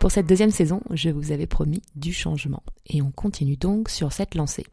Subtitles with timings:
[0.00, 4.14] Pour cette deuxième saison, je vous avais promis du changement et on continue donc sur
[4.14, 4.64] cette lancée.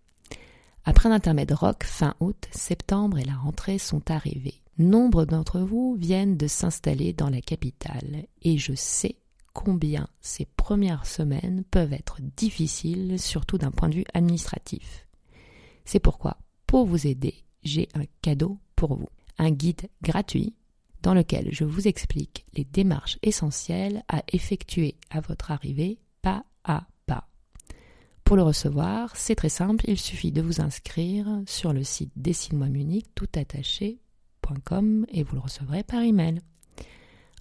[0.86, 4.62] Après un intermède rock, fin août, septembre et la rentrée sont arrivés.
[4.78, 9.18] Nombre d'entre vous viennent de s'installer dans la capitale et je sais
[9.52, 15.08] combien ces premières semaines peuvent être difficiles, surtout d'un point de vue administratif.
[15.84, 16.38] C'est pourquoi,
[16.68, 19.10] pour vous aider, j'ai un cadeau pour vous.
[19.40, 20.54] Un guide gratuit
[21.08, 26.86] dans lequel je vous explique les démarches essentielles à effectuer à votre arrivée pas à
[27.06, 27.30] pas.
[28.26, 32.68] Pour le recevoir, c'est très simple, il suffit de vous inscrire sur le site dessine-moi
[32.68, 36.42] Munich tout attaché.com et vous le recevrez par email.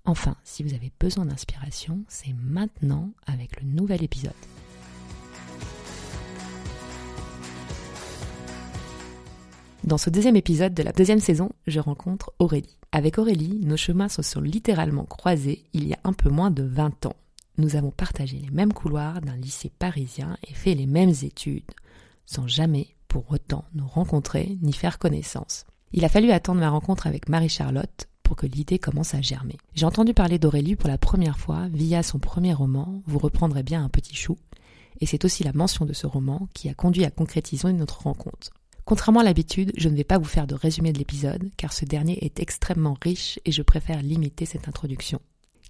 [0.05, 4.31] Enfin, si vous avez besoin d'inspiration, c'est maintenant avec le nouvel épisode.
[9.87, 12.77] Dans ce deuxième épisode de la deuxième saison, je rencontre Aurélie.
[12.91, 16.65] Avec Aurélie, nos chemins se sont littéralement croisés il y a un peu moins de
[16.65, 17.15] 20 ans.
[17.57, 21.71] Nous avons partagé les mêmes couloirs d'un lycée parisien et fait les mêmes études,
[22.25, 25.67] sans jamais pour autant nous rencontrer ni faire connaissance.
[25.93, 29.57] Il a fallu attendre ma rencontre avec Marie-Charlotte pour que l'idée commence à germer.
[29.75, 33.85] J'ai entendu parler d'Aurélie pour la première fois via son premier roman, Vous reprendrez bien
[33.85, 34.37] un petit chou,
[35.01, 38.51] et c'est aussi la mention de ce roman qui a conduit à concrétiser notre rencontre.
[38.87, 41.85] Contrairement à l'habitude, je ne vais pas vous faire de résumé de l'épisode, car ce
[41.85, 45.21] dernier est extrêmement riche et je préfère limiter cette introduction.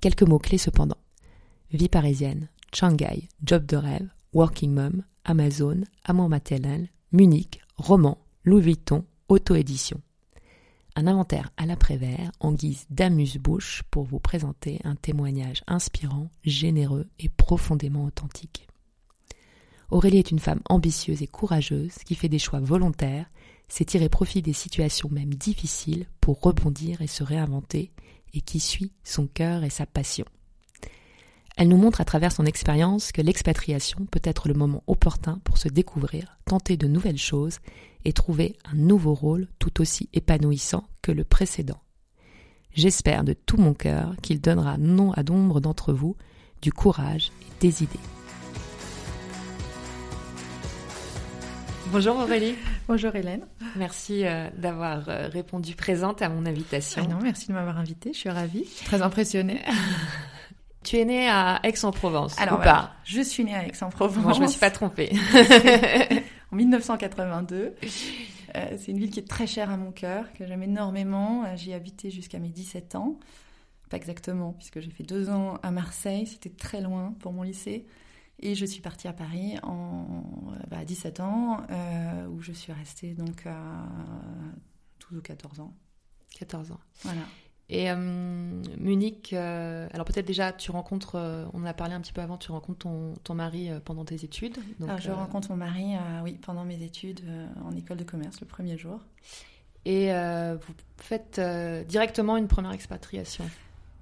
[0.03, 0.99] Quelques mots clés cependant.
[1.73, 9.03] Vie parisienne, Shanghai, job de rêve, working mom, Amazon, amour maternel, Munich, roman, Louis Vuitton,
[9.31, 10.03] auto-édition.
[10.95, 17.31] Un inventaire à l'après-vert en guise d'amuse-bouche pour vous présenter un témoignage inspirant, généreux et
[17.31, 18.67] profondément authentique.
[19.91, 23.27] Aurélie est une femme ambitieuse et courageuse qui fait des choix volontaires,
[23.69, 27.93] sait tirer profit des situations même difficiles pour rebondir et se réinventer,
[28.35, 30.27] et qui suit son cœur et sa passion.
[31.57, 35.57] Elle nous montre à travers son expérience que l'expatriation peut être le moment opportun pour
[35.57, 37.61] se découvrir, tenter de nouvelles choses
[38.05, 41.81] et trouver un nouveau rôle tout aussi épanouissant que le précédent.
[42.75, 46.15] J'espère de tout mon cœur qu'il donnera non à nombre d'entre vous
[46.61, 47.99] du courage et des idées.
[51.93, 52.55] Bonjour Aurélie.
[52.89, 53.47] Bonjour Hélène.
[53.77, 57.03] Merci euh, d'avoir euh, répondu présente à mon invitation.
[57.05, 59.63] Ah non, merci de m'avoir invitée, je suis ravie, très impressionnée.
[60.85, 62.93] tu es née à Aix-en-Provence Alors ou pas?
[63.05, 64.23] Je suis née à Aix-en-Provence.
[64.23, 65.13] Moi, je me suis pas trompée.
[66.53, 67.75] en 1982.
[68.57, 71.45] Euh, c'est une ville qui est très chère à mon cœur, que j'aime énormément.
[71.55, 73.19] J'y ai habité jusqu'à mes 17 ans.
[73.91, 76.27] Pas exactement, puisque j'ai fait deux ans à Marseille.
[76.27, 77.87] C'était très loin pour mon lycée.
[78.41, 80.23] Et je suis partie à Paris en,
[80.69, 83.87] bah, à 17 ans, euh, où je suis restée donc à
[85.09, 85.75] 12 ou 14 ans.
[86.39, 86.81] 14 ans.
[87.03, 87.23] Voilà.
[87.69, 87.97] Et euh,
[88.79, 91.17] Munich, euh, alors peut-être déjà tu rencontres,
[91.53, 94.23] on en a parlé un petit peu avant, tu rencontres ton, ton mari pendant tes
[94.23, 94.59] études.
[94.79, 97.23] Donc, alors je rencontre mon mari, oui, pendant mes études
[97.65, 99.01] en école de commerce le premier jour.
[99.85, 101.41] Et vous faites
[101.89, 103.47] directement une première expatriation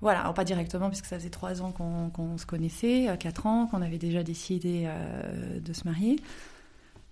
[0.04, 3.66] voilà, alors pas directement, puisque ça faisait trois ans qu'on se connaissait, euh, quatre ans,
[3.66, 6.20] qu'on avait déjà décidé euh, de se marier.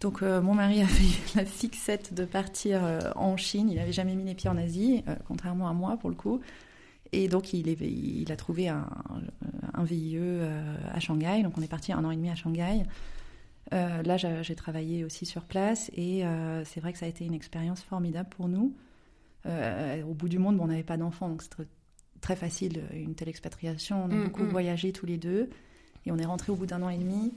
[0.00, 2.82] Donc euh, mon mari a fait la fixette de partir
[3.16, 3.70] en Chine.
[3.70, 6.42] Il n'avait jamais mis les pieds en Asie, contrairement à moi pour le coup.
[7.12, 8.86] Et donc il, est, il a trouvé un,
[9.72, 10.18] un VIE
[10.92, 11.42] à Shanghai.
[11.42, 12.82] Donc on est parti un an et demi à Shanghai.
[13.70, 16.24] là j'ai travaillé aussi sur place et
[16.66, 18.74] c'est vrai que ça a été une expérience formidable pour nous.
[19.46, 21.64] au bout du monde, on n'avait pas d'enfants, donc c'était
[22.22, 24.04] très facile une telle expatriation.
[24.04, 24.48] On a mm, beaucoup mm.
[24.48, 25.50] voyagé tous les deux
[26.06, 27.34] et on est rentré au bout d'un an et demi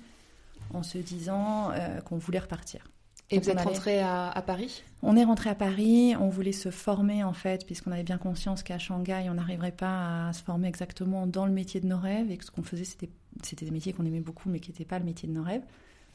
[0.74, 2.88] en se disant euh, qu'on voulait repartir.
[3.32, 4.84] Et vous êtes rentré à, Paris?
[5.02, 8.62] On est rentré à Paris, on voulait se former en fait, puisqu'on avait bien conscience
[8.62, 12.30] qu'à Shanghai, on n'arriverait pas à se former exactement dans le métier de nos rêves,
[12.30, 15.00] et que ce qu'on faisait, c'était des métiers qu'on aimait beaucoup, mais qui n'étaient pas
[15.00, 15.64] le métier de nos rêves.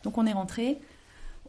[0.05, 0.79] Donc on est rentré,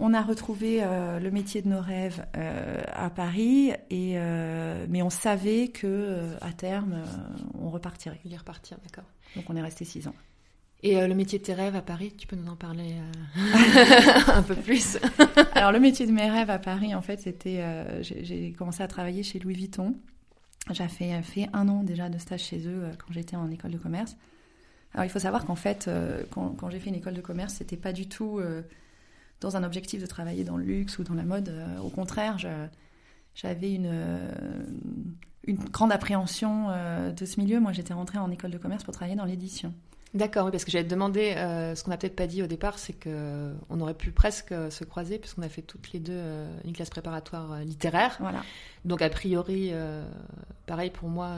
[0.02, 5.04] on a retrouvé euh, le métier de nos rêves euh, à Paris, et, euh, mais
[5.04, 7.04] on savait que à terme,
[7.60, 8.20] on repartirait.
[8.26, 9.06] Il y repartir, d'accord.
[9.36, 10.16] Donc on est resté six ans.
[10.84, 12.96] Et le métier de tes rêves à Paris, tu peux nous en parler
[14.28, 14.98] un peu plus?
[15.54, 17.64] Alors le métier de mes rêves à Paris, en fait, c'était,
[18.02, 19.96] j'ai commencé à travailler chez Louis Vuitton.
[20.72, 23.78] J'ai fait, fait un an déjà de stage chez eux quand j'étais en école de
[23.78, 24.18] commerce.
[24.96, 25.88] Alors il faut savoir qu'en fait,
[26.32, 28.42] quand, quand j'ai fait une école de commerce, c'était pas du tout
[29.42, 31.52] dans un objectif de travailler dans le luxe ou dans la mode.
[31.84, 32.38] au contraire,
[33.36, 33.92] j'avais une,
[35.46, 37.60] une grande appréhension de ce milieu.
[37.60, 39.74] Moi, j'étais rentrée en école de commerce pour travailler dans l'édition.
[40.14, 42.48] D'accord, oui, parce que j'allais te demander, euh, ce qu'on n'a peut-être pas dit au
[42.48, 46.12] départ, c'est qu'on aurait pu presque euh, se croiser, puisqu'on a fait toutes les deux
[46.14, 48.18] euh, une classe préparatoire littéraire.
[48.20, 48.44] Voilà.
[48.84, 49.72] Donc, a priori,
[50.66, 51.36] pareil pour moi,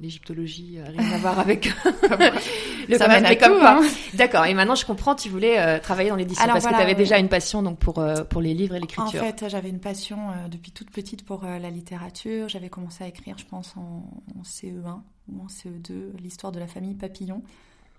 [0.00, 1.64] l'égyptologie, rien à voir avec
[2.88, 3.78] le Ça comme quoi.
[3.78, 3.88] Hein.
[4.12, 7.18] D'accord, et maintenant je comprends, tu voulais travailler dans l'édition, parce que tu avais déjà
[7.18, 9.22] une passion donc, pour, pour les livres et l'écriture.
[9.22, 10.18] En fait, j'avais une passion
[10.50, 12.50] depuis toute petite pour la littérature.
[12.50, 14.04] J'avais commencé à écrire, je pense, en,
[14.38, 15.00] en CE1
[15.32, 17.42] ou en CE2, l'histoire de la famille Papillon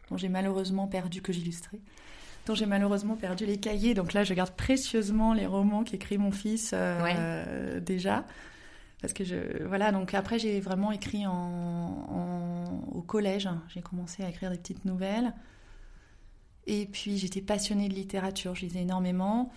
[0.09, 1.79] dont j'ai malheureusement perdu, que j'illustrais,
[2.45, 3.93] dont j'ai malheureusement perdu les cahiers.
[3.93, 8.25] Donc là, je garde précieusement les romans qu'écrit mon fils euh, déjà.
[9.01, 13.49] Parce que je, voilà, donc après, j'ai vraiment écrit en, au collège.
[13.67, 15.33] J'ai commencé à écrire des petites nouvelles.
[16.67, 18.55] Et puis, j'étais passionnée de littérature.
[18.55, 19.51] Je lisais énormément.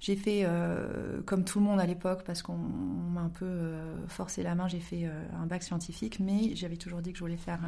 [0.00, 4.06] J'ai fait, euh, comme tout le monde à l'époque, parce qu'on m'a un peu euh,
[4.08, 7.22] forcé la main, j'ai fait euh, un bac scientifique, mais j'avais toujours dit que je
[7.22, 7.60] voulais faire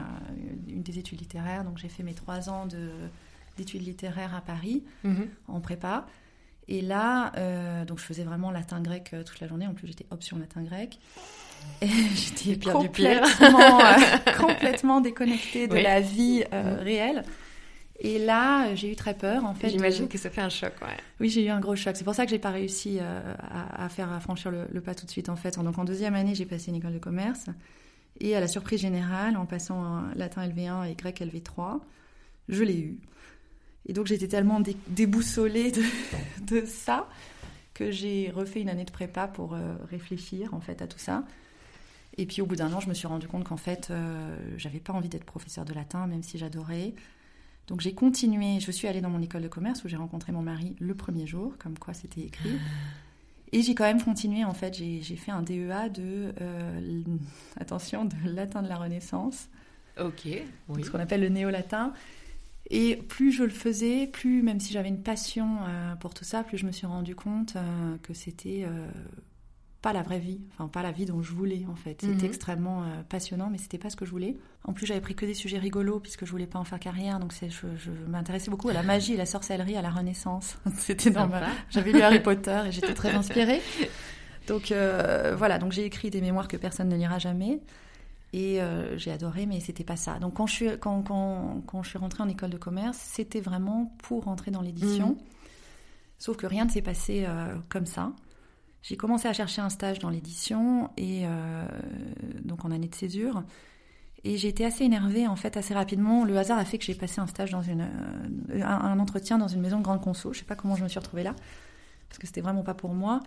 [0.67, 1.63] une des études littéraires.
[1.63, 2.67] Donc j'ai fait mes trois ans
[3.59, 5.29] d'études littéraires à Paris, mhm.
[5.47, 6.07] en prépa.
[6.69, 9.67] Et là, donc je faisais vraiment latin-grec toute la journée.
[9.67, 10.99] En plus, j'étais option latin-grec.
[11.83, 13.79] Et j'étais complètement,
[14.39, 17.25] complètement déconnectée de la vie réelle.
[18.05, 19.71] Et là, j'ai eu très peur, en fait.
[19.71, 20.97] J'imagine que ça fait un choc, ouais.
[21.21, 21.97] Oui, j'ai eu un gros choc.
[21.97, 25.07] C'est pour ça que j'ai pas réussi euh, à, faire à franchir le, pas tout
[25.07, 25.57] de suite, en fait.
[25.57, 27.47] Donc, en deuxième année, j'ai passé une école de commerce.
[28.19, 31.79] Et à la surprise générale, en passant latin LV1 et grec LV3,
[32.49, 32.99] je l'ai eu.
[33.87, 35.71] Et donc, j'étais tellement déboussolée
[36.43, 37.09] de, ça
[37.73, 41.25] que j'ai refait une année de prépa pour euh, réfléchir, en fait, à tout ça.
[42.19, 44.81] Et puis, au bout d'un an, je me suis rendu compte qu'en fait, euh, j'avais
[44.81, 46.95] pas envie d'être professeur de latin, même si j'adorais.
[47.69, 50.43] Donc j'ai continué, je suis allée dans mon école de commerce où j'ai rencontré mon
[50.43, 52.59] mari le premier jour, comme quoi c'était écrit.
[53.53, 57.03] Et j'ai quand même continué, en fait, j'ai fait un DEA de, euh,
[57.59, 59.49] attention, de latin de la Renaissance.
[60.01, 60.27] Ok,
[60.69, 60.85] oui.
[60.85, 61.93] Ce qu'on appelle le néo-latin.
[62.71, 66.43] Et plus je le faisais, plus, même si j'avais une passion euh, pour tout ça,
[66.43, 68.67] plus je me suis rendu compte euh, que c'était
[69.83, 72.01] pas la vraie vie, enfin pas la vie dont je voulais en fait.
[72.01, 72.25] C'était mhm.
[72.25, 74.37] extrêmement euh, passionnant, mais c'était pas ce que je voulais.
[74.63, 77.19] En plus, j'avais pris que des sujets rigolos puisque je voulais pas en faire carrière,
[77.19, 80.57] donc je, je m'intéressais beaucoup à la magie, à la sorcellerie, à la Renaissance.
[80.79, 81.45] c'était normal.
[81.69, 83.61] J'avais lu Harry Potter et j'étais très inspirée.
[84.47, 87.61] Donc euh, voilà, donc j'ai écrit des mémoires que personne ne lira jamais.
[88.33, 90.21] Et euh, j'ai adoré, mais c'était pas ça.
[90.21, 93.41] Donc quand je suis, quand, quand, quand je suis rentrée en école de commerce, c'était
[93.41, 95.09] vraiment pour rentrer dans l'édition.
[95.09, 95.19] Mhm.
[96.19, 97.27] Sauf que rien ne s'est passé
[97.69, 98.13] comme ça.
[98.83, 101.65] J'ai commencé à chercher un stage dans l'édition et euh,
[102.45, 103.45] donc en année de césure.
[104.25, 106.25] Et j'ai été assez énervée en fait assez rapidement.
[106.25, 107.89] Le hasard a fait que j'ai passé un stage dans une
[108.51, 110.33] euh, un, entretien dans une maison de grande conso.
[110.33, 111.35] Je sais pas comment je me suis retrouvée là
[112.09, 113.21] parce que c'était vraiment pas pour moi.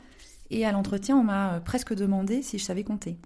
[0.51, 3.17] Et à l'entretien, on m'a euh, presque demandé si je savais compter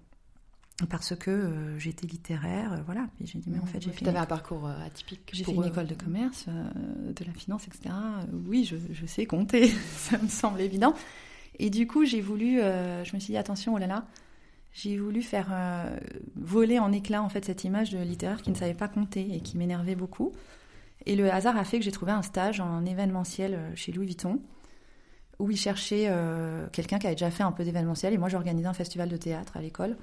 [0.90, 3.08] parce que j'étais littéraire, voilà.
[3.20, 4.06] Et j'ai dit mais en fait j'ai fait.
[4.06, 5.30] Tu avais un parcours atypique.
[5.34, 7.94] J'ai fait une école de commerce, de la finance, etc.
[8.48, 9.68] oui, je, je sais compter,
[9.98, 10.94] ça me semble évident.
[11.60, 14.06] Et du coup, j'ai voulu, euh, je me suis dit attention, oh là là,
[14.72, 15.98] j'ai voulu faire euh,
[16.36, 19.42] voler en éclats en fait cette image de littéraire qui ne savait pas compter et
[19.42, 20.32] qui m'énervait beaucoup.
[21.06, 24.06] Et le hasard a fait que j'ai trouvé un stage en événementiel euh, chez Louis
[24.06, 24.40] Vuitton
[25.40, 26.12] où ils cherchaient
[26.74, 29.56] quelqu'un qui avait déjà fait un peu d'événementiel et moi j'organisais un festival de théâtre
[29.56, 29.96] à l'école.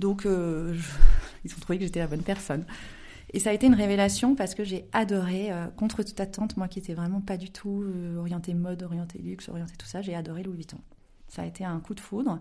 [0.00, 0.24] Donc
[1.44, 2.64] ils ont trouvé que j'étais la bonne personne.
[3.32, 6.68] Et ça a été une révélation parce que j'ai adoré, euh, contre toute attente, moi
[6.68, 10.14] qui étais vraiment pas du tout euh, orientée mode, orientée luxe, orientée tout ça, j'ai
[10.14, 10.78] adoré Louis Vuitton.
[11.28, 12.40] Ça a été un coup de foudre.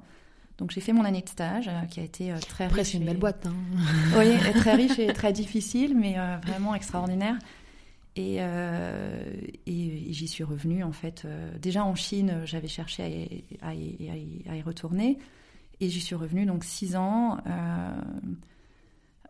[0.58, 2.92] Donc j'ai fait mon année de stage euh, qui a été très Après, riche.
[2.92, 3.48] c'est une belle boîte.
[3.48, 3.56] Hein.
[4.18, 6.16] oui, très riche et très difficile, mais
[6.46, 7.38] vraiment extraordinaire.
[8.18, 11.28] Et, et, j'y suis revenue en fait.
[11.62, 15.18] déjà en Chine, j'avais cherché à, à, y retourner.
[15.82, 17.38] Et j'y suis revenue donc six ans.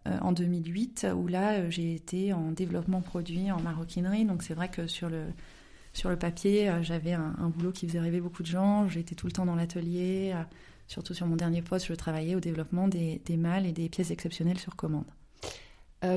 [0.08, 4.26] Euh, en 2008, où là, euh, j'ai été en développement produit, en maroquinerie.
[4.26, 5.24] Donc c'est vrai que sur le,
[5.94, 8.88] sur le papier, euh, j'avais un, boulot qui faisait rêver beaucoup de gens.
[8.88, 10.36] J'étais tout le temps dans l'atelier.
[10.88, 14.12] surtout sur mon dernier poste, je travaillais au développement des, des mâles et des pièces
[14.12, 15.06] exceptionnelles sur commande.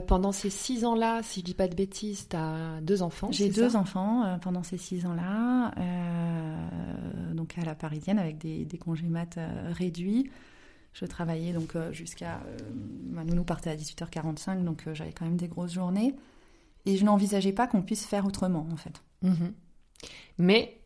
[0.07, 3.49] pendant ces six ans-là, si je dis pas de bêtises, tu as deux enfants J'ai
[3.49, 5.73] deux enfants pendant ces six ans-là,
[7.33, 9.39] donc à la parisienne avec des, des congés mat
[9.71, 10.29] réduits.
[10.99, 12.41] Je travaillais donc euh, jusqu'à.
[12.47, 12.59] Euh,
[13.11, 16.15] ma nounou partait à 18h45, donc euh, j'avais quand même des grosses journées.
[16.87, 19.03] Et je n'envisageais pas qu'on puisse faire autrement, en fait.
[19.23, 19.53] Mhm.
[20.39, 20.77] Mais.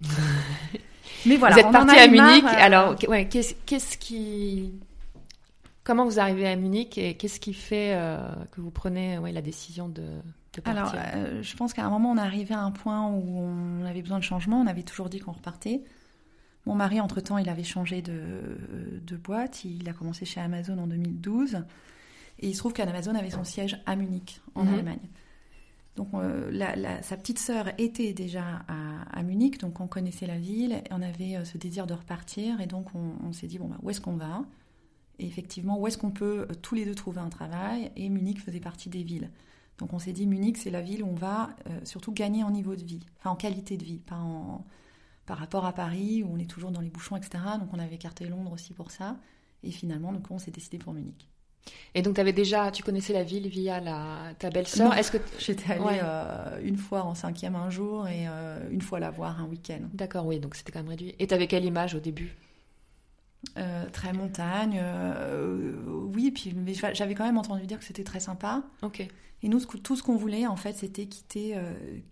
[1.26, 1.54] Mais voilà.
[1.54, 2.44] Vous êtes partie à Munich.
[2.44, 4.72] Alors, ouais, qu'est-ce qui.
[5.84, 7.98] Comment vous arrivez à Munich et qu'est-ce qui fait
[8.52, 10.02] que vous prenez ouais, la décision de,
[10.54, 10.98] de partir?
[10.98, 14.02] Alors, je pense qu'à un moment, on est arrivé à un point où on avait
[14.02, 14.60] besoin de changement.
[14.60, 15.82] On avait toujours dit qu'on repartait.
[16.66, 18.20] Mon mari, entre-temps, il avait changé de,
[19.02, 19.64] de, boîte.
[19.64, 21.64] Il a commencé chez Amazon en 2012.
[22.40, 24.74] Et il se trouve qu'Amazon avait son siège à Munich, en mhm.
[24.74, 25.08] Allemagne.
[25.96, 26.50] Donc, euh,
[27.02, 28.64] sa petite sœur était déjà
[29.12, 32.60] à, Munich, donc on connaissait la ville, et on avait euh, ce désir de repartir,
[32.60, 34.44] et donc on, s'est dit, bon, bah, où est-ce qu'on va?
[35.18, 37.90] Et effectivement, où est-ce qu'on peut euh, tous les deux trouver un travail?
[37.96, 39.30] Et Munich faisait partie des villes.
[39.76, 41.50] Donc on s'est dit, Munich, c'est la ville où on va
[41.84, 44.64] surtout gagner en niveau de vie, enfin en qualité de vie, pas en,
[45.30, 47.30] par rapport à Paris, où on est toujours dans les bouchons, etc.
[47.60, 49.16] Donc on avait écarté Londres aussi pour ça.
[49.62, 51.28] Et finalement, donc, on s'est décidé pour Munich.
[51.94, 54.92] Et donc, tu avais déjà, tu connaissais la ville via la, ta belle-sœur?
[54.92, 58.98] Est-ce que j'étais allée euh, une fois en cinquième un jour et euh, une fois
[58.98, 59.82] la voir un week-end.
[59.94, 61.14] D'accord, oui, donc c'était quand même réduit.
[61.20, 62.34] Et tu avais quelle image au début?
[63.56, 64.82] Euh, Très montagne,
[66.12, 66.32] oui.
[66.32, 66.56] Puis
[66.92, 68.64] j'avais quand même entendu dire que c'était très sympa.
[68.82, 69.06] Ok.
[69.44, 71.56] Et nous, tout ce qu'on voulait, en fait, c'était quitter,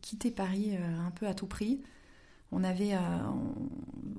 [0.03, 1.81] quitter Paris un peu à tout prix
[2.51, 2.99] on avait, euh,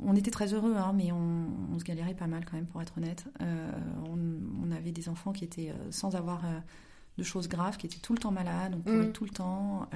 [0.04, 2.98] on, était très heureux, hein, mais on, se galérait pas mal quand même, pour être
[2.98, 3.26] honnête.
[3.42, 3.72] Euh,
[4.06, 6.44] on, avait des enfants qui étaient euh, sans avoir
[7.18, 9.14] de choses graves, qui étaient tout le temps malades, on courait mm.
[9.14, 9.90] tout le temps.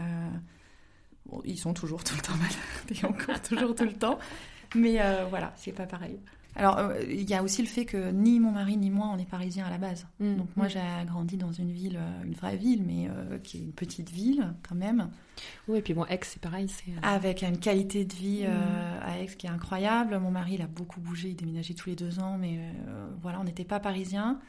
[1.46, 4.18] ils sont toujours tout le temps malades et on court toujours tout le temps,
[4.76, 5.00] mais
[5.30, 6.20] voilà, c'est pas pareil.
[6.56, 9.18] Alors, euh, il y a aussi le fait que ni mon mari ni moi, on
[9.18, 10.06] est parisiens à la base.
[10.20, 10.36] Mm.
[10.36, 10.70] Donc, moi, mm.
[10.70, 14.12] j'ai grandi dans une ville, euh, une vraie ville, mais euh, qui est une petite
[14.12, 15.10] ville quand même.
[15.68, 16.68] Oui, et puis bon, Aix, c'est pareil.
[17.02, 19.02] Avec une qualité de vie mm.
[19.02, 20.18] à Aix qui est incroyable.
[20.20, 22.60] Mon mari, il a beaucoup bougé, il déménageait tous les deux ans, mais
[23.22, 24.40] voilà, on n'était pas parisiens.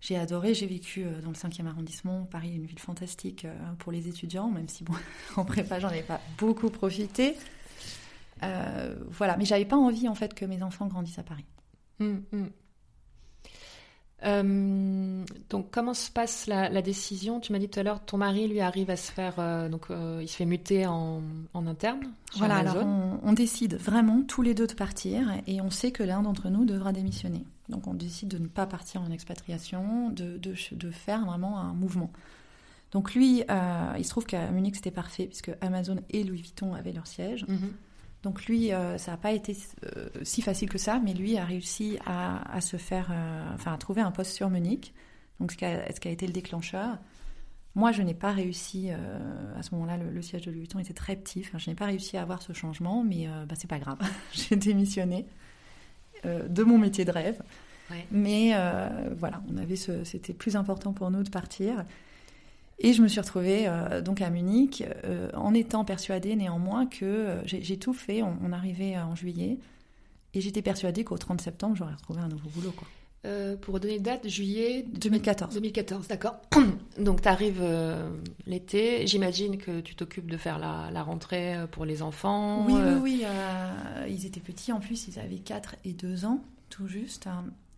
[0.00, 2.24] J'ai adoré, j'ai vécu dans le 5e arrondissement.
[2.30, 3.46] Paris est une ville fantastique
[3.78, 4.92] pour les étudiants, même si, bon,
[5.36, 7.36] en prépa, j'en ai pas beaucoup profité.
[8.44, 11.46] Euh, voilà, mais j'avais pas envie en fait que mes enfants grandissent à Paris.
[12.00, 12.50] Hum, hum.
[14.24, 17.40] Euh, donc, comment se passe la, décision?
[17.40, 19.88] Tu m'as dit tout à l'heure, ton mari lui arrive à se faire, euh, donc
[19.90, 21.22] il se fait muter en,
[21.54, 22.10] interne.
[22.36, 22.76] Voilà, alors
[23.22, 26.64] on, décide vraiment tous les deux de partir et on sait que l'un d'entre nous
[26.64, 27.44] devra démissionner.
[27.68, 32.10] Donc, on décide de ne pas partir en expatriation, de, de, faire vraiment un mouvement.
[32.92, 33.42] Donc, lui,
[33.98, 37.44] il se trouve qu'à Munich c'était parfait puisque Amazon et Louis Vuitton avaient leur siège.
[37.46, 37.72] Mhm.
[38.24, 39.54] Donc lui, euh, ça n'a pas été
[39.84, 43.76] euh, si facile que ça, mais lui a réussi à, se faire, euh, enfin à
[43.76, 44.94] trouver un poste sur Munich,
[45.40, 46.98] donc ce qui a, ce qui a été le déclencheur.
[47.74, 51.16] Moi, je n'ai pas réussi, à ce moment-là, le, siège de Louis Vuitton était très
[51.16, 53.98] petit, enfin, je n'ai pas réussi à avoir ce changement, mais bah, c'est pas grave,
[54.32, 55.26] j'ai démissionné
[56.24, 57.42] de mon métier de rêve.
[58.12, 58.52] Mais
[59.18, 61.84] voilà, on avait c'était plus important pour nous de partir.
[62.78, 67.04] Et je me suis retrouvée euh, donc à Munich euh, en étant persuadée néanmoins que
[67.04, 68.22] euh, j'ai tout fait.
[68.22, 69.58] On, arrivait en juillet
[70.32, 72.72] et j'étais persuadée qu'au 30 septembre, j'aurais retrouvé un nouveau boulot.
[72.72, 72.86] Quoi.
[73.62, 75.54] pour donner une date, juillet 2014.
[75.54, 76.36] 2014, d'accord.
[76.98, 77.62] Donc tu arrives
[78.46, 79.06] l'été.
[79.06, 82.66] J'imagine que tu t'occupes de faire la, la, rentrée pour les enfants.
[82.66, 83.24] Oui, oui, oui.
[84.08, 87.28] ils étaient petits en plus, ils avaient 4 et 2 ans, tout juste.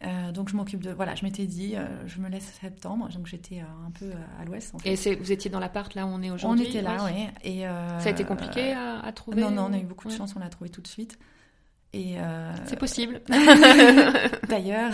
[0.05, 3.09] Euh, donc je m'occupe de voilà je m'étais dit euh, je me laisse septembre.
[3.15, 6.21] Donc j'étais euh, un peu à l'ouest et vous étiez dans l'appart là où on
[6.23, 6.67] est aujourd'hui?
[6.67, 7.29] on était là oui.
[7.45, 10.35] et ça a été compliqué à, trouver non non on a eu beaucoup de chance
[10.37, 11.19] on l'a trouvé tout de suite.
[11.93, 12.17] Et
[12.67, 13.23] c'est possible.
[14.49, 14.93] D'ailleurs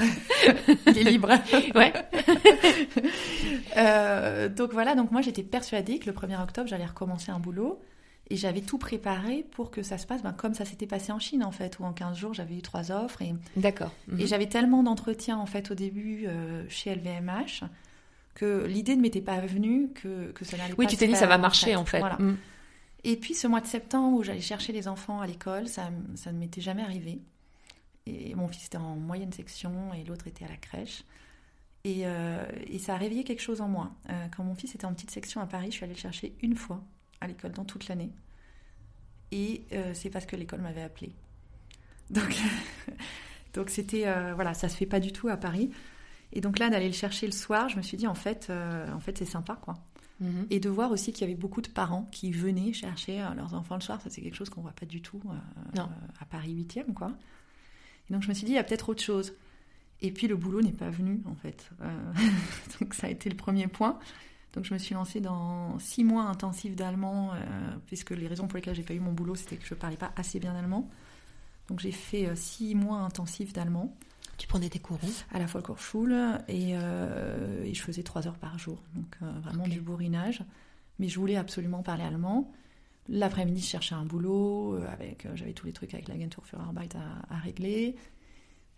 [0.87, 1.31] il est libre.
[1.75, 1.93] Ouais.
[4.51, 4.95] Donc voilà.
[4.95, 7.81] Donc moi j'étais persuadée que le 1er octobre j'allais recommencer un boulot
[8.33, 11.19] et j'avais tout préparé pour que ça se passe ben, comme ça s'était passé en
[11.19, 13.21] Chine, en fait, où en 15 jours, j'avais eu trois offres.
[13.21, 13.93] Et, D'accord.
[14.09, 14.27] Et mhm.
[14.27, 17.65] j'avais tellement d'entretiens, en fait, au début euh, chez LVMH,
[18.35, 21.07] que l'idée ne m'était pas venue que, que ça n'allait oui, pas Oui, tu t'es
[21.07, 21.99] dit, ça va marcher, en fait.
[21.99, 22.17] Voilà.
[22.19, 22.39] Mhm.
[23.05, 26.33] Et puis, ce mois de septembre, où j'allais chercher les enfants à l'école, ça, ça
[26.33, 27.21] ne m'était jamais arrivé.
[28.07, 31.05] Et mon fils était en moyenne section et l'autre était à la crèche.
[31.85, 33.91] Et, euh, et, ça a réveillé quelque chose en moi.
[34.09, 36.35] Euh, quand mon fils était en petite section à Paris, je suis allée le chercher
[36.41, 36.83] une fois
[37.23, 38.11] à l'école dans toute l'année.
[39.31, 41.15] Et euh, c'est parce que l'école m'avait appelé.
[42.11, 42.37] Donc,
[43.55, 45.71] donc c'était euh, voilà, ça se fait pas du tout à Paris.
[46.33, 48.91] Et donc là, d'aller le chercher le soir, je me suis dit en fait, euh,
[48.93, 49.75] en fait, c'est sympa quoi.
[50.21, 50.47] Mhm.
[50.51, 53.77] Et de voir aussi qu'il y avait beaucoup de parents qui venaient chercher leurs enfants
[53.77, 55.23] le soir, ça c'est quelque chose qu'on voit pas du tout
[55.77, 57.13] à Paris 8e quoi.
[58.09, 59.35] Et donc je me suis dit il y a peut-être autre chose.
[60.01, 61.71] Et puis le boulot n'est pas venu en fait.
[62.81, 63.99] donc ça a été le premier point.
[64.53, 67.39] Donc je me suis lancée dans six mois intensifs d'allemand, euh,
[67.87, 70.13] puisque les raisons pour lesquelles j'ai pas eu mon boulot, c'était que je parlais pas
[70.17, 70.91] assez bien allemand.
[71.69, 73.97] Donc j'ai fait euh, six mois intensifs d'allemand.
[74.37, 74.99] Tu prenais des cours
[75.33, 79.81] À la Volkshochschule et, euh, et je faisais trois heures par jour, donc vraiment du
[79.81, 80.43] bourrinage.
[80.99, 82.51] Mais je voulais absolument parler allemand.
[83.09, 87.35] L'après-midi, je cherchais un boulot, avec, j'avais tous les trucs avec l'Agentur für Arbeit à,
[87.35, 87.95] à régler.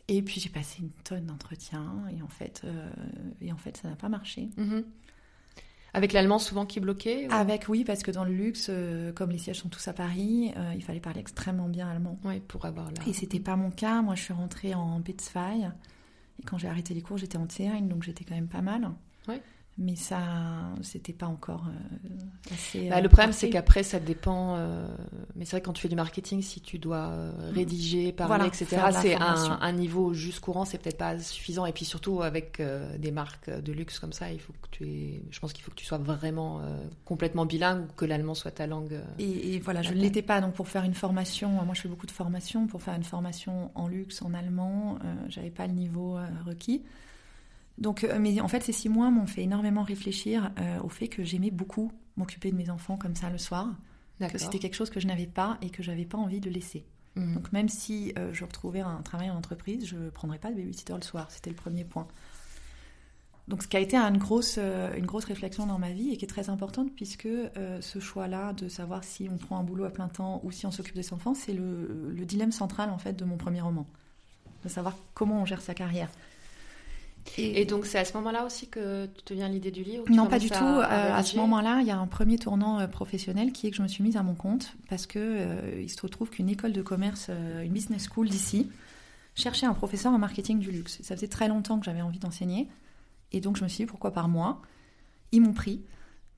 [0.09, 2.67] Et puis j'ai passé une tonne d'entretiens et en fait,
[3.41, 4.51] et en fait ça n'a pas marché.
[4.59, 4.85] Mhm.
[5.95, 7.33] Avec l'allemand souvent qui bloquait ou...
[7.33, 10.53] Avec oui, parce que dans le luxe, euh, comme les sièges sont tous à Paris,
[10.57, 12.19] euh, il fallait parler extrêmement bien allemand.
[12.25, 13.01] Oui, pour avoir là.
[13.07, 14.03] Et c'était pas mon cas.
[14.03, 15.71] Moi, je suis rentrée en B2.
[16.41, 18.91] Et quand j'ai arrêté les cours, j'étais en T1, donc j'étais quand même pas mal.
[19.29, 19.41] Ouais.
[19.77, 20.21] Mais ça,
[20.83, 22.89] c'était pas encore euh, assez.
[22.89, 23.47] Bah, euh, le problème, parfait.
[23.47, 24.55] c'est qu'après, ça dépend.
[24.57, 24.87] euh,
[25.35, 28.29] Mais c'est vrai que quand tu fais du marketing, si tu dois euh, rédiger, parler,
[28.37, 28.67] Voilà, etc.,
[29.03, 31.67] c'est un, un niveau juste courant, c'est peut-être pas suffisant.
[31.67, 34.85] Et puis surtout, avec euh, des marques de luxe comme ça, il faut que tu
[34.85, 35.23] aies...
[35.33, 38.53] je pense qu'il faut que tu sois vraiment euh, complètement bilingue ou que l'allemand soit
[38.53, 38.93] ta langue.
[38.93, 39.03] euh.
[39.19, 40.41] Et, et voilà, je ne l'étais pas.
[40.41, 42.69] Donc pour faire une formation, moi je fais beaucoup de formations.
[42.69, 46.85] Pour faire une formation en luxe, en allemand, euh, j'avais pas le niveau euh, requis.
[47.79, 51.09] Donc, euh, mais en fait, ces six mois m'ont fait énormément réfléchir euh, au fait
[51.09, 53.75] que j'aimais beaucoup m'occuper de mes enfants comme ça le soir,
[54.21, 56.85] que c'était quelque chose que je n'avais pas et que j'avais pas envie de laisser.
[57.17, 57.35] Mhm.
[57.35, 60.57] Donc même si euh, je retrouvais un travail en entreprise, je ne prendrais pas de
[60.57, 61.31] babysitter le soir.
[61.31, 62.07] C'était le premier point.
[63.49, 66.17] Donc ce qui a été une grosse, euh, une grosse réflexion dans ma vie et
[66.17, 67.29] qui est très importante puisque
[67.81, 70.71] ce choix-là de savoir si on prend un boulot à plein temps ou si on
[70.71, 73.87] s'occupe des enfants, c'est le, le dilemme central en fait de mon premier roman.
[74.63, 76.09] De savoir comment on gère sa carrière.
[77.39, 80.39] Et donc, c'est à ce moment-là aussi que te vient l'idée du livre Non, pas
[80.39, 80.55] du tout.
[80.55, 83.67] à- Euh, à À, ce moment-là, il y a un premier tournant euh, professionnel qui
[83.67, 86.31] est que je me suis mise à mon compte parce que euh, il se retrouve
[86.31, 87.31] qu'une école de commerce,
[87.63, 88.71] une business school d'ici,
[89.35, 91.01] cherchait un professeur en marketing du luxe.
[91.03, 92.69] Ça faisait très longtemps que j'avais envie d'enseigner
[93.33, 94.61] et donc je me suis dit pourquoi par moi?
[95.33, 95.83] Ils m'ont pris.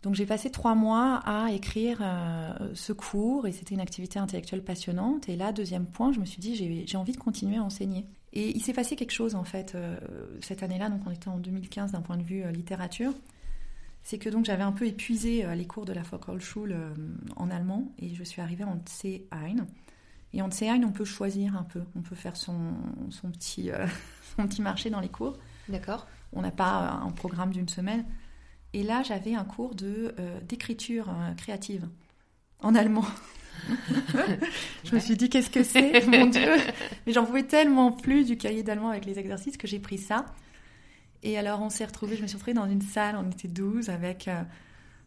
[0.02, 4.62] Donc j'ai passé trois mois à écrire euh, ce cours et c'était une activité intellectuelle
[4.62, 5.28] passionnante.
[5.28, 8.06] Et là, deuxième point, je me suis dit j'ai envie de continuer à enseigner.
[8.36, 9.96] Et il s'est passé quelque chose en fait euh,
[10.42, 13.14] cette année-là, donc on était en 2015 d'un point de vue euh, littérature.
[14.02, 16.94] C'est que donc j'avais un peu épuisé euh, les cours de la Volkshochschule euh,
[17.36, 19.64] en allemand et je suis arrivée en C1.
[20.34, 22.74] Et en C1, on peut choisir un peu, on peut faire son,
[23.08, 23.70] son, petit,
[24.36, 25.38] son petit marché dans les cours.
[25.70, 26.06] D'accord.
[26.34, 28.04] On n'a pas un programme d'une semaine.
[28.74, 30.14] Et là, j'avais un cours de
[30.46, 31.88] d'écriture créative
[32.60, 33.06] en allemand.
[34.84, 36.52] Je me suis dit, qu'est-ce que c'est, mon Dieu
[37.06, 40.26] Mais j'en pouvais tellement plus du cahier d'allemand avec les exercices que j'ai pris ça.
[41.22, 43.90] Et alors, on s'est retrouvés, je me suis retrouvée dans une salle, on était 12
[43.90, 44.42] avec euh,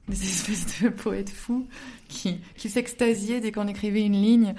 [0.07, 1.67] des espèces de poètes fous
[2.07, 4.55] qui, qui s'extasiaient dès qu'on écrivait une ligne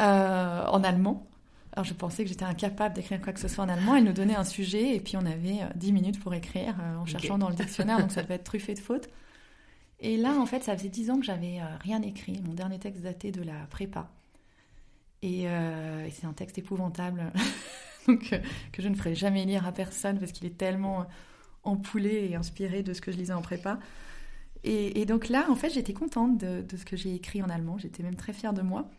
[0.00, 1.26] euh, en allemand.
[1.72, 3.94] Alors je pensais que j'étais incapable d'écrire quoi que ce soit en allemand.
[3.96, 6.96] Elle nous donnait un sujet et puis on avait euh, 10 minutes pour écrire euh,
[6.96, 9.08] en cherchant dans le dictionnaire, donc ça devait être truffé de fautes.
[10.00, 12.40] Et là, en fait, ça faisait 10 ans que j'avais euh, rien écrit.
[12.46, 14.10] Mon dernier texte datait de la prépa.
[15.22, 17.30] Et, euh, c'est un texte épouvantable
[18.08, 18.16] euh,
[18.72, 21.06] que je ne ferai jamais lire à personne parce qu'il est tellement
[21.64, 23.78] empoulé et inspiré de ce que je lisais en prépa.
[24.62, 27.78] Et, donc là, en fait, j'étais contente de, ce que j'ai écrit en allemand.
[27.78, 28.90] J'étais même très fière de moi.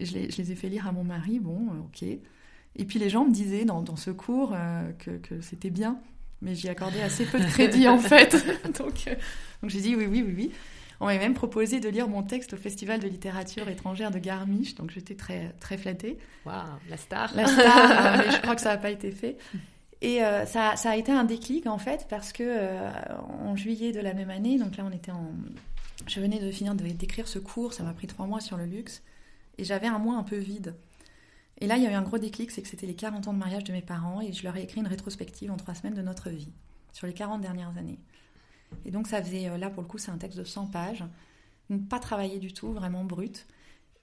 [0.00, 2.02] Je les, ai fait lire à mon mari, bon, ok.
[2.02, 4.54] Et puis les gens me disaient dans, ce cours
[4.98, 6.00] que c'était bien,
[6.46, 8.32] mais j'y accordais assez peu de crédit en fait.
[8.78, 9.14] donc euh,
[9.60, 10.52] donc j'ai dit oui, oui, oui, oui.
[11.00, 14.74] On m'avait même proposé de lire mon texte au Festival de littérature étrangère de Garmisch,
[14.76, 16.18] donc j'étais très, très flattée.
[16.46, 16.56] Waouh,
[16.88, 17.34] la star.
[17.34, 19.36] La star, euh, mais je crois que ça n'a pas été fait.
[20.00, 22.90] Et euh, ça, ça a été un déclic en fait, parce que euh,
[23.42, 25.32] en juillet de la même année, donc là on était en.
[26.06, 29.02] Je venais de finir d'écrire ce cours, ça m'a pris trois mois sur le luxe,
[29.58, 30.74] et j'avais un mois un peu vide.
[31.58, 33.32] Et là il y a eu un gros déclic, c'est que c'était les 40 ans
[33.32, 35.94] de mariage de mes parents, et je leur ai écrit une rétrospective en trois semaines
[35.94, 36.52] de notre vie,
[36.92, 37.98] sur les 40 dernières années.
[38.84, 41.04] Et donc ça faisait, euh, là pour le coup c'est un texte de 100 pages,
[41.88, 43.46] pas travaillé du tout, vraiment brut.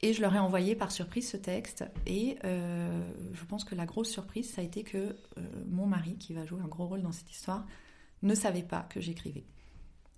[0.02, 1.86] Et je leur ai envoyé par surprise ce texte.
[2.06, 3.02] Et euh,
[3.34, 6.46] je pense que la grosse surprise, ça a été que euh, mon mari, qui va
[6.46, 7.66] jouer un gros rôle dans cette histoire,
[8.22, 9.46] ne savait pas que j'écrivais.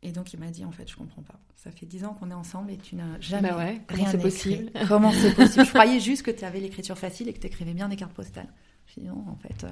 [0.06, 1.40] Et donc il m'a dit en fait, je comprends pas.
[1.56, 4.22] Ça fait dix ans qu'on est ensemble et tu n'as jamais Bah ouais, rien écrit.
[4.22, 5.66] possible Comment c'est possible?
[5.66, 8.14] Je croyais juste que tu avais l'écriture facile et que tu écrivais bien des cartes
[8.14, 8.54] postales.
[8.86, 9.70] Je dis non, en fait, euh,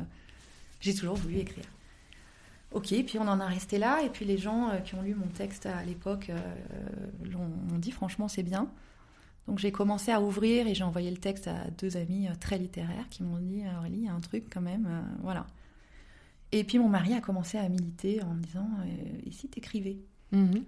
[0.79, 1.65] j'ai toujours voulu écrire.
[2.71, 4.01] Ok, puis on en a resté là.
[4.03, 6.39] Et puis les gens euh, qui ont lu mon texte à l'époque euh,
[7.31, 8.71] l'ont dit franchement c'est bien.
[9.47, 13.07] Donc j'ai commencé à ouvrir et j'ai envoyé le texte à deux amis très littéraires
[13.11, 14.87] qui m'ont dit Aurélie, il y a un truc quand même,
[15.21, 15.45] voilà.
[16.53, 18.69] Et puis mon mari a commencé à militer en me disant
[19.25, 19.97] et si t'écrivais?
[20.33, 20.63] Mhm.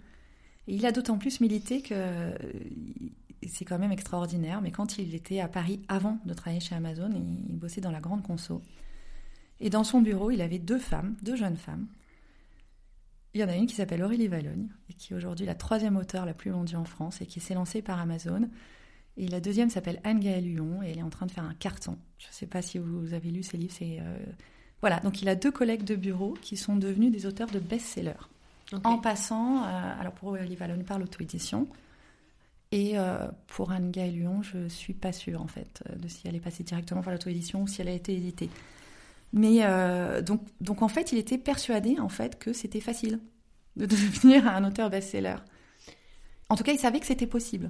[0.68, 2.38] il a d'autant plus milité que euh,
[3.48, 4.62] c'est quand même extraordinaire.
[4.62, 8.00] Mais quand il était à Paris avant de travailler chez Amazon, il, bossait dans la
[8.00, 8.62] grande conso.
[9.60, 11.88] Et dans son bureau, il avait deux femmes, deux jeunes femmes.
[13.34, 15.98] Il y en a une qui s'appelle Aurélie Valogne, et qui est aujourd'hui la troisième
[15.98, 18.50] auteure la plus vendue en France, et qui s'est lancée par Amazon.
[19.18, 21.98] Et la deuxième s'appelle Anne-Gaëlle Huon, et elle est en train de faire un carton.
[22.18, 23.74] Je ne sais pas si vous avez lu ses livres.
[23.82, 24.18] Euh,
[24.82, 28.14] Voilà, donc il a deux collègues de bureau qui sont devenus des auteurs de best-sellers.
[28.74, 31.68] En passant, euh, alors pour Aurélie Vallone par l'auto-édition.
[32.72, 36.28] Et euh, pour Anne Gaël Lyon, je suis pas sûre en fait euh, de si
[36.28, 38.50] elle est passée directement par l'auto-édition ou si elle a été éditée.
[39.34, 39.60] Mais
[40.22, 43.20] donc, donc en fait, il était persuadé en fait que c'était facile
[43.76, 45.36] de devenir un auteur best-seller.
[46.48, 47.70] En tout cas, il savait que c'était possible.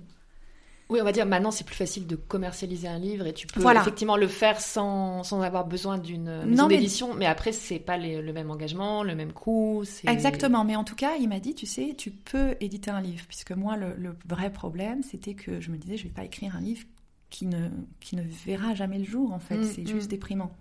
[0.89, 3.59] Oui, on va dire maintenant c'est plus facile de commercialiser un livre et tu peux
[3.75, 7.25] effectivement le faire sans, sans avoir besoin d'une maison d'édition, mais...
[7.25, 9.83] après c'est pas le même engagement, le même coût.
[10.07, 13.25] Exactement, mais en tout cas il m'a dit tu sais tu peux éditer un livre
[13.27, 16.61] puisque moi le, vrai problème c'était que je me disais je vais pas écrire un
[16.61, 16.85] livre
[17.31, 17.69] qui ne
[17.99, 20.11] qui ne verra jamais le jour en fait, mm, c'est juste mm.
[20.11, 20.51] déprimant.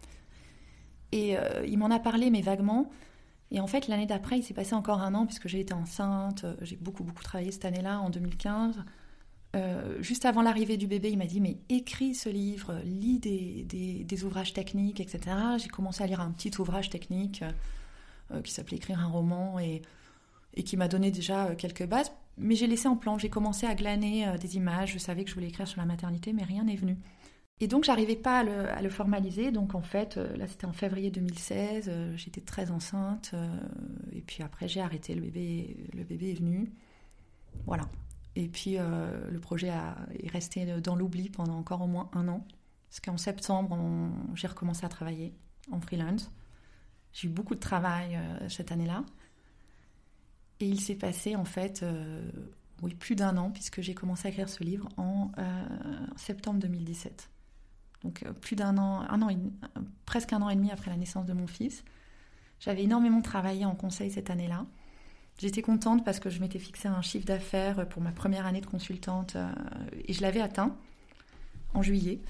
[1.13, 2.91] Et euh, il m'en a parlé mais vaguement.
[3.51, 6.47] Et en fait l'année d'après il s'est passé encore un an puisque j'ai été enceinte,
[6.63, 8.83] j'ai beaucoup beaucoup travaillé cette année-là en 2015.
[9.55, 14.25] Euh, juste avant l'arrivée du bébé, il m'a dit mais écris ce livre, lis des,
[14.25, 15.37] ouvrages techniques, etc.
[15.59, 17.45] J'ai commencé à lire un petit ouvrage technique
[18.33, 19.83] euh, qui s'appelait Écrire un roman et,
[20.65, 22.13] qui m'a donné déjà euh, quelques bases.
[22.37, 25.35] Mais j'ai laissé en plan, j'ai commencé à glaner des images, je savais que je
[25.37, 26.97] voulais écrire sur la maternité, mais rien n'est venu.
[27.61, 32.17] Et donc j'arrivais pas à le, formaliser, donc en fait, là c'était en février 2016,
[32.17, 33.37] j'étais très enceinte,
[34.13, 36.73] et puis après j'ai arrêté, le bébé, le bébé est venu.
[37.67, 37.85] Voilà,
[38.37, 42.29] et puis euh, le projet a, est resté dans l'oubli pendant encore au moins un
[42.29, 42.47] an.
[42.89, 43.77] Parce qu'en septembre,
[44.35, 45.35] j'ai recommencé à travailler
[45.71, 46.31] en freelance.
[47.13, 49.05] J'ai eu beaucoup de travail euh, cette année-là.
[50.61, 52.31] Et il s'est passé en fait euh,
[52.83, 55.31] oui, plus d'un an, puisque j'ai commencé à écrire ce livre en
[56.17, 57.31] septembre 2017.
[58.03, 59.31] Donc plus d'un an, un an
[60.05, 61.85] presque un an et demi après la naissance de mon fils.
[62.61, 64.67] J'avais énormément travaillé en conseil cette année-là.
[65.39, 68.67] J'étais contente parce que je m'étais fixé un chiffre d'affaires pour ma première année de
[68.67, 69.51] consultante euh,
[70.07, 70.77] et je l'avais atteint
[71.75, 72.21] en juillet.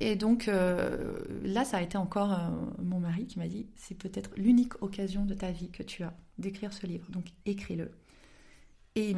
[0.00, 2.50] Et donc euh, là, ça a été encore euh,
[2.82, 6.12] mon mari qui m'a dit c'est peut-être l'unique occasion de ta vie que tu as
[6.36, 7.90] d'écrire ce livre, donc écris-le.
[8.94, 9.14] Et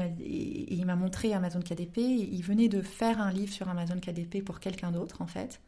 [0.75, 1.99] il m'a montré Amazon KDP.
[1.99, 5.63] Il venait de faire un livre sur Amazon KDP pour quelqu'un d'autre en fait.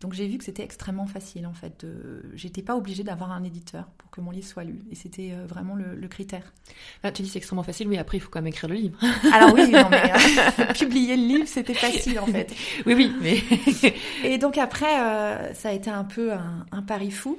[0.00, 1.84] Donc j'ai vu que c'était extrêmement facile en fait.
[1.84, 2.22] De...
[2.34, 4.80] J'étais pas obligée d'avoir un éditeur pour que mon livre soit lu.
[4.90, 6.52] Et c'était euh, vraiment le, critère.
[7.02, 8.98] Ah, tu dis c'est extrêmement facile, oui, après il faut quand même écrire le livre.
[9.32, 12.54] Alors oui, non, mais euh, publier le livre c'était facile en fait.
[12.86, 13.42] Oui, oui, mais.
[14.24, 17.38] Et donc après, euh, ça a été un peu un pari fou.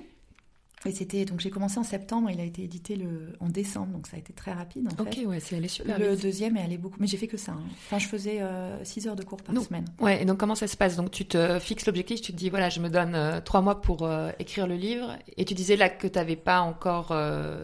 [0.86, 4.08] Et c'était donc j'ai commencé en septembre, il a été édité le en décembre, donc
[4.08, 5.22] ça a été très rapide en fait.
[5.22, 7.52] Ok, ouais, c'est allé super Le deuxième est allé beaucoup, mais j'ai fait que ça.
[7.52, 7.64] Hein.
[7.88, 8.42] Enfin, je faisais
[8.84, 9.86] 6 euh, heures de cours par semaine.
[10.00, 10.96] Ouais, et donc comment ça se passe?
[10.96, 13.82] Donc tu te fixes l'objectif, tu te dis voilà, je me donne euh, trois mois
[13.82, 17.14] pour euh, écrire le livre, et tu disais là que tu n'avais pas encore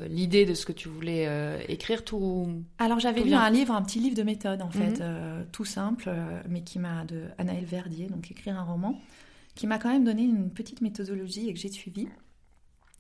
[0.10, 1.28] l'idée de ce que tu voulais
[1.70, 2.50] écrire, tout.
[2.80, 5.46] Alors j'avais lu un livre, un petit livre de méthode en fait, mhm.
[5.52, 6.12] tout simple,
[6.50, 9.00] mais qui m'a de Anaël Verdier, donc écrire un roman,
[9.56, 12.08] qui m'a quand même donné une petite méthodologie et que j'ai suivie.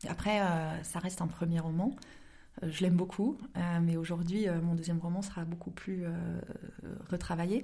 [0.10, 1.96] Après, euh, ça reste un premier roman.
[2.64, 6.06] Euh, je l'aime beaucoup, euh, mais aujourd'hui, mon deuxième roman sera beaucoup plus
[7.10, 7.64] retravaillé.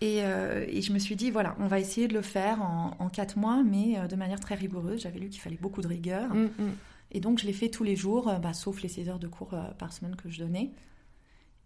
[0.00, 3.62] Et, je me suis dit, voilà, on va essayer de le faire en, quatre mois,
[3.62, 5.02] mais de manière très rigoureuse.
[5.02, 6.34] J'avais lu qu'il fallait beaucoup de rigueur.
[6.34, 6.72] Mm, mm.
[7.12, 9.54] Et donc, je l'ai fait tous les jours, bah, sauf les 6 heures de cours
[9.78, 10.72] par semaine que je donnais.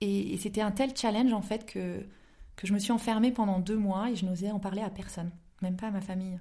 [0.00, 2.04] Et, c'était un tel challenge, en fait, que,
[2.56, 5.30] que je me suis enfermée pendant deux mois et je n'osais en parler à personne,
[5.62, 6.38] même pas à ma famille.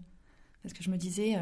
[0.61, 1.37] Parce que je me disais,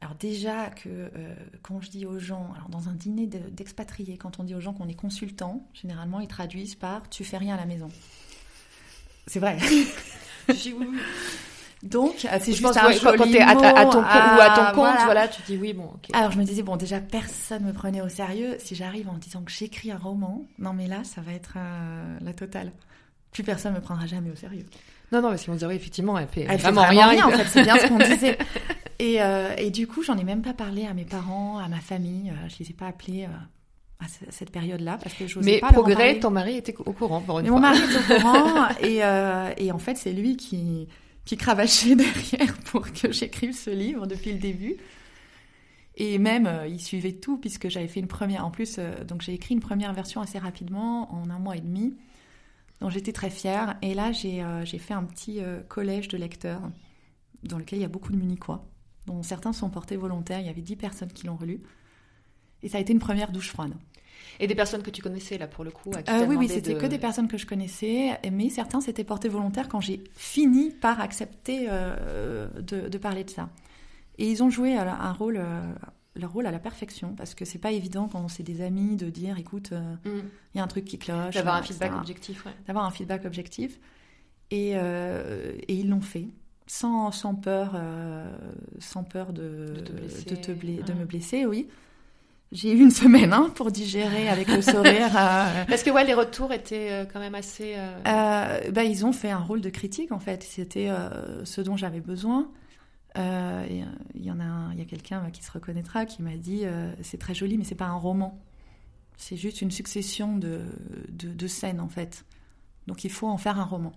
[0.00, 4.38] alors déjà que euh, quand je dis aux gens, alors dans un dîner d'expatriés, quand
[4.38, 7.58] on dit aux gens qu'on est consultant, généralement ils traduisent par tu fais rien à
[7.58, 7.88] la maison.
[9.26, 9.58] C'est vrai.
[11.82, 15.28] Donc, c'est juste un joli quand t'es à, ton, ou à ton compte, voilà.
[15.28, 16.08] tu dis oui, bon, ok.
[16.14, 18.56] Alors, je me disais, bon, déjà, personne me prenait au sérieux.
[18.58, 22.18] Si j'arrive en disant que j'écris un roman, non, mais là, ça va être euh,
[22.22, 22.72] la totale.
[23.32, 24.64] Plus personne me prendra jamais au sérieux.
[25.12, 27.26] Non, non, parce qu'on dirait, effectivement, elle fait, vraiment, rien.
[27.26, 28.38] en fait, c'est bien ce qu'on disait.
[28.98, 31.80] Et, euh, et, du coup, j'en ai même pas parlé à mes parents, à ma
[31.80, 32.30] famille.
[32.30, 35.72] Euh, je les ai pas appelés euh, à cette période-là parce que je Mais pas
[35.72, 39.00] progrès, ton mari était au courant pour une Mais Mon mari était au courant et,
[39.64, 40.88] et en fait, c'est lui qui
[41.24, 44.76] qui cravachait derrière pour que j'écrive ce livre depuis le début.
[45.96, 48.44] Et même, il suivait tout puisque j'avais fait une première.
[48.44, 48.78] En plus,
[49.08, 51.94] donc j'ai écrit une première version assez rapidement, en un mois et demi.
[52.80, 53.76] Donc j'étais très fière.
[53.80, 54.42] Et là, j'ai
[54.78, 56.60] fait un petit collège de lecteurs
[57.42, 58.66] dans lequel il y a beaucoup de munichois
[59.06, 60.40] dont certains sont portés volontaires.
[60.40, 61.60] Il y avait dix personnes qui l'ont relu.
[62.62, 63.74] Et ça a été une première douche froide.
[64.40, 66.86] Et des personnes que tu connaissais, là, pour le coup euh, Oui, oui, c'était que
[66.86, 71.66] des personnes que je connaissais, mais certains s'étaient portés volontaires quand j'ai fini par accepter
[71.68, 73.48] euh, de, parler de ça.
[74.18, 75.72] Et ils ont joué un rôle, euh,
[76.16, 79.08] leur rôle à la perfection, parce que c'est pas évident quand c'est des amis de
[79.10, 80.08] dire, écoute, mm.
[80.54, 81.34] il y a un truc qui cloche.
[81.34, 83.78] D'avoir un feedback objectif, D'avoir un feedback objectif.
[84.50, 86.28] Et, et ils l'ont fait
[86.66, 88.26] sans, sans peur, euh,
[88.78, 91.68] sans peur de, de, te de, me blesser, oui.
[92.52, 95.10] J'ai eu une semaine hein, pour digérer avec le sourire.
[95.16, 95.64] Euh.
[95.68, 97.76] Parce que ouais, les retours étaient euh, quand même assez.
[98.04, 100.42] bah, ils ont fait un rôle de critique en fait.
[100.42, 100.90] C'était
[101.44, 102.48] ce dont j'avais besoin.
[103.16, 106.64] il y en a, il y a quelqu'un qui se reconnaîtra qui m'a dit
[107.02, 108.40] c'est très joli, mais c'est pas un roman.
[109.16, 110.62] C'est juste une succession de,
[111.08, 112.24] de, scènes en fait.
[112.86, 113.92] Donc il faut en faire un roman.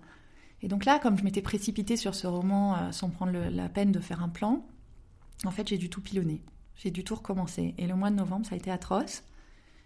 [0.62, 4.00] Et donc là, comme je m'étais précipitée sur ce roman sans prendre la peine de
[4.00, 4.66] faire un plan,
[5.44, 6.42] en fait j'ai dû tout pilonner.
[6.76, 7.74] J'ai dû tout recommencer.
[7.78, 9.22] Et le mois de novembre, ça a été atroce.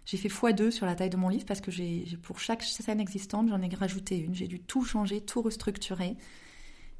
[0.05, 2.99] J'ai fait x2 sur la taille de mon livre parce que j'ai, pour chaque scène
[2.99, 4.35] existante, j'en ai rajouté une.
[4.35, 6.17] J'ai dû tout changer, tout restructurer.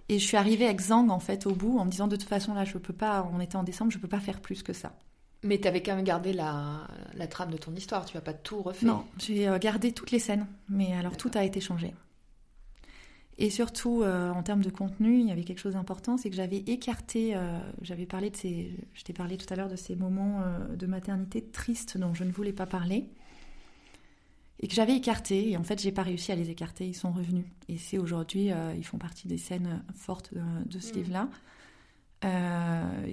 [0.09, 2.27] Et je suis arrivée avec Zang, en fait, au bout, en me disant de toute
[2.27, 4.73] façon, là, je peux pas, on était en décembre, je peux pas faire plus que
[4.73, 4.95] ça.
[5.43, 8.33] Mais tu avais quand même gardé la, la, trame de ton histoire, tu vas pas
[8.33, 11.93] tout refait Non, j'ai euh, gardé toutes les scènes, mais alors tout a été changé.
[13.37, 16.35] Et surtout, euh, en termes de contenu, il y avait quelque chose d'important, c'est que
[16.35, 19.95] j'avais écarté, euh, j'avais parlé de ces, je t'ai parlé tout à l'heure de ces
[19.95, 23.09] moments euh, de maternité tristes dont je ne voulais pas parler,
[24.59, 27.11] et que j'avais écarté, et en fait, j'ai pas réussi à les écarter, ils sont
[27.11, 27.45] revenus.
[27.69, 30.95] Et c'est aujourd'hui, ils font partie des scènes fortes de, ce mmh.
[30.95, 31.29] livre-là,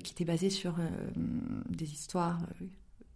[0.04, 0.76] qui était basé sur
[1.68, 2.38] des histoires,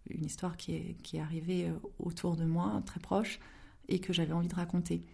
[0.09, 3.39] une histoire qui est, qui est arrivée autour de moi, très proche,
[3.87, 5.05] et que j'avais envie de raconter.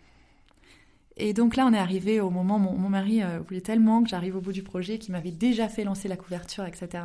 [1.21, 4.09] Et donc là, on est arrivé au moment où mon, mari euh, voulait tellement que
[4.09, 7.03] j'arrive au bout du projet qu'il m'avait déjà fait lancer la couverture, etc.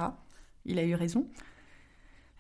[0.65, 1.27] Il a eu raison.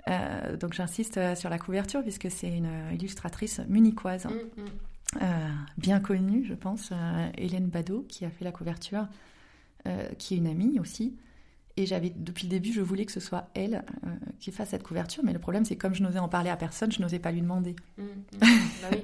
[0.08, 5.66] Euh, donc j'insiste euh, sur la couverture puisque c'est une illustratrice munichoise, mm, mm.
[5.76, 6.92] bien connue, je pense,
[7.36, 9.06] Hélène Badeau, qui a fait la couverture,
[10.18, 11.14] qui est une amie aussi.
[11.78, 14.10] Et j'avais, depuis le début, je voulais que ce soit elle euh,
[14.40, 16.56] qui fasse cette couverture, mais le problème, c'est que comme je n'osais en parler à
[16.56, 17.76] personne, je n'osais pas lui demander.
[17.98, 18.38] Mmh, mmh.
[18.40, 18.96] Bah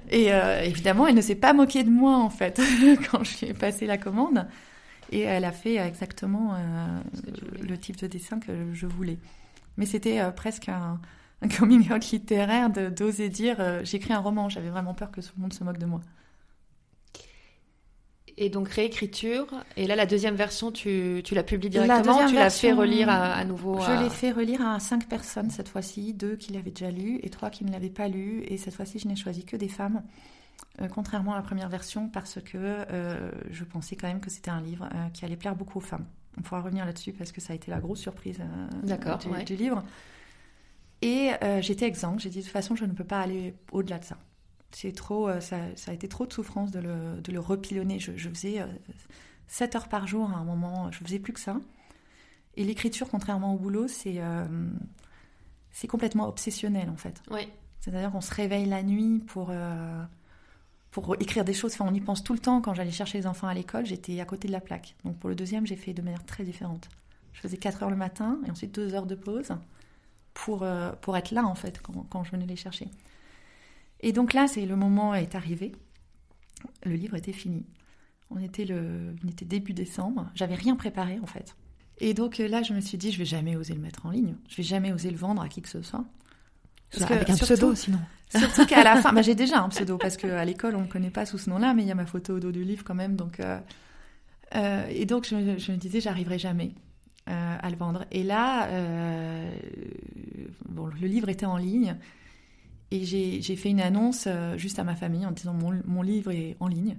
[0.10, 2.60] et euh, évidemment, elle ne s'est pas moquée de moi, en fait,
[3.10, 4.48] quand je lui ai passé la commande.
[5.12, 7.00] Et elle a fait exactement euh,
[7.62, 9.18] le type de dessin que je voulais.
[9.76, 11.00] Mais c'était presque un,
[11.42, 14.48] un, coming out littéraire d'oser dire j'écris un roman.
[14.48, 16.00] J'avais vraiment peur que tout le monde se moque de moi.
[18.40, 19.46] Et donc réécriture.
[19.76, 23.44] Et là, la deuxième version, tu, tu la publies directement Tu l'as fait relire à,
[23.44, 27.18] nouveau Je l'ai fait relire à cinq personnes cette fois-ci, deux qui l'avaient déjà lu
[27.22, 28.44] et trois qui ne l'avaient pas lu.
[28.46, 30.02] Et cette fois-ci, je n'ai choisi que des femmes,
[30.80, 34.50] euh, contrairement à la première version, parce que euh, je pensais quand même que c'était
[34.50, 36.06] un livre euh, qui allait plaire beaucoup aux femmes.
[36.38, 38.38] On pourra revenir là-dessus parce que ça a été la grosse surprise
[38.84, 39.82] du, du, livre.
[41.02, 42.20] Et j'étais exempte.
[42.20, 44.16] J'ai dit de toute façon, je ne peux pas aller au-delà de ça.
[44.72, 47.98] C'est trop, euh, ça, a été trop de souffrance de le, de le repilonner.
[47.98, 48.64] Je, faisais
[49.46, 51.56] 7 euh, heures par jour à un moment, je faisais plus que ça.
[52.56, 54.44] Et l'écriture, contrairement au boulot, c'est euh,
[55.70, 57.22] c'est complètement obsessionnel en fait.
[57.30, 57.48] Oui.
[57.80, 59.52] C'est-à-dire qu'on se réveille la nuit pour,
[60.90, 61.74] pour écrire des choses.
[61.74, 62.60] Enfin, on y pense tout le temps.
[62.60, 64.96] Quand j'allais chercher les enfants à l'école, j'étais à côté de la plaque.
[65.04, 66.88] Donc pour le deuxième, j'ai fait de manière très différente.
[67.32, 69.50] Je faisais 4 heures le matin et ensuite 2 heures de pause
[70.34, 70.66] pour,
[71.00, 72.88] pour être là en fait quand, quand je venais les chercher.
[74.00, 75.72] Et donc là, c'est le moment est arrivé.
[76.84, 77.66] Le livre était fini.
[78.30, 80.30] On était, le, on était début décembre.
[80.34, 81.56] J'avais rien préparé en fait.
[81.98, 84.10] Et donc euh, là, je me suis dit, je vais jamais oser le mettre en
[84.10, 84.36] ligne.
[84.48, 86.04] Je vais jamais oser le vendre à qui que ce soit.
[86.90, 87.98] Parce avec un pseudo, sinon.
[88.30, 90.88] Surtout qu'à la fin, bah, j'ai déjà un pseudo parce qu'à l'école, on ne me
[90.88, 92.84] connaît pas sous ce nom-là, mais il y a ma photo au dos du livre
[92.84, 93.16] quand même.
[93.16, 93.58] Donc, euh,
[94.54, 96.72] euh, et donc, je, me disais, j'arriverai jamais
[97.26, 98.06] à le vendre.
[98.10, 98.68] Et là,
[100.66, 101.94] bon, le livre était en ligne.
[102.90, 106.30] Et j'ai fait une annonce euh, juste à ma famille en disant mon, mon, livre
[106.30, 106.96] est en ligne.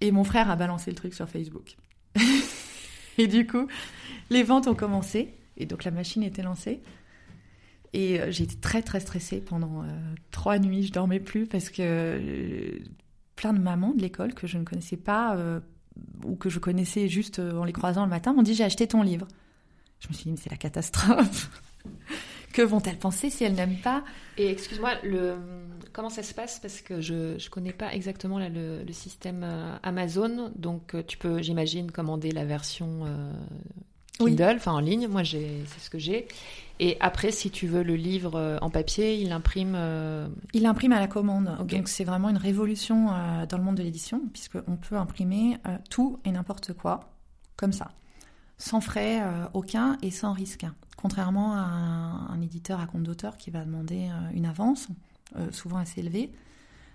[0.00, 1.76] Et mon frère a balancé le truc sur Facebook.
[3.18, 3.66] et du coup,
[4.30, 5.34] les ventes ont commencé.
[5.58, 6.80] Et donc la machine était lancée.
[7.92, 9.86] Et euh, été très très stressée pendant euh,
[10.30, 10.84] trois nuits.
[10.84, 12.80] Je dormais plus parce que
[13.36, 15.38] plein de mamans de l'école que je ne connaissais pas
[16.24, 19.02] ou que je connaissais juste en les croisant le matin m'ont dit j'ai acheté ton
[19.02, 19.28] livre.
[20.00, 21.50] Je me suis dit mais c'est la catastrophe.
[22.52, 24.02] Que vont-elles penser si elles n'aiment pas
[24.38, 25.36] Et excuse-moi, le...
[25.92, 26.58] comment ça se passe?
[26.58, 30.52] Parce que je ne connais pas exactement le, système euh, Amazon.
[30.56, 33.32] Donc euh, tu peux, j'imagine, commander la version euh,
[34.18, 35.06] Kindle, enfin en ligne.
[35.08, 36.28] Moi, c'est ce que j'ai.
[36.80, 39.78] Et après, si tu veux le livre en papier, il imprime.
[40.52, 41.56] Il imprime à la commande.
[41.66, 43.06] Donc c'est vraiment une révolution
[43.48, 45.56] dans le monde de l'édition, puisqu'on peut imprimer
[45.88, 47.12] tout et n'importe quoi,
[47.56, 47.92] comme ça,
[48.58, 50.66] sans frais aucun et sans risque
[50.96, 54.88] contrairement à un, éditeur à compte d'auteur qui va demander euh, une avance,
[55.36, 56.32] euh, souvent assez élevée.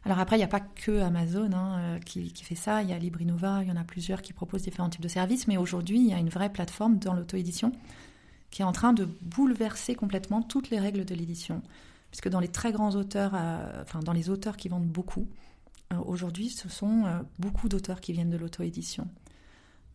[0.03, 2.93] Alors après, il n'y a pas que Amazon hein, euh, qui, fait ça, il y
[2.93, 5.99] a Librinova, il y en a plusieurs qui proposent différents types de services, mais aujourd'hui,
[5.99, 7.71] il y a une vraie plateforme dans l'auto-édition
[8.49, 11.61] qui est en train de bouleverser complètement toutes les règles de l'édition.
[12.09, 13.33] Puisque dans les très grands auteurs,
[13.81, 15.25] enfin dans les auteurs qui vendent beaucoup,
[16.05, 17.05] aujourd'hui, ce sont
[17.39, 19.07] beaucoup d'auteurs qui viennent de l'auto-édition.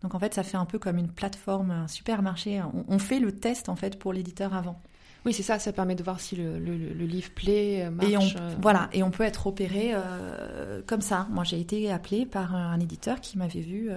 [0.02, 2.62] Donc en fait, ça fait un peu comme une plateforme, un supermarché.
[2.88, 4.80] On, fait le test en fait pour l'éditeur avant.
[5.24, 8.08] Oui, c'est ça, ça permet de voir si le, livre plaît, euh, marche.
[8.08, 8.54] Et on, euh.
[8.60, 11.26] Voilà, et on peut être opéré euh, comme ça.
[11.30, 13.90] Moi, j'ai été appelée par un éditeur qui m'avait vu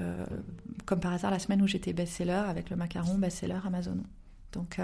[0.85, 3.97] comme par hasard la semaine où j'étais best-seller avec le macaron best-seller Amazon.
[4.53, 4.79] Donc,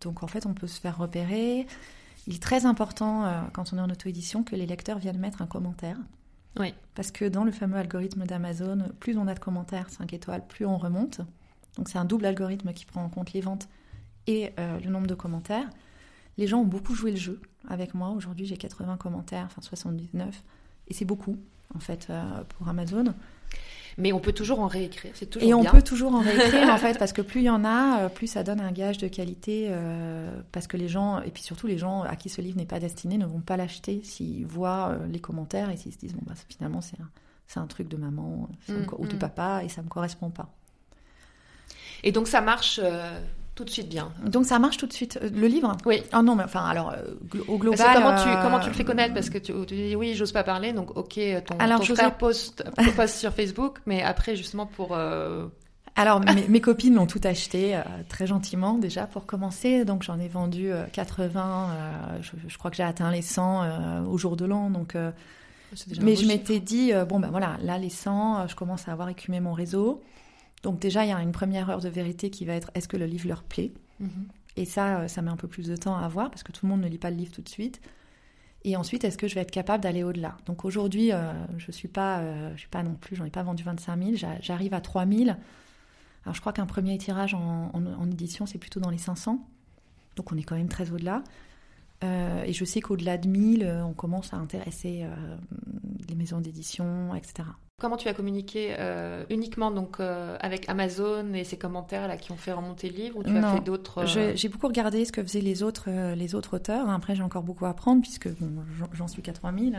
[0.00, 1.66] donc en fait, on peut se faire repérer.
[2.28, 5.46] Il est très important quand on est en auto-édition que les lecteurs viennent mettre un
[5.46, 5.96] commentaire.
[6.58, 6.74] Oui.
[6.94, 10.66] Parce que dans le fameux algorithme d'Amazon, plus on a de commentaires 5 étoiles, plus
[10.66, 11.20] on remonte.
[11.76, 13.68] Donc c'est un double algorithme qui prend en compte les ventes
[14.26, 15.68] et le nombre de commentaires.
[16.40, 18.10] Les gens ont beaucoup joué le jeu avec moi.
[18.10, 20.42] Aujourd'hui, j'ai 80 commentaires, enfin 79.
[20.88, 21.36] Et c'est beaucoup,
[21.74, 23.14] en fait, euh, pour Amazon.
[24.00, 25.70] Mais on peut toujours en réécrire, c'est toujours Et on bien.
[25.70, 28.26] peut toujours en réécrire, en fait, parce que plus il y en a, euh, plus
[28.26, 29.68] ça donne un gage de qualité.
[29.70, 32.66] Euh, parce que les gens, et puis surtout les gens à qui ce livre n'est
[32.66, 36.22] pas destiné, ne vont pas l'acheter s'ils voient les commentaires et s'ils se disent, bon,
[36.26, 39.18] bah, finalement, c'est un, un, truc de maman mmh, ou de mmh.
[39.18, 40.48] papa et ça ne me correspond pas.
[42.02, 42.80] Et donc ça marche
[43.60, 44.10] tout de suite bien.
[44.24, 45.20] Donc ça marche tout de suite.
[45.22, 45.76] Le livre?
[45.84, 46.02] Oui.
[46.12, 46.94] Ah non, mais enfin, alors,
[47.46, 47.78] au global.
[47.78, 49.12] Parce que comment, tu, comment tu le fais connaître?
[49.12, 52.16] Parce que tu, tu dis oui, j'ose pas parler, donc ok, ton, alors, ton frère
[52.16, 52.64] poste,
[52.96, 54.96] poste sur Facebook, mais après, justement, pour.
[54.96, 55.46] Euh...
[55.94, 59.84] Alors, mes, mes, copines l'ont tout acheté euh, très gentiment déjà pour commencer.
[59.84, 61.68] Donc, j'en ai vendu euh, 80.
[61.70, 64.70] Euh, je, je, crois que j'ai atteint les 100 au jour de l'an.
[64.70, 64.94] Donc,
[66.00, 69.38] mais je m'étais dit, bon, ben voilà, là, les 100, je commence à avoir écumé
[69.38, 70.02] mon réseau.
[70.62, 72.96] Donc déjà, il y a une première heure de vérité qui va être est-ce que
[72.96, 73.72] le livre leur plaît?
[74.00, 74.08] -hmm.
[74.56, 76.70] Et ça, ça met un peu plus de temps à avoir parce que tout le
[76.70, 77.80] monde ne lit pas le livre tout de suite.
[78.64, 80.36] Et ensuite, est-ce que je vais être capable d'aller au-delà?
[80.46, 83.42] Donc aujourd'hui, euh, je suis pas, euh, je suis pas non plus, j'en ai pas
[83.42, 85.30] vendu 25 000, j'arrive à 3 000.
[86.24, 89.38] Alors je crois qu'un premier tirage en, en, en édition, c'est plutôt dans les 500.
[90.16, 91.22] Donc on est quand même très au-delà.
[92.02, 95.36] Euh, et je sais qu'au-delà de 1000, on commence à intéresser euh,
[96.08, 97.48] les maisons d'édition, etc.
[97.80, 102.30] Comment tu as communiqué euh, uniquement donc euh, avec Amazon et ces commentaires là qui
[102.30, 104.32] ont fait remonter le livre ou tu non, as fait d'autres euh...
[104.36, 106.90] J'ai beaucoup regardé ce que faisaient les autres les autres auteurs.
[106.90, 108.62] Après j'ai encore beaucoup à apprendre puisque bon,
[108.92, 109.78] j'en suis qu'à 3000,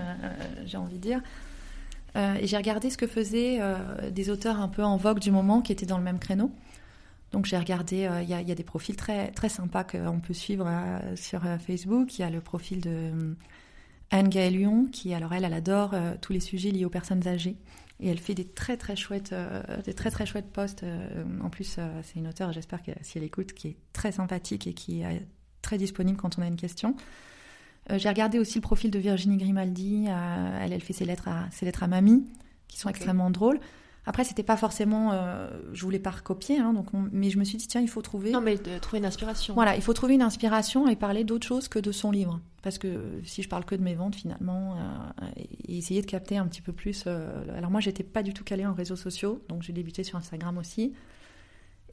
[0.66, 1.22] j'ai envie de dire.
[2.16, 3.60] et j'ai regardé ce que faisaient
[4.10, 6.52] des auteurs un peu en vogue du moment qui étaient dans le même créneau.
[7.32, 10.68] Donc j'ai regardé, il y, y, a des profils très très sympas qu'on peut suivre
[11.16, 12.18] sur Facebook.
[12.18, 13.12] Il y a le profil de
[14.10, 17.58] Anne Gaëlle Lyon qui alors elle elle adore tous les sujets liés aux personnes âgées
[18.02, 21.50] et elle fait des très très chouettes euh, des très très chouettes posts euh, en
[21.50, 24.74] plus euh, c'est une auteure j'espère que si elle écoute qui est très sympathique et
[24.74, 25.26] qui est
[25.62, 26.96] très disponible quand on a une question
[27.90, 31.66] j'ai regardé aussi le profil de Virginie Grimaldi elle elle fait ses lettres à ses
[31.66, 32.26] lettres à mamie
[32.68, 32.98] qui sont okay.
[32.98, 33.60] extrêmement drôles
[34.06, 37.44] après, c'était pas forcément, euh, je voulais pas recopier, hein, donc on, mais je me
[37.44, 38.32] suis dit tiens, il faut trouver.
[38.32, 39.54] Non, mais de trouver une inspiration.
[39.54, 42.80] Voilà, il faut trouver une inspiration et parler d'autre chose que de son livre, parce
[42.80, 45.26] que si je parle que de mes ventes finalement, euh,
[45.68, 47.04] et essayer de capter un petit peu plus.
[47.06, 50.18] Euh, alors moi, j'étais pas du tout calée en réseaux sociaux, donc j'ai débuté sur
[50.18, 50.94] Instagram aussi.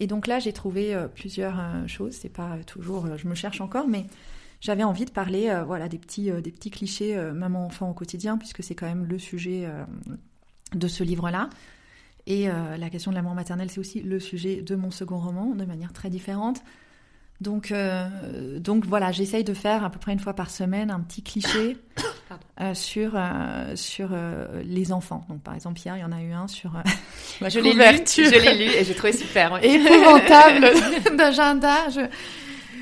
[0.01, 2.15] Et donc là, j'ai trouvé euh, plusieurs choses.
[2.15, 4.07] C'est pas toujours, je me cherche encore, mais
[4.63, 8.75] j'avais envie de parler, voilà, des petits, des petits clichés maman-enfant au quotidien, puisque c'est
[8.75, 9.69] quand même le sujet
[10.75, 11.51] de ce livre-là.
[12.29, 15.55] Et euh, la question de l'amour maternel, c'est aussi le sujet de mon second roman,
[15.55, 16.63] de manière très différente.
[17.41, 21.01] Donc, euh, donc voilà, j'essaye de faire à peu près une fois par semaine un
[21.01, 21.79] petit cliché
[22.61, 24.11] euh, sur, euh, sur
[24.63, 25.25] les enfants.
[25.31, 26.73] Donc par exemple, hier, il y en a eu un sur
[27.41, 29.53] la je l'ai lu, je l'ai lu et j'ai trouvé super.
[29.53, 29.67] Ouais.
[29.67, 30.71] Épouvantable
[31.17, 31.89] d'agenda.
[31.91, 32.01] Je,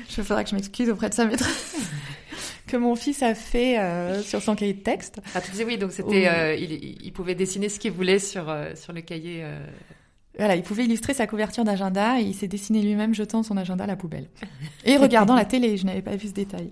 [0.09, 1.77] je faudra que je m'excuse auprès de sa maîtresse
[2.67, 5.19] que mon fils a fait euh, sur son cahier de texte.
[5.33, 8.49] Ah, tu disais oui, donc c'était, euh, il, il, pouvait dessiner ce qu'il voulait sur,
[8.49, 9.43] euh, sur le cahier.
[10.37, 13.85] Voilà, il pouvait illustrer sa couverture d'agenda et il s'est dessiné lui-même jetant son agenda
[13.85, 14.27] à la poubelle.
[14.85, 16.69] Et regardant la télé, je n'avais pas vu ce détail.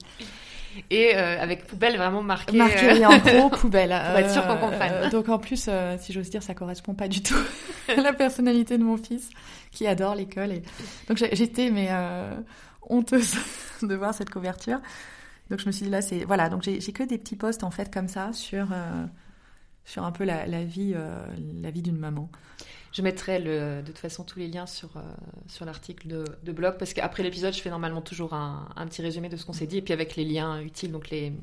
[0.92, 2.56] Et avec poubelle vraiment marqué.
[2.56, 3.90] Marqué en gros poubelle.
[4.10, 5.10] Pour être sûr qu'on comprenne.
[5.10, 5.68] donc en plus,
[6.00, 7.40] si j'ose dire, ça correspond pas du tout
[7.88, 9.30] à la personnalité de mon fils
[9.72, 10.52] qui adore l'école.
[10.52, 10.62] Et...
[11.08, 11.90] Donc j'étais mais
[12.88, 13.34] honteuse
[13.82, 14.80] de voir cette couverture.
[15.50, 17.72] Donc je me suis dit là, c'est voilà, donc j'ai que des petits posts en
[17.72, 19.06] fait comme ça sur euh,
[19.84, 21.26] sur un peu la, vie euh,
[21.62, 22.30] la vie d'une maman.
[22.92, 25.02] Je mettrai de toute façon tous les liens sur euh,
[25.48, 29.02] sur l'article de, de, blog parce qu'après l'épisode, je fais normalement toujours un, un petit
[29.02, 31.34] résumé de ce qu'on s'est dit et puis avec les liens utiles, donc les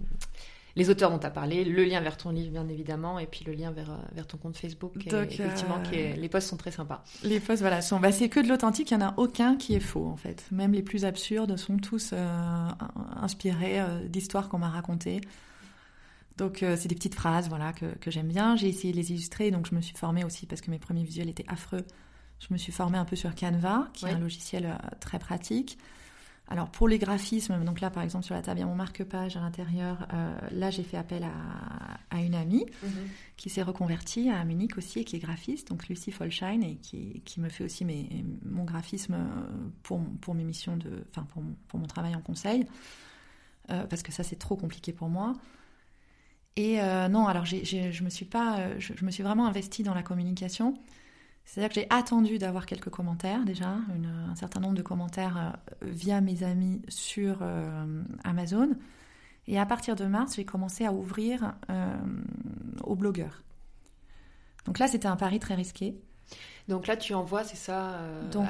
[0.74, 3.44] les auteurs dont tu as parlé, le lien vers ton livre bien évidemment, et puis
[3.44, 4.94] le lien vers, vers ton compte Facebook.
[5.08, 5.83] Donc, effectivement, euh...
[5.83, 6.16] qui est...
[6.16, 7.04] les posts sont très sympas.
[7.23, 8.00] Les posts, voilà, sont...
[8.00, 10.46] Bah, c'est que de l'authentique, il n'y en a aucun qui est faux en fait.
[10.50, 12.68] Même les plus absurdes sont tous euh,
[13.16, 15.20] inspirés euh, d'histoires qu'on m'a racontées.
[16.38, 18.56] Donc euh, c'est des petites phrases voilà, que, que j'aime bien.
[18.56, 21.04] J'ai essayé de les illustrer, donc je me suis formée aussi parce que mes premiers
[21.04, 21.85] visuels étaient affreux.
[22.40, 24.10] Je me suis formée un peu sur Canva, qui ouais.
[24.10, 25.79] est un logiciel très pratique.
[26.48, 28.74] Alors pour les graphismes, donc là par exemple sur la table il y a mon
[28.74, 30.06] marque-page à l'intérieur.
[30.12, 32.88] Euh, là j'ai fait appel à, à une amie -hmm.
[33.36, 37.22] qui s'est reconvertie à Munich aussi et qui est graphiste, donc Lucie Folshine et qui,
[37.24, 39.16] qui me fait aussi mes, mon graphisme
[39.82, 42.66] pour, pour mes missions de, enfin pour, pour mon travail en conseil
[43.70, 45.34] euh, parce que ça c'est trop compliqué pour moi.
[46.56, 49.10] Et euh, non alors j ai, j ai, je me suis pas, je, je, me
[49.10, 50.74] suis vraiment investie dans la communication.
[51.44, 53.76] C'est-à-dire que j'ai attendu d'avoir quelques commentaires déjà,
[54.28, 57.42] un certain nombre de commentaires via mes amis sur
[58.24, 58.70] Amazon.
[59.48, 61.54] Et à partir de mars, j'ai commencé à ouvrir
[62.84, 63.42] aux blogueurs.
[64.66, 66.00] Donc là, c'était un pari très risqué.
[66.68, 67.98] Donc là, tu envoies, c'est ça,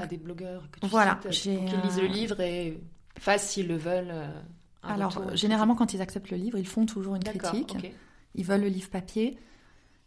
[0.00, 2.78] à des blogueurs que tu voilà, cites, pour qu'ils lisent le livre et
[3.18, 4.14] fassent s'ils le veulent.
[4.82, 7.76] Alors, généralement, quand ils acceptent le livre, ils font toujours une critique.
[8.34, 9.38] Ils veulent le livre papier,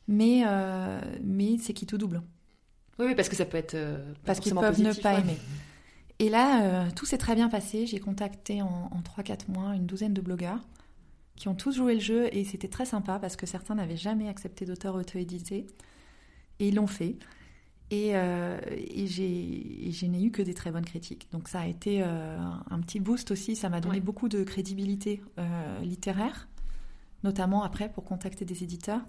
[0.07, 2.21] mais, euh, mais c'est qui tout double.
[2.99, 3.75] Oui, oui, parce que ça peut être.
[3.75, 5.37] Euh, parce qu'ils peuvent ne pas aimer.
[6.19, 7.85] Et là, euh, tout s'est très bien passé.
[7.85, 10.61] J'ai contacté en, en 3-4 mois une douzaine de blogueurs
[11.35, 14.29] qui ont tous joué le jeu et c'était très sympa parce que certains n'avaient jamais
[14.29, 15.67] accepté d'auteur auto-édité
[16.59, 17.17] et ils l'ont fait.
[17.91, 21.27] Et, euh, et je n'ai eu que des très bonnes critiques.
[21.31, 22.37] Donc ça a été euh,
[22.69, 26.47] un petit boost aussi, ça m'a donné beaucoup de crédibilité euh, littéraire,
[27.23, 29.01] notamment après pour contacter des éditeurs.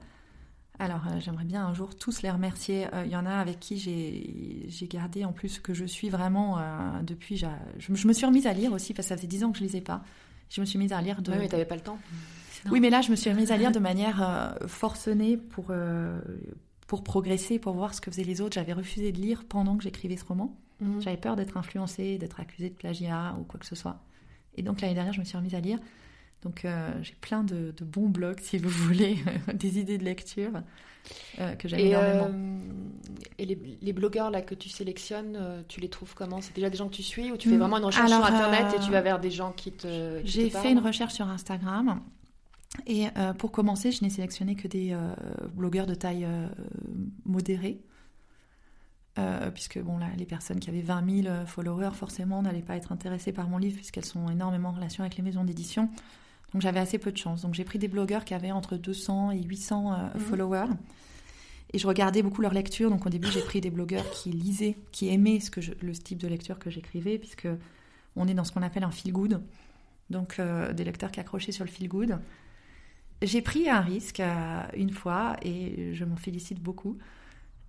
[0.78, 2.86] Alors j'aimerais bien un jour tous les remercier.
[3.04, 6.58] Il y en a avec qui j'ai gardé en plus que je suis vraiment
[7.02, 7.36] depuis...
[7.36, 7.46] Je,
[7.78, 9.62] je, me suis remise à lire aussi parce que ça faisait dix ans que je
[9.62, 10.02] ne lisais pas.
[10.50, 11.32] Je me suis mise à lire de...
[11.32, 11.98] Oui mais tu n'avais pas le temps.
[12.70, 15.72] Oui mais là je me suis remise à lire de manière forcenée pour
[16.86, 18.54] pour progresser, pour voir ce que faisaient les autres.
[18.54, 20.56] J'avais refusé de lire pendant que j'écrivais ce roman.
[20.80, 21.00] Mhm.
[21.00, 24.00] J'avais peur d'être influencée, d'être accusée de plagiat ou quoi que ce soit.
[24.56, 25.78] Et donc l'année dernière, je me suis remise à lire.
[26.47, 29.18] Donc euh, j'ai plein de, bons blogs, si vous voulez,
[29.53, 30.53] des idées de lecture
[31.40, 32.30] euh, que j'aime énormément.
[32.32, 32.59] Euh,
[33.38, 33.47] et
[33.82, 36.40] les, blogueurs là que tu sélectionnes, tu les trouves comment?
[36.40, 37.59] C'est déjà des gens que tu suis ou tu fais mm.
[37.59, 40.20] vraiment une recherche sur Internet et tu vas vers des gens qui te...
[40.22, 42.01] J'ai fait une recherche sur Instagram
[42.86, 43.07] et
[43.38, 44.97] pour commencer, je n'ai sélectionné que des
[45.53, 46.47] blogueurs de taille euh,
[47.24, 47.80] modérée.
[49.53, 53.32] puisque bon, là, les personnes qui avaient 20 000 followers, forcément, n'allaient pas être intéressées
[53.32, 55.90] par mon livre, puisqu'elles sont énormément en relation avec les maisons d'édition.
[56.53, 57.42] Donc j'avais assez peu de chance.
[57.42, 60.20] Donc j'ai pris des blogueurs qui avaient entre 200 et 800 mhm.
[60.20, 60.72] followers.
[61.72, 62.90] Et je regardais beaucoup leur lecture.
[62.90, 66.18] Donc au début, j'ai pris des blogueurs qui lisaient, qui aimaient ce que le type
[66.18, 67.49] de lecture que j'écrivais, puisque
[68.14, 69.42] on est dans ce qu'on appelle un feel good.
[70.09, 72.18] Donc des lecteurs qui accrochaient sur le feel good.
[73.22, 76.99] J'ai pris un risque euh, une fois et je m'en félicite beaucoup.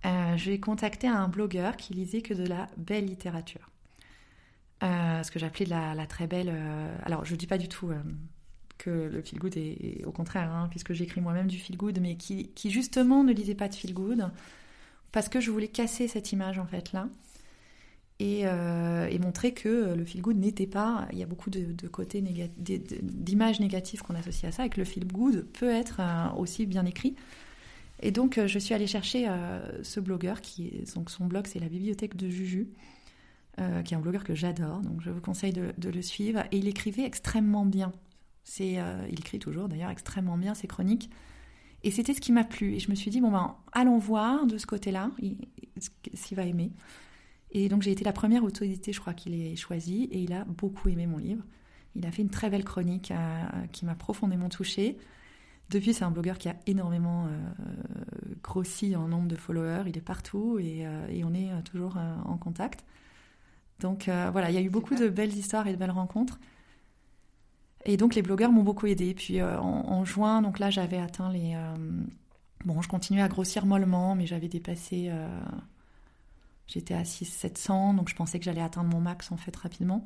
[0.04, 3.70] Euh, j'ai contacté un blogueur qui lisait que de la belle littérature.
[4.82, 6.52] Euh, ce que j'appelais la, la, très belle.
[7.04, 7.90] alors, je ne dis pas du tout
[8.78, 12.16] que le feel good est, au contraire, hein, puisque j'écris moi-même du feel good, mais
[12.16, 14.30] qui, justement ne lisait pas de feel good,
[15.12, 17.08] parce que je voulais casser cette image en fait là.
[18.20, 21.06] Euh, et, montrer que le feel good n'était pas.
[21.12, 24.84] Il y a beaucoup de, côtés d'images négatives qu'on associe à ça, et que le
[24.84, 27.14] feel good peut être euh, aussi bien écrit.
[28.00, 29.28] Et donc, euh, je suis allée chercher
[29.82, 32.68] ce blogueur qui donc son blog c'est la bibliothèque de Juju,
[33.56, 34.80] qui est un blogueur que j'adore.
[34.80, 36.44] Donc, je vous conseille de, le suivre.
[36.52, 37.92] Et il écrivait extrêmement bien.
[38.50, 38.78] C'est,
[39.10, 41.10] il écrit toujours d'ailleurs extrêmement bien ses chroniques.
[41.84, 42.74] Et c'était ce qui m'a plu.
[42.74, 45.10] Et je me suis dit bon ben, allons voir de ce côté-là
[45.78, 45.90] ce
[46.20, 46.72] qu'il va aimer.
[47.50, 50.44] Et donc j'ai été la première autorité, je crois qu'il ait choisi, et il a
[50.44, 51.44] beaucoup aimé mon livre.
[51.94, 54.98] Il a fait une très belle chronique euh, qui m'a profondément touchée.
[55.70, 57.50] Depuis, c'est un blogueur qui a énormément euh,
[58.42, 59.84] grossi en nombre de followers.
[59.86, 62.84] Il est partout et, euh, on est toujours en contact.
[63.80, 66.40] Donc voilà, il y a eu beaucoup de belles histoires et de belles rencontres.
[67.84, 69.14] Et donc les blogueurs m'ont beaucoup aidé.
[69.14, 71.56] Puis en, en, juin, donc là, j'avais atteint les.
[72.64, 75.10] bon, je continuais à grossir mollement, mais j'avais dépassé
[76.68, 80.04] J'étais à 600-700, donc je pensais que j'allais atteindre mon max en fait rapidement.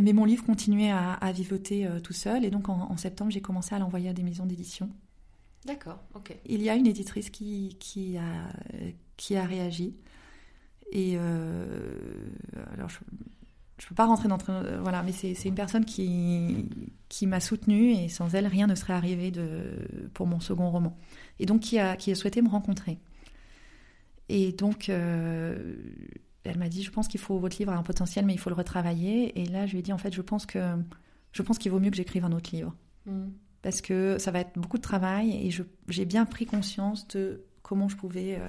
[0.00, 3.74] Mais mon livre continuait à, vivoter euh, tout seul, et donc en, septembre, j'ai commencé
[3.74, 4.90] à l'envoyer à des maisons d'édition.
[5.64, 6.36] D'accord, ok.
[6.44, 8.52] Il y a une éditrice qui, qui, a,
[9.16, 9.96] qui a réagi.
[10.92, 11.96] Et euh,
[12.74, 12.98] alors, je
[13.84, 14.38] ne peux pas rentrer dans.
[14.48, 16.66] Euh, voilà, mais c'est une personne qui,
[17.08, 20.96] qui m'a soutenue, et sans elle, rien ne serait arrivé de, pour mon second roman.
[21.38, 22.98] Et donc, qui a, qui a souhaité me rencontrer.
[24.28, 25.76] Et donc, euh,
[26.44, 28.50] elle m'a dit, je pense qu'il faut votre livre a un potentiel, mais il faut
[28.50, 29.40] le retravailler.
[29.40, 30.58] Et là, je lui ai dit, en fait, je pense que
[31.32, 32.74] je pense qu'il vaut mieux que j'écrive un autre livre,
[33.04, 33.26] mm.
[33.60, 35.50] parce que ça va être beaucoup de travail et
[35.88, 38.48] j'ai bien pris conscience de comment je pouvais euh,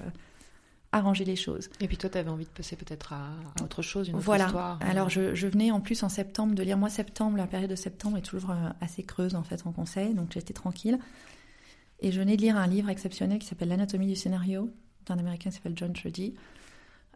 [0.97, 1.69] arranger les choses.
[1.79, 3.29] Et puis toi, tu avais envie de passer peut-être à,
[3.63, 4.45] autre chose, une autre voilà.
[4.45, 4.79] histoire.
[4.81, 6.77] Alors, je, je, venais en plus en septembre de lire.
[6.77, 10.13] Moi, septembre, la période de septembre est toujours euh, assez creuse en fait en conseil,
[10.13, 10.99] donc j'étais tranquille.
[11.99, 14.69] Et je venais de lire un livre exceptionnel qui s'appelle L'anatomie du scénario
[15.07, 16.35] d'un américain qui s'appelle John Jody,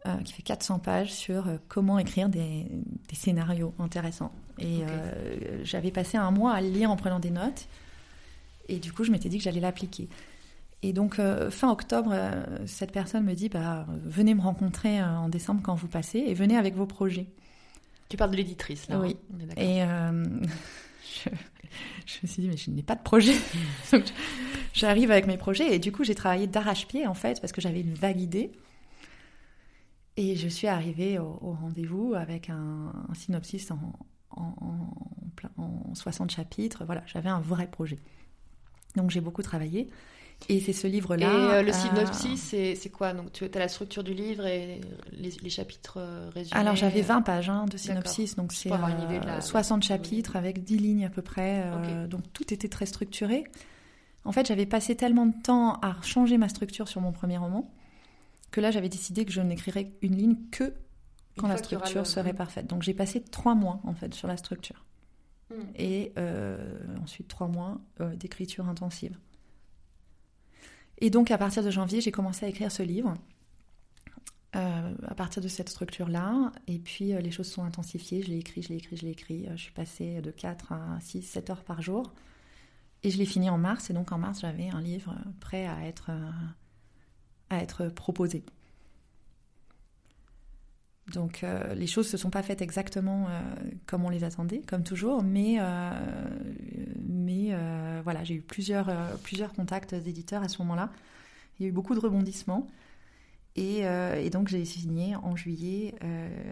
[0.06, 2.66] euh, qui fait 400 pages sur euh, comment écrire des,
[3.12, 4.32] scénarios intéressants.
[4.58, 7.68] Et euh, j'avais passé un mois à le lire en prenant des notes.
[8.68, 10.08] Et du coup, je m'étais dit que j'allais l'appliquer.
[10.82, 11.20] Et donc,
[11.50, 12.14] fin octobre,
[12.66, 16.56] cette personne me dit bah, Venez me rencontrer en décembre quand vous passez et venez
[16.56, 17.28] avec vos projets.
[18.08, 18.98] Tu parles de l'éditrice, là.
[18.98, 19.16] Oui.
[19.32, 19.80] Hein et
[21.24, 21.30] je,
[22.06, 23.34] je, me suis dit Mais je n'ai pas de projet.
[24.74, 27.80] J'arrive avec mes projets et du coup j'ai travaillé d'arrache-pied en fait parce que j'avais
[27.80, 28.52] une vague idée
[30.16, 33.78] Et je suis arrivée au, rendez-vous avec un, synopsis en,
[34.30, 34.54] en,
[35.58, 36.84] en, 60 chapitres.
[36.84, 37.98] Voilà, j'avais un vrai projet.
[38.96, 39.90] Donc j'ai beaucoup travaillé.
[40.48, 41.26] Et c'est ce livre-là.
[41.26, 43.12] Et euh, le synopsis, c'est quoi?
[43.12, 44.80] Donc tu as la structure du livre et
[45.12, 48.70] les, chapitres euh, résumés Alors j'avais 20 pages hein, de synopsis, donc c'est
[49.40, 51.64] 60 chapitres avec 10 lignes à peu près.
[52.08, 53.44] Donc tout était très structuré.
[54.24, 57.68] En fait, j'avais passé tellement de temps à changer ma structure sur mon premier roman
[58.52, 60.74] que là, j'avais décidé que je n'écrirais une ligne que
[61.36, 62.66] quand la structure serait parfaite.
[62.66, 64.84] Donc j'ai passé trois mois en fait sur la structure.
[65.50, 65.62] Hmm.
[65.74, 69.18] Et euh, ensuite trois mois euh, d'écriture intensive.
[70.98, 73.14] Et donc à partir de janvier, j'ai commencé à écrire ce livre.
[74.54, 78.62] Euh, à partir de cette structure-là, et puis les choses sont intensifiées, je l'ai écrit,
[78.62, 81.64] je l'ai écrit, je l'ai écrit, je suis passée de 4 à 6, 7 heures
[81.64, 82.12] par jour,
[83.02, 85.86] et je l'ai fini en mars, et donc en mars, j'avais un livre prêt à
[85.86, 86.10] être,
[87.48, 88.44] à être proposé.
[91.08, 93.40] Donc euh, les choses ne se sont pas faites exactement euh,
[93.86, 95.90] comme on les attendait, comme toujours, mais, euh,
[97.04, 97.50] mais
[98.02, 98.90] voilà, j'ai eu plusieurs,
[99.22, 100.90] plusieurs contacts d'éditeurs à ce moment-là.
[101.58, 102.66] Il y a eu beaucoup de rebondissements.
[103.54, 105.94] Et, et donc j'ai signé en juillet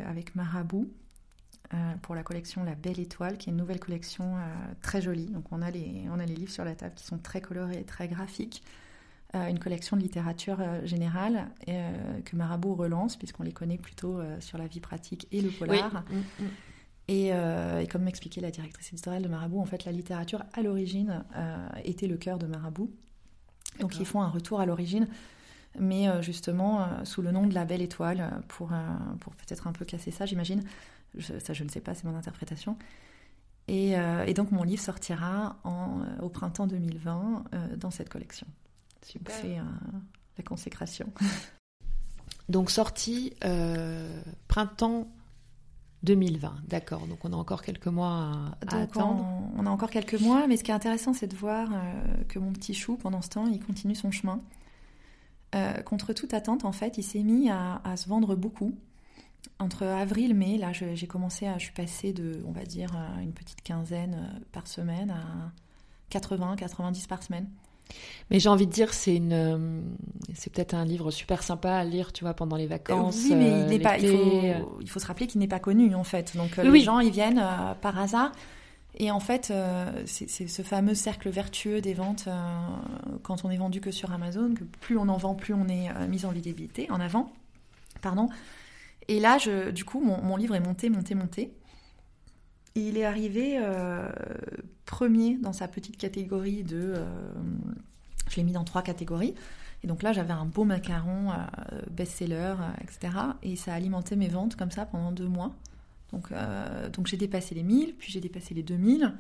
[0.07, 0.89] avec Marabout
[2.03, 4.37] pour la collection La Belle Étoile, qui est une nouvelle collection
[4.83, 5.27] très jolie.
[5.27, 7.83] Donc on a, les, on a les livres sur la table qui sont très colorés
[7.85, 8.63] très graphiques.
[9.37, 14.21] Euh, une collection de littérature euh, générale euh, que Marabout relance, puisqu'on les connaît plutôt
[14.41, 16.03] sur la vie pratique et le polar.
[16.11, 16.49] Mm, mm.
[17.09, 21.25] Et, comme m'expliquait la directrice éditoriale de Marabout, en fait, la littérature à l'origine
[21.85, 22.91] était le cœur de Marabout.
[23.81, 25.09] Donc ils font un retour à l'origine,
[25.77, 28.71] mais justement sous le nom de la Belle Étoile, pour,
[29.19, 30.63] pour peut-être un peu casser ça, j'imagine.
[31.19, 32.77] ça, je ne sais pas, c'est mon interprétation.
[33.67, 33.95] Et,
[34.27, 37.45] et, donc mon livre sortira en, au printemps 2020
[37.77, 38.47] dans cette collection.
[39.03, 39.35] Super.
[39.35, 39.63] C'est euh,
[40.39, 41.13] la consécration.
[42.49, 45.09] Donc sortie euh, printemps
[46.03, 47.07] 2020, d'accord.
[47.07, 48.33] Donc on a encore quelques mois
[48.67, 49.25] à, attendre.
[49.57, 52.39] On, a encore quelques mois, mais ce qui est intéressant, c'est de voir euh, que
[52.39, 54.41] mon petit chou, pendant ce temps, il continue son chemin.
[55.85, 58.75] contre toute attente, en fait, il s'est mis à, se vendre beaucoup.
[59.59, 62.91] Entre avril mai, là, j'ai commencé à, je suis passée de, on va dire,
[63.23, 65.53] une petite quinzaine par semaine à
[66.09, 67.49] 80, 90 par semaine.
[68.31, 69.81] Mais j'ai envie de dire, c'est une, euh,
[70.35, 73.17] c'est peut-être un livre super sympa à lire, tu vois, pendant les vacances.
[73.25, 73.99] Oui, mais il n'est pas.
[73.99, 76.37] Il faut, il faut, se rappeler qu'il n'est pas connu en fait.
[76.37, 78.33] Donc euh, les gens, ils viennent euh, par hasard.
[78.99, 79.53] Et en fait,
[80.05, 82.29] c'est ce fameux cercle vertueux des ventes
[83.23, 85.89] quand on est vendu que sur Amazon, que plus on en vend, plus on est
[86.09, 87.33] mis en visibilité, en avant.
[88.03, 88.29] Pardon.
[89.07, 91.53] Et là, je, du coup, mon, mon, livre est monté, monté, monté.
[92.75, 93.59] Il est arrivé
[94.91, 96.95] premier dans sa petite catégorie de.
[96.97, 97.05] Euh,
[98.29, 99.35] je l'ai mis dans trois catégories.
[99.83, 103.15] Et donc là, j'avais un beau macaron euh, best-seller, euh, etc.
[103.43, 105.55] Et ça a alimenté mes ventes comme ça pendant deux mois.
[106.13, 106.33] Donc,
[106.93, 109.15] donc j'ai dépassé les 1000, puis j'ai dépassé les 2000.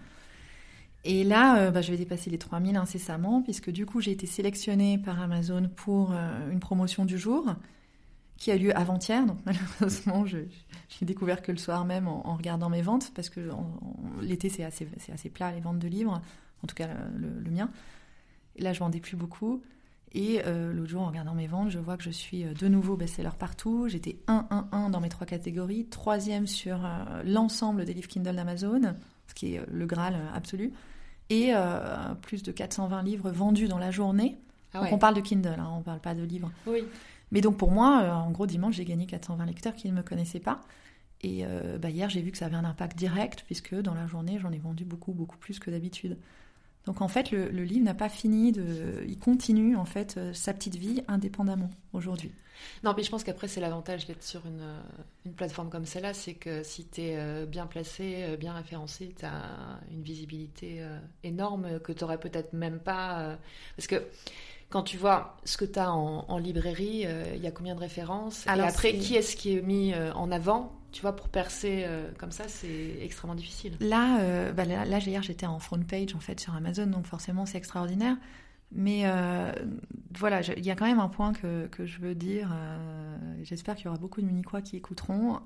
[1.04, 4.98] Et là, bah, je vais dépasser les 3000 incessamment, puisque du coup, j'ai été sélectionnée
[4.98, 6.12] par Amazon pour
[6.50, 7.54] une promotion du jour
[8.38, 9.24] qui a lieu avant-hier.
[9.24, 10.38] Donc malheureusement, je,
[10.98, 13.48] j'ai découvert que le soir même en, regardant mes ventes, parce que
[14.20, 16.20] l'été c'est assez, plat les ventes de livres,
[16.62, 17.70] en tout cas le, mien.
[18.56, 19.62] Et là, je vendais plus beaucoup.
[20.12, 22.66] Et euh, l'autre jour, en regardant mes ventes, je vois que je suis euh, de
[22.66, 23.86] nouveau best-seller partout.
[23.86, 28.96] J'étais 1-1-1 dans mes trois catégories, troisième sur euh, l'ensemble des livres Kindle d'Amazon,
[29.28, 30.72] ce qui est le Graal absolu,
[31.28, 31.52] et
[32.22, 34.36] plus de 420 livres vendus dans la journée.
[34.74, 36.50] Ah donc on parle de Kindle, hein, on ne parle pas de livres.
[36.66, 36.82] Oui.
[37.32, 40.02] Mais donc pour moi, euh, en gros, dimanche, j'ai gagné 420 lecteurs qui ne me
[40.02, 40.60] connaissaient pas.
[41.22, 44.06] Et euh, bah, hier, j'ai vu que ça avait un impact direct, puisque dans la
[44.06, 46.16] journée, j'en ai vendu beaucoup, beaucoup plus que d'habitude.
[46.86, 49.04] Donc en fait, le, livre n'a pas fini de...
[49.06, 52.32] Il continue, en fait, euh, sa petite vie indépendamment aujourd'hui.
[52.84, 54.64] Non, mais je pense qu'après, c'est l'avantage d'être sur une,
[55.24, 59.80] une, plateforme comme celle-là, c'est que si tu es bien placé, bien référencé, tu as
[59.90, 60.82] une visibilité
[61.22, 63.38] énorme que tu n'aurais peut-être même pas...
[63.76, 64.02] Parce que
[64.70, 67.80] quand tu vois ce que tu as en, librairie, euh, il y a combien de
[67.80, 68.46] références?
[68.46, 70.72] Et après, qui est-ce qui est mis euh, en avant?
[70.92, 73.76] Tu vois, pour percer euh, comme ça, c'est extrêmement difficile.
[73.80, 77.58] Là, bah, là, hier, j'étais en front page en fait sur Amazon, donc forcément, c'est
[77.58, 78.16] extraordinaire.
[78.72, 79.04] Mais
[80.16, 82.54] voilà, il y a quand même un point que, que je veux dire.
[83.42, 85.40] J'espère qu'il y aura beaucoup de munichois qui écouteront.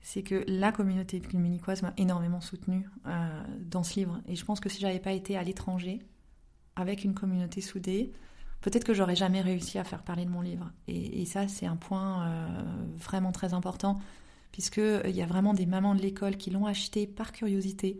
[0.00, 2.88] c'est que la communauté munichoise m'a énormément soutenue
[3.60, 4.22] dans ce livre.
[4.26, 6.00] Et je pense que si j'avais pas été à l'étranger,
[6.76, 8.12] avec une communauté soudée,
[8.62, 10.70] peut-être que j'aurais jamais réussi à faire parler de mon livre.
[10.88, 12.46] Et, ça, c'est un point euh,
[12.96, 13.98] vraiment très important,
[14.52, 17.98] puisqu'il euh, y a vraiment des mamans de l'école qui l'ont acheté par curiosité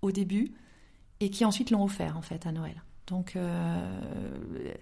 [0.00, 0.52] au début
[1.20, 2.82] et qui ensuite l'ont offert en fait à Noël.
[3.08, 4.72] Donc euh,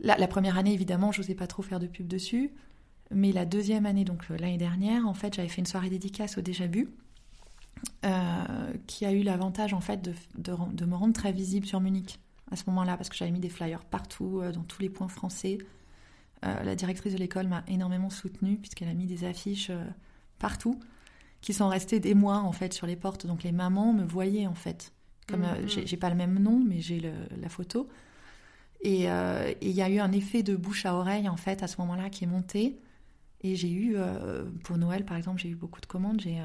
[0.00, 2.52] la, première année, évidemment, je n'osais pas trop faire de pub dessus.
[3.10, 6.40] Mais la deuxième année, donc l'année dernière, en fait, j'avais fait une soirée dédicace au
[6.40, 6.90] Déjà Bu,
[8.86, 12.18] qui a eu l'avantage en fait de, de, me rendre très visible sur Munich
[12.50, 15.58] à ce moment-là, parce que j'avais mis des flyers partout, dans tous les points français.
[16.42, 19.70] la directrice de l'école m'a énormément soutenue, puisqu'elle a mis des affiches
[20.38, 20.78] partout
[21.44, 23.26] qui sont restés des mois en fait sur les portes.
[23.26, 24.92] Donc les mamans me voyaient en fait.
[25.28, 25.86] Comme mm, euh, mm.
[25.86, 27.02] j'ai pas le même nom, mais j'ai
[27.38, 27.86] la photo.
[28.86, 31.66] Euh, et il y a eu un effet de bouche à oreille en fait à
[31.66, 32.78] ce moment-là qui est monté.
[33.42, 36.22] Et j'ai eu, euh, pour Noël par exemple, j'ai eu beaucoup de commandes.
[36.22, 36.40] J'ai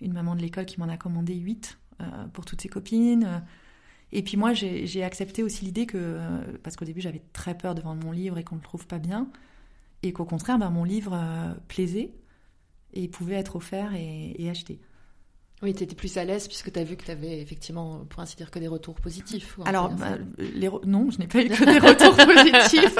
[0.00, 1.76] une maman de l'école qui m'en a commandé 8
[2.32, 3.42] pour toutes ses copines.
[4.12, 6.18] Et puis moi, j'ai accepté aussi l'idée que,
[6.62, 8.86] parce qu'au début j'avais très peur de vendre mon livre et qu'on ne le trouve
[8.86, 9.28] pas bien,
[10.02, 11.16] et qu'au contraire, ben, mon livre
[11.68, 12.12] plaisait
[12.92, 14.80] et pouvait être offert et, acheté.
[15.62, 18.22] Oui, tu étais plus à l'aise puisque tu as vu que tu avais effectivement, pour
[18.22, 19.58] ainsi dire, que des retours positifs.
[19.66, 22.96] Alors, bah, les non, je n'ai pas eu que des retours positifs.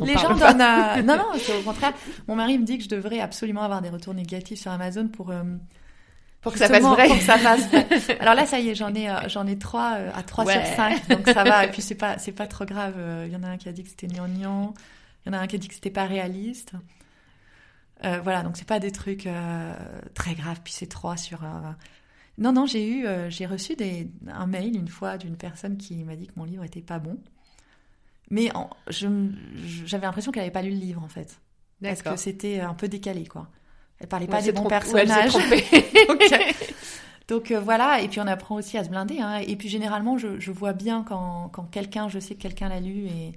[0.00, 1.02] les gens donnent à...
[1.02, 1.92] Non, non, c'est au contraire.
[2.28, 5.30] Mon mari me dit que je devrais absolument avoir des retours négatifs sur Amazon pour...
[5.30, 5.42] Euh,
[6.40, 7.08] pour que ça fasse vrai.
[7.08, 7.86] Pour que ça fasse vrai.
[8.20, 10.66] Alors là, ça y est, j'en ai, euh, j'en ai trois euh, à 3 sur
[10.66, 11.64] 5, donc ça va.
[11.66, 12.94] Et puis c'est pas, c'est pas trop grave.
[13.26, 14.74] Il y en a un qui a dit que c'était gnangnan.
[15.24, 16.72] Il y en a un qui a dit que c'était pas réaliste.
[18.04, 19.74] Euh, voilà, donc c'est pas des trucs euh,
[20.14, 20.60] très graves.
[20.62, 21.40] Puis c'est trois sur.
[22.38, 26.04] Non, non, j'ai eu, euh, j'ai reçu des, un mail une fois d'une personne qui
[26.04, 27.18] m'a dit que mon livre était pas bon.
[28.30, 28.50] Mais
[28.88, 31.40] j'avais l'impression qu'elle avait pas lu le livre en fait,
[31.82, 33.48] parce que c'était un peu décalé quoi.
[34.00, 35.32] Elle parlait pas des bons personnages.
[37.28, 39.20] Donc voilà, et puis on apprend aussi à se blinder.
[39.20, 39.36] Hein.
[39.46, 42.80] Et puis généralement, je, je vois bien quand, quand quelqu'un, je sais que quelqu'un l'a
[42.80, 43.32] lu et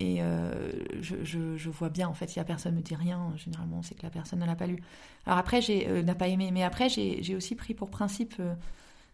[0.00, 3.94] et euh, je, vois bien, en fait, si la personne me dit rien, généralement, c'est
[3.94, 4.82] que la personne ne l'a pas lu.
[5.24, 8.54] Alors après, j'ai euh, n'a pas aimé, mais après, j'ai aussi pris pour principe euh,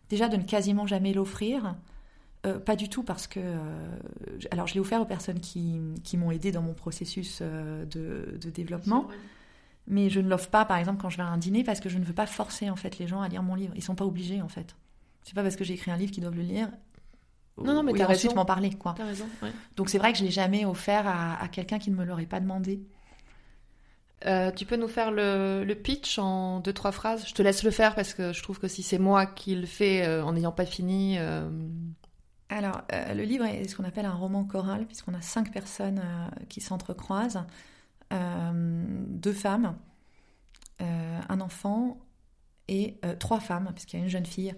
[0.08, 1.76] déjà de ne quasiment jamais l'offrir.
[2.64, 3.40] pas du tout parce que...
[4.50, 8.50] alors, je l'ai offert aux personnes qui, qui m'ont aidé dans mon processus de, de,
[8.50, 9.06] développement.
[9.86, 11.88] Mais je ne l'offre pas, par exemple, quand je vais à un dîner, parce que
[11.88, 13.72] je ne veux pas forcer, en fait, les gens à lire mon livre.
[13.76, 14.76] Ils sont pas obligés, en fait.
[15.24, 16.70] C'est pas parce que j'ai écrit un livre qu'ils doivent le lire
[17.62, 18.94] non, non, mais tu as ensuite m'en parler, quoi.
[18.98, 19.26] As raison,
[19.76, 22.40] Donc c'est vrai que je l'ai jamais offert à, quelqu'un qui ne me l'aurait pas
[22.40, 22.80] demandé.
[24.26, 27.26] Euh, tu peux nous faire le, pitch en deux trois phrases?
[27.26, 29.66] Je te laisse le faire parce que je trouve que si c'est moi qui le
[29.66, 31.16] fais euh, en n'ayant pas fini.
[31.18, 31.48] Euh,
[32.48, 36.02] Alors, le livre est ce qu'on appelle un roman choral, puisqu'on a cinq personnes
[36.48, 37.44] qui s'entrecroisent
[38.10, 39.76] deux femmes,
[40.80, 41.98] un enfant
[42.68, 44.54] et trois femmes, puisqu'il y a une jeune fille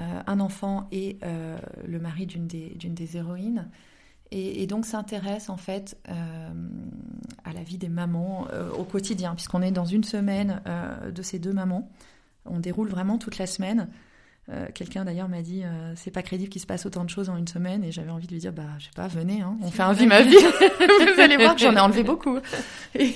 [0.00, 3.68] euh, un enfant et euh, le mari d'une des, héroïnes.
[4.30, 6.50] Et, donc s'intéresse en fait euh,
[7.44, 8.46] à la vie des mamans
[8.78, 10.62] au quotidien, puisqu'on est dans une semaine
[11.14, 11.90] de ces deux mamans.
[12.46, 13.88] On déroule vraiment toute la semaine.
[14.74, 15.62] Quelqu'un d'ailleurs m'a dit
[15.94, 18.26] c'est pas crédible qu'il se passe autant de choses en une semaine et j'avais envie
[18.26, 20.36] de lui dire bah je sais pas venez hein, on fait un vie ma vie
[20.36, 22.38] vous allez voir que j'en ai enlevé beaucoup
[22.96, 23.14] et,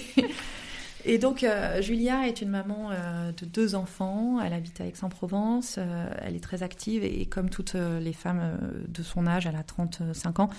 [1.08, 4.40] et donc, euh, Julia est une maman euh, de deux enfants.
[4.40, 5.76] Elle habite à Aix-en-Provence.
[5.78, 8.58] Euh, elle est très active et, comme toutes les femmes
[8.88, 10.50] de son âge, elle a 35 ans,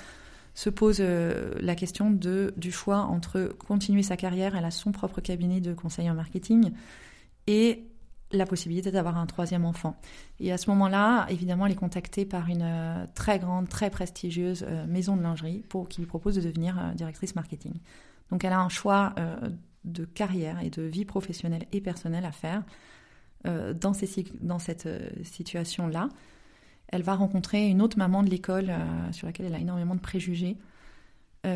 [0.56, 4.56] se pose la question de, du choix entre continuer sa carrière.
[4.56, 6.72] Elle a son propre cabinet de conseil en marketing
[7.46, 7.84] et
[8.32, 9.96] la possibilité d'avoir un troisième enfant.
[10.40, 15.16] Et à ce moment-là, évidemment, elle est contactée par une très grande, très prestigieuse maison
[15.16, 17.74] de lingerie pour, qui lui propose de devenir directrice marketing.
[18.30, 19.16] Donc elle a un choix
[19.86, 22.64] de carrière et de vie professionnelle et personnelle à faire
[23.46, 26.10] euh, dans, ces, dans, cette euh, situation-là.
[26.88, 30.00] Elle va rencontrer une autre maman de l'école euh, sur laquelle elle a énormément de
[30.00, 30.58] préjugés,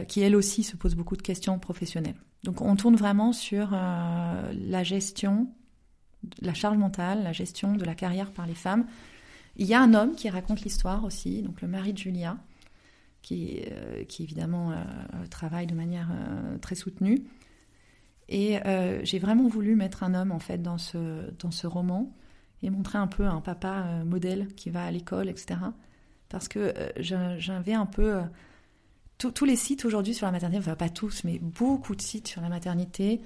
[0.08, 2.16] qui elle aussi se pose beaucoup de questions professionnelles.
[2.44, 5.50] Donc on tourne vraiment sur la gestion,
[6.42, 8.86] la charge mentale, la gestion de la carrière par les femmes.
[9.58, 12.38] Il y a un homme qui raconte l'histoire aussi, donc le mari de Julia,
[13.22, 13.62] qui,
[14.08, 14.74] qui évidemment
[15.30, 16.10] travaille de manière
[16.62, 17.26] très soutenue.
[18.32, 22.16] Et euh, j'ai vraiment voulu mettre un homme en fait dans ce, dans ce roman
[22.64, 25.60] et montrer un peu un papa euh, modèle qui va à l'école, etc.
[26.30, 28.22] Parce que euh, j'avais un peu...
[29.18, 32.42] tous les sites aujourd'hui sur la maternité, enfin pas tous, mais beaucoup de sites sur
[32.42, 33.20] la maternité,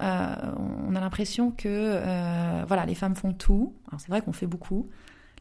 [0.00, 3.74] on a l'impression que voilà, les femmes font tout.
[3.88, 4.88] Alors c'est vrai qu'on fait beaucoup.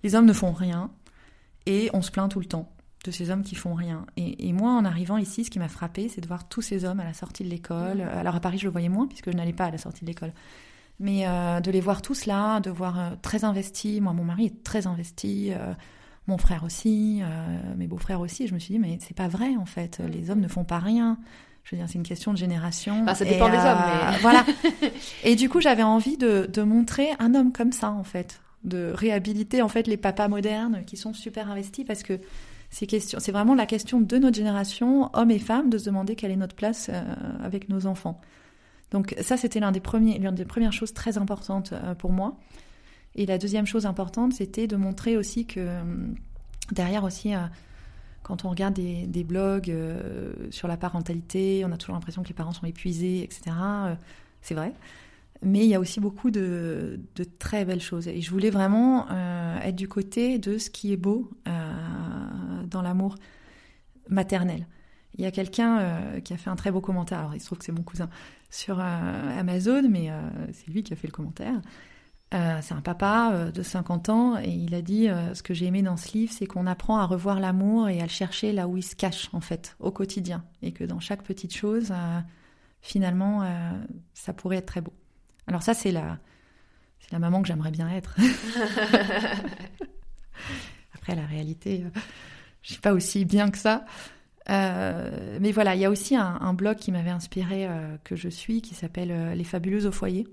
[0.04, 0.92] Les hommes ne font rien.
[1.66, 2.72] Et on se plaint tout le temps
[3.04, 4.06] de ces hommes qui font rien.
[4.16, 7.00] Et, moi, en arrivant ici, ce qui m'a frappé, c'est de voir tous ces hommes
[7.00, 7.98] à la sortie de l'école.
[7.98, 8.18] Mmh.
[8.18, 10.08] Alors à Paris, je le voyais moins puisque je n'allais pas à la sortie de
[10.10, 10.34] l'école.
[11.00, 14.02] Mais euh, de les voir tous là, de voir euh, très investis.
[14.02, 15.74] Moi, mon mari est très investi, euh,
[16.26, 17.22] mon frère aussi,
[17.78, 18.48] mes beaux-frères aussi.
[18.48, 20.00] je me suis dit, mais c'est pas vrai en fait.
[20.00, 21.18] Les hommes ne font pas rien.
[21.68, 23.06] Je veux dire, c'est une question de génération.
[23.14, 24.46] ça dépend des hommes, mais voilà.
[25.26, 28.94] Et du coup, j'avais envie de, de montrer un homme comme ça en fait, de
[28.96, 32.22] réhabiliter en fait les papas modernes qui sont super investis parce que
[32.70, 36.38] c'est vraiment la question de notre génération, hommes et femmes, de se demander quelle est
[36.38, 37.04] notre place euh,
[37.44, 38.22] avec nos enfants.
[38.92, 42.38] Donc ça, c'était l'un des premiers, l'une des premières choses très importantes pour moi.
[43.16, 45.68] Et la deuxième chose importante, c'était de montrer aussi que
[46.72, 47.34] derrière aussi,
[48.28, 49.74] quand on regarde des, blogs
[50.52, 53.56] sur la parentalité, on a toujours l'impression que les parents sont épuisés, etc.
[54.42, 54.74] c'est vrai.
[55.42, 57.00] Mais il y a aussi beaucoup de,
[57.40, 58.08] très belles choses.
[58.08, 59.08] Et je voulais vraiment
[59.64, 63.16] être du côté de ce qui est beau dans l'amour
[64.10, 64.68] maternel.
[65.18, 67.48] Il y a quelqu'un euh, qui a fait un très beau commentaire, alors il se
[67.48, 68.10] trouve que c'est mon cousin,
[68.50, 70.22] sur euh, Amazon, mais euh,
[70.54, 71.60] c'est lui qui a fait le commentaire.
[72.32, 75.96] C'est un papa de 50 ans et il a dit ce que j'ai aimé dans
[75.96, 78.84] ce livre, c'est qu'on apprend à revoir l'amour et à le chercher là où il
[78.84, 81.94] se cache en fait au quotidien et que dans chaque petite chose,
[82.82, 83.50] finalement,
[84.14, 84.94] ça pourrait être très beau.
[85.48, 86.20] Alors ça, c'est la,
[87.00, 88.16] c'est la maman que j'aimerais bien être.
[90.96, 91.86] Après, la réalité,
[92.62, 93.86] je suis pas aussi bien que ça.
[94.50, 98.30] Euh, mais voilà, il y a aussi un, blog qui m'avait inspiré, euh, que je
[98.30, 100.28] suis, qui s'appelle euh, Les Fabuleuses au foyer,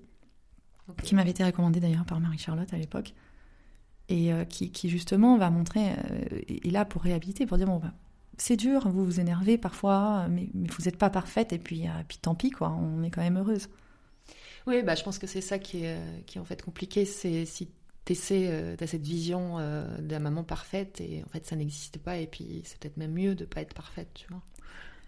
[1.03, 3.15] qui m'avait été recommandé d'ailleurs par Marie-Charlotte à l'époque,
[4.09, 5.93] et qui, qui, justement va montrer,
[6.47, 7.95] est là pour réhabiliter, pour dire bon, bah,
[8.37, 12.35] c'est dur, vous vous énervez parfois, mais, vous n'êtes pas parfaite, et puis, puis tant
[12.35, 13.69] pis, quoi, on est quand même heureuse.
[14.67, 17.69] Oui, bah, je pense que c'est ça qui est, qui en fait compliqué, c'est si
[18.05, 22.19] t'essaies, euh, cette vision euh, de la maman parfaite et en fait ça n'existe pas
[22.19, 24.43] et puis c'est peut-être même mieux de pas être parfaite, tu vois.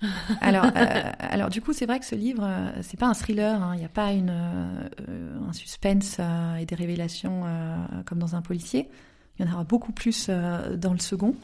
[0.40, 2.48] alors, euh, alors du coup, c'est vrai que ce livre,
[2.82, 3.62] c'est pas un thriller.
[3.62, 3.72] Hein.
[3.74, 6.18] Il n'y a pas une, un suspense
[6.60, 7.44] et des révélations
[8.04, 8.88] comme dans un policier.
[9.38, 11.34] Il y en aura beaucoup plus dans le second.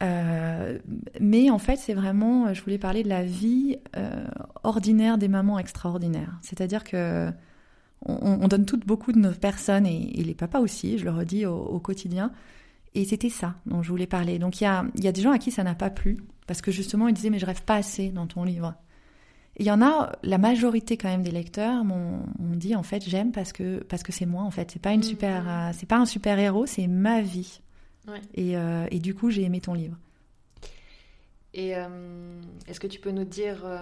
[0.00, 3.78] mais en fait, c'est vraiment, je voulais parler de la vie
[4.62, 6.38] ordinaire des mamans extraordinaires.
[6.42, 7.30] C'est-à-dire que
[8.04, 11.80] on, donne toutes beaucoup de nos personnes et, les papas aussi, je le redis au,
[11.80, 12.30] quotidien.
[12.94, 14.38] Et c'était ça dont je voulais parler.
[14.38, 16.16] Donc il y a, y a, des gens à qui ça n'a pas plu,
[16.46, 18.74] parce que justement ils disaient mais je rêve pas assez dans ton livre.
[19.58, 23.02] Et il y en a, la majorité quand même des lecteurs m'ont dit en fait
[23.08, 24.70] j'aime parce que parce que c'est moi en fait.
[24.70, 25.04] C'est pas une mmh.
[25.04, 27.60] super, euh, c'est pas un super héros, c'est ma vie.
[28.34, 29.96] Et, euh, et, du coup j'ai aimé ton livre.
[31.54, 31.86] Et euh,
[32.68, 33.78] est-ce que tu peux nous dire euh,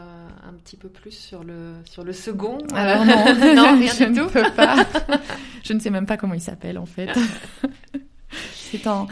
[0.49, 4.21] un petit peu plus sur le, sur le second Alors non, non rien je du
[4.21, 4.87] ne peux pas.
[5.65, 7.11] je ne sais même pas comment il s'appelle en fait.
[8.55, 9.09] C'est en...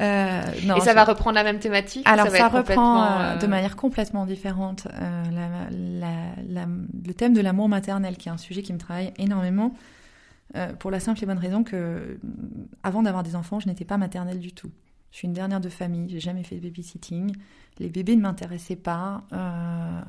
[0.00, 4.24] Euh, non, et ça va reprendre la même thématique Alors ça, reprend de manière complètement
[4.26, 5.48] différente la,
[6.48, 6.66] la,
[7.06, 9.74] le thème de l'amour maternel, qui est un sujet qui me travaille énormément,
[10.78, 12.18] pour la simple et bonne raison que
[12.82, 14.70] avant d'avoir des enfants, je n'étais pas maternelle du tout.
[15.12, 17.32] Je suis une dernière de famille, j'ai jamais fait de babysitting
[17.78, 20.00] les bébés ne m'intéressaient pas, euh,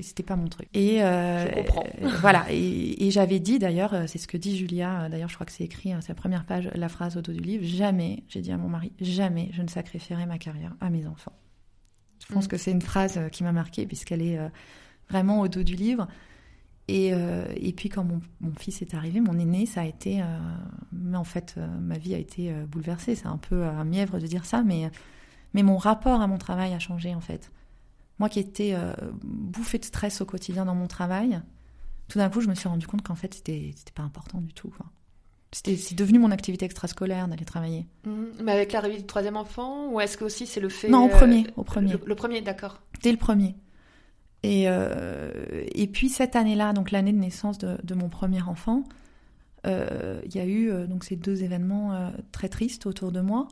[0.00, 0.68] c'était pas mon truc.
[0.74, 1.84] Et euh, je comprends.
[2.02, 2.46] Euh, voilà.
[2.50, 5.08] Et, j'avais dit d'ailleurs, c'est ce que dit Julia.
[5.08, 7.40] D'ailleurs, je crois que c'est écrit, hein, sa première page, la phrase au dos du
[7.40, 7.64] livre.
[7.64, 11.32] Jamais, j'ai dit à mon mari, jamais je ne sacrifierai ma carrière à mes enfants.
[12.26, 12.48] Je pense mm.
[12.48, 14.38] que c'est une phrase qui m'a marquée puisqu'elle est
[15.08, 16.08] vraiment au dos du livre.
[16.94, 17.12] Et,
[17.56, 20.22] et puis quand mon, mon, fils est arrivé, mon aîné, ça a été,
[20.92, 23.14] mais en fait, ma vie a été bouleversée.
[23.14, 24.90] C'est un peu un mièvre de dire ça, mais
[25.54, 27.50] mais mon rapport à mon travail a changé en fait.
[28.18, 31.40] Moi qui étais euh, bouffée de stress au quotidien dans mon travail,
[32.08, 34.72] tout d'un coup je me suis rendu compte qu'en fait c'était pas important du tout.
[35.50, 37.86] C'est devenu mon activité extrascolaire d'aller travailler.
[38.06, 38.28] Mhm.
[38.42, 41.08] mais avec l'arrivée du troisième enfant, ou est-ce que aussi c'est le fait Non, au
[41.08, 41.94] premier, au premier.
[42.06, 42.80] Le, premier, d'accord.
[43.02, 43.54] Dès le premier.
[44.42, 45.30] Et, euh,
[45.74, 48.84] et puis cette année-là, donc l'année de naissance de, mon premier enfant,
[49.66, 53.48] euh, il y a eu donc ces deux événements très tristes autour de moi.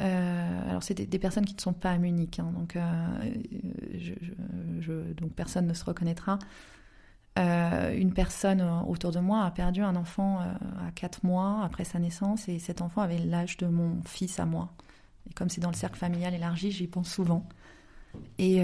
[0.00, 2.80] Euh, alors c'est des, personnes qui ne sont pas à Munich, hein, donc, euh,
[5.36, 6.38] personne ne se reconnaîtra.
[7.38, 11.98] Euh, une personne autour de moi a perdu un enfant à 4 mois après sa
[11.98, 14.72] naissance et cet enfant avait l'âge de mon fils à moi.
[15.28, 17.46] Et comme c'est dans le cercle familial élargi, j'y pense souvent.
[18.38, 18.62] Et,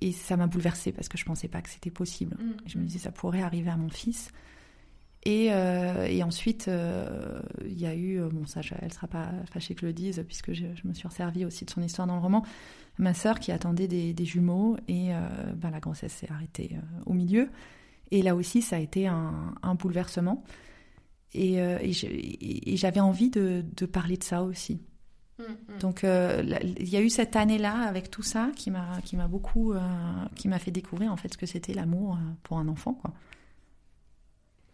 [0.00, 2.36] et ça m'a bouleversée parce que je ne pensais pas que c'était possible.
[2.36, 2.52] Mm.
[2.66, 4.30] Je me disais ça pourrait arriver à mon fils.
[5.26, 9.74] Euh, et, ensuite, euh, il y a eu, euh, bon ça, elle sera pas fâchée
[9.74, 12.20] que je le dise, puisque je, me suis resservie aussi de son histoire dans le
[12.20, 12.44] roman,
[12.98, 15.10] ma sœur qui attendait des, jumeaux, et
[15.56, 17.48] ben, la grossesse s'est arrêtée au milieu.
[18.10, 20.44] Et là aussi, ça a été un, bouleversement.
[21.32, 21.58] Et,
[22.76, 24.80] j'avais envie de, parler de ça aussi.
[25.38, 25.78] Mmh, mmh.
[25.80, 29.74] Donc, il y a eu cette année-là avec tout ça qui m'a qui m'a beaucoup,
[30.36, 33.12] qui m'a fait découvrir en fait ce que c'était l'amour pour un enfant, quoi.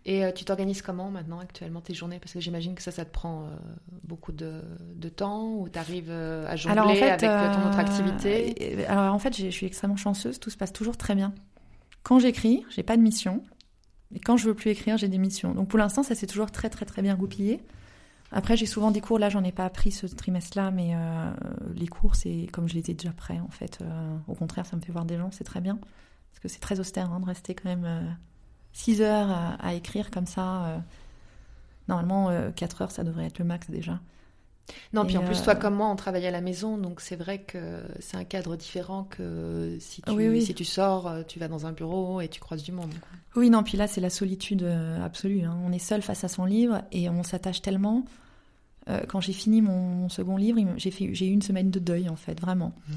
[0.07, 2.19] Et euh, tu t'organises comment maintenant actuellement tes journées?
[2.19, 3.49] Parce que j'imagine que ça, ça te prend euh,
[4.03, 4.63] beaucoup de,
[4.95, 8.87] de, temps ou tu arrives euh, à jongler avec ton autre activité?
[8.87, 11.35] Alors en fait, je suis extrêmement chanceuse, tout se passe toujours très bien.
[12.03, 13.43] Quand j'écris, j'ai pas de mission.
[14.15, 15.53] Et quand je veux plus écrire, j'ai des missions.
[15.53, 17.61] Donc pour l'instant, ça s'est toujours très très très bien goupillé.
[18.33, 19.19] Après, j'ai souvent des cours.
[19.19, 20.95] Là, j'en ai pas appris ce trimestre-là, mais
[21.75, 23.81] les cours, c'est comme je les ai déjà prêts en fait.
[24.29, 25.77] au contraire, ça me fait voir des gens, c'est très bien.
[25.77, 28.17] parce que c'est très austère hein, de rester quand même
[28.73, 30.81] 6 heures à, écrire comme ça.
[31.89, 33.99] normalement, 4 heures, ça devrait être le max déjà.
[34.93, 37.41] Non, puis en plus, toi comme moi, on travaille à la maison, donc c'est vrai
[37.43, 41.73] que c'est un cadre différent que si tu, si tu sors, tu vas dans un
[41.73, 42.93] bureau et tu croises du monde.
[43.37, 44.65] Oui, non, puis là, c'est la solitude
[45.05, 45.43] absolue.
[45.45, 45.57] Hein.
[45.65, 48.05] On est seul face à son livre et on s'attache tellement.
[49.09, 52.75] quand j'ai fini mon, second livre, j'ai eu une semaine de deuil, en fait, vraiment.
[52.89, 52.95] Mmh.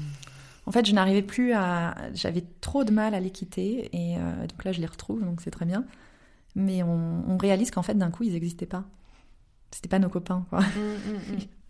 [0.66, 1.94] En fait, je n'arrivais plus à.
[2.14, 3.90] J'avais trop de mal à les quitter.
[3.92, 5.84] Et euh, donc là, je les retrouve, donc c'est très bien.
[6.54, 8.84] Mais on, réalise qu'en fait, d'un coup, ils n'existaient pas.
[9.70, 10.60] C'était pas nos copains, quoi.
[10.60, 11.38] Mmh, mmh, mmh.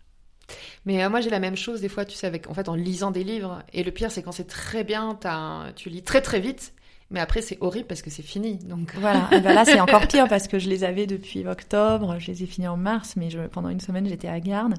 [0.85, 2.75] Mais euh, moi, j'ai la même chose des fois, tu sais, avec, en fait, en
[2.75, 3.63] lisant des livres.
[3.73, 6.73] Et le pire, c'est quand c'est très bien, as tu lis très très vite.
[7.11, 8.55] Mais après, c'est horrible parce que c'est fini.
[8.57, 9.29] Donc voilà.
[9.31, 12.17] Et ben là, c'est encore pire parce que je les avais depuis octobre.
[12.19, 14.75] Je les ai finis en mars, mais je, pendant une semaine, j'étais à Garde.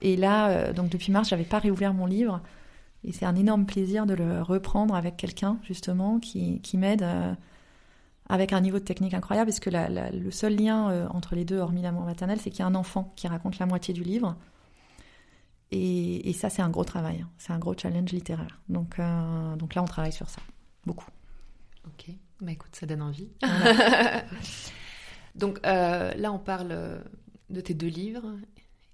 [0.00, 2.40] Et là, euh, donc depuis mars, j'avais pas réouvert mon livre.
[3.04, 7.34] Et c'est un énorme plaisir de le reprendre avec quelqu'un, justement, qui, qui m'aide euh,
[8.28, 11.58] avec un niveau de technique incroyable, parce que le seul lien euh, entre les deux,
[11.58, 14.36] hormis l'amour maternel, c'est qu'il y a un enfant qui raconte la moitié du livre.
[15.70, 17.30] Et, et ça, c'est un gros travail, hein.
[17.38, 18.60] c'est un gros challenge littéraire.
[18.68, 20.40] Donc, euh, donc là, on travaille sur ça,
[20.86, 21.10] beaucoup.
[21.86, 22.10] Ok,
[22.40, 23.28] bah écoute, ça donne envie.
[25.34, 27.02] donc là, on parle
[27.50, 28.34] de tes deux livres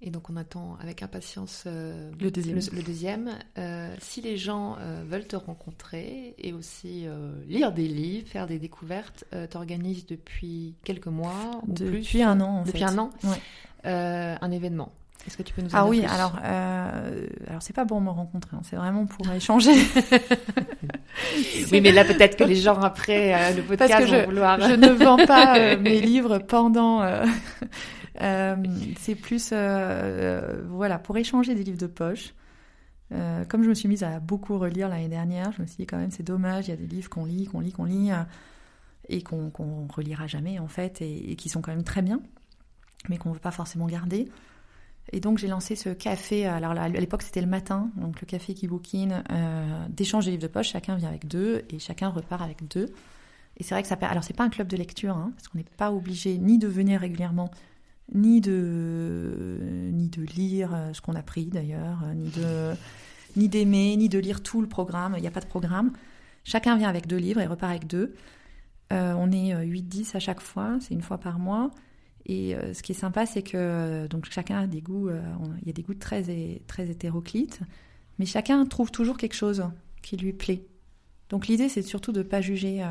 [0.03, 2.59] et donc on attend avec impatience euh, le deuxième.
[2.71, 3.37] Le, deuxième.
[3.59, 7.05] Euh, si les gens euh, veulent te rencontrer et aussi
[7.47, 12.61] lire des livres, faire des découvertes, t'organises depuis quelques mois ou Depuis un an.
[12.61, 13.11] En depuis un an.
[13.83, 14.91] un événement.
[15.27, 16.09] Est-ce que tu peux nous en Ah oui, plus?
[16.09, 19.71] alors, alors c'est pas pour me rencontrer, hein, c'est vraiment pour échanger.
[21.71, 24.59] oui, mais là peut-être que les gens après le podcast Parce que vont je, vouloir.
[24.59, 27.03] je ne vends pas mes livres pendant
[28.21, 28.55] euh,
[28.99, 32.33] c'est plus, euh, euh, voilà, pour échanger des livres de poche.
[33.49, 35.97] comme je me suis mise à beaucoup relire l'année dernière, je me suis dit quand
[35.97, 38.11] même c'est dommage, il y a des livres qu'on lit, qu'on lit, qu'on lit,
[39.09, 39.63] et qu'on qu
[39.93, 42.21] relira jamais en fait, et, qui sont quand même très bien,
[43.09, 44.29] mais qu'on ne veut pas forcément garder.
[45.13, 48.53] Et donc j'ai lancé ce café, alors à l'époque c'était le matin, donc le café
[48.53, 52.41] qui bouquine, euh, d'échange des livres de poche, chacun vient avec deux et chacun repart
[52.41, 52.93] avec deux.
[53.57, 53.97] Et c'est vrai que ça...
[54.01, 56.67] Alors c'est pas un club de lecture, hein, parce qu'on n'est pas obligé ni de
[56.67, 57.51] venir régulièrement,
[58.13, 59.57] ni de,
[59.91, 62.75] ni de lire euh, ce qu'on a pris d'ailleurs, euh, ni de
[63.37, 65.13] ni d'aimer, ni de lire tout le programme.
[65.17, 65.91] Il n'y a pas de programme.
[66.43, 68.13] Chacun vient avec deux livres et repart avec deux.
[68.91, 71.71] Euh, on est 8-10 à chaque fois, c'est une fois par mois.
[72.25, 75.73] Et ce qui est sympa, c'est que donc chacun a des goûts, il y a
[75.73, 76.23] des goûts très,
[76.67, 77.59] très hétéroclites,
[78.19, 79.63] mais chacun trouve toujours quelque chose
[80.01, 80.63] qui lui plaît.
[81.29, 82.83] Donc l'idée, c'est surtout de ne pas juger.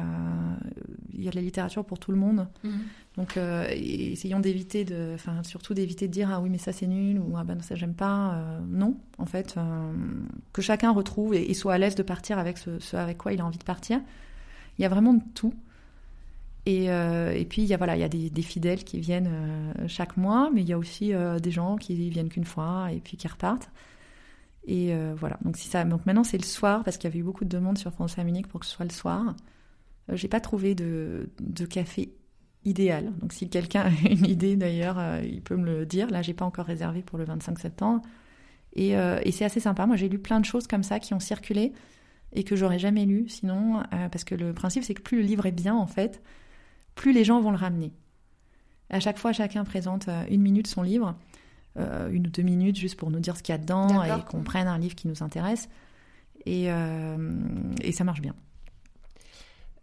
[1.12, 2.48] il y a de la littérature pour tout le monde.
[2.64, 2.80] Mhm.
[3.16, 6.86] Donc, euh, essayons d'éviter de, enfin, surtout d'éviter de dire ah oui mais ça c'est
[6.86, 8.34] nul ou ah ben ça j'aime pas.
[8.34, 9.92] Euh, non, en fait, euh,
[10.52, 13.44] que chacun retrouve et, soit à l'aise de partir avec ce, avec quoi il a
[13.44, 14.00] envie de partir.
[14.78, 15.52] Il y a vraiment de tout.
[16.66, 19.30] Et, et puis il y a voilà, il y a des, fidèles qui viennent
[19.86, 23.16] chaque mois, mais il y a aussi des gens qui viennent qu'une fois et puis
[23.16, 23.70] qui repartent.
[24.66, 25.38] Et voilà.
[25.42, 28.24] Donc maintenant c'est le soir parce qu'il y avait eu beaucoup de demandes sur François
[28.24, 29.34] Munich pour que ce soit le soir.
[30.12, 31.28] J'ai pas trouvé de,
[31.68, 32.12] café
[32.64, 33.12] idéal.
[33.18, 36.10] Donc si quelqu'un a une idée d'ailleurs, euh, il peut me le dire.
[36.10, 38.02] Là, j'ai pas encore réservé pour le 25 septembre.
[38.74, 39.86] Et, euh, et c'est assez sympa.
[39.86, 41.72] Moi, j'ai lu plein de choses comme ça qui ont circulé
[42.32, 45.24] et que j'aurais jamais lu sinon, euh, parce que le principe, c'est que plus le
[45.24, 46.22] livre est bien, en fait,
[46.94, 47.92] plus les gens vont le ramener.
[48.90, 51.14] À chaque fois, chacun présente une minute son livre,
[51.76, 54.42] une ou deux minutes juste pour nous dire ce qu'il y a dedans et qu'on
[54.42, 55.68] prenne un livre qui nous intéresse.
[56.44, 58.34] Et, et ça marche bien.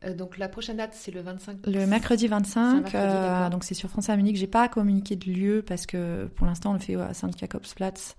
[0.03, 1.65] Euh, donc la prochaine date, c'est le 25.
[1.65, 2.93] Le mercredi 25.
[2.93, 4.35] Euh, donc c'est sur France à Munich.
[4.37, 8.15] J'ai pas communiqué de lieu parce que pour l'instant on le fait à Saint-Jacobsplatz.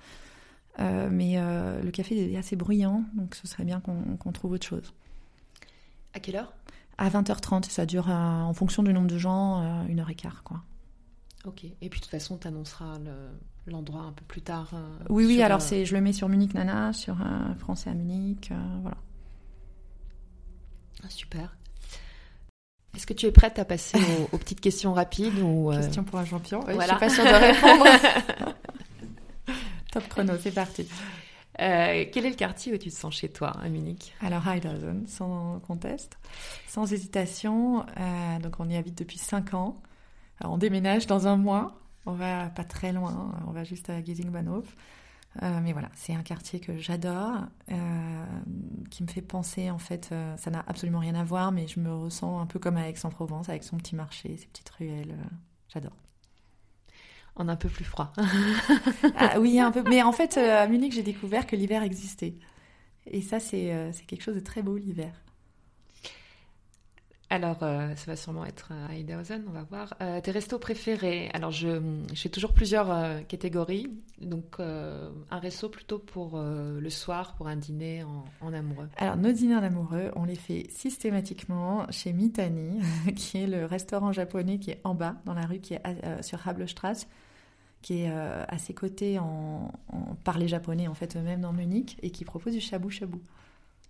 [0.80, 1.36] Euh, mais
[1.82, 4.92] le café est assez bruyant, donc ce serait bien qu'on trouve autre chose.
[6.14, 6.52] À quelle heure?
[6.98, 7.70] À 20h30.
[7.70, 10.62] Ça dure en fonction du nombre de gens, une heure et quart, quoi.
[11.44, 11.64] Ok.
[11.64, 12.98] Et puis de toute façon, tu annonceras
[13.66, 14.72] l'endroit un peu plus tard.
[15.08, 15.42] oui, oui.
[15.42, 17.16] Alors c'est, je le mets sur Munich Nana, sur
[17.58, 18.50] Français à Munich,
[18.82, 18.96] voilà.
[21.04, 21.56] Ah, super.
[22.96, 23.98] Est-ce que tu es prête à passer
[24.32, 25.80] aux, petites questions rapides ou euh...
[25.80, 26.64] Question pour un champion.
[26.66, 26.98] Oui, voilà.
[27.00, 28.54] Je suis pas sûre de répondre.
[29.92, 30.88] Top chrono, c'est parti.
[31.60, 34.14] Euh, quel est le quartier où tu te sens chez toi à Munich?
[34.20, 36.18] Alors Heidhausen, sans conteste,
[36.68, 37.84] sans hésitation.
[37.98, 39.80] Euh, donc on y habite depuis 5 ans.
[40.42, 41.80] On déménage dans un mois.
[42.06, 43.34] On va pas très loin.
[43.46, 44.64] On va juste à Giesing-Bahnhof.
[45.42, 47.42] Euh, mais voilà, c'est un quartier que j'adore,
[48.90, 51.92] qui me fait penser, en fait, ça n'a absolument rien à voir, mais je me
[51.92, 55.14] ressens un peu comme à Aix-en-Provence, avec son petit marché, ses petites ruelles.
[55.68, 55.92] j'adore.
[57.38, 58.12] En un peu plus froid.
[59.16, 59.82] ah, oui, un peu.
[59.88, 62.34] Mais en fait, à Munich, j'ai découvert que l'hiver existait.
[63.06, 65.12] Et ça, c'est quelque chose de très beau, l'hiver.
[67.30, 69.94] Alors, euh, ça va sûrement être à Heidhausen, on va voir.
[70.00, 71.28] Euh, tes restos préférés?
[71.34, 71.52] Alors,
[72.14, 73.90] fais toujours plusieurs euh, catégories.
[74.18, 78.88] Donc, euh, un resto plutôt pour euh, le soir, pour un dîner en, en amoureux.
[78.96, 82.80] Alors, nos dîners en amoureux, on les fait systématiquement chez Mitani,
[83.16, 86.22] qui est le restaurant japonais qui est en bas, dans la rue, qui est euh,
[86.22, 87.08] sur Hablestrasse,
[87.82, 91.52] qui est euh, à ses côtés en, en- par les Japonais, en fait, eux-mêmes dans
[91.52, 93.18] Munich, et qui propose du shabu-shabu.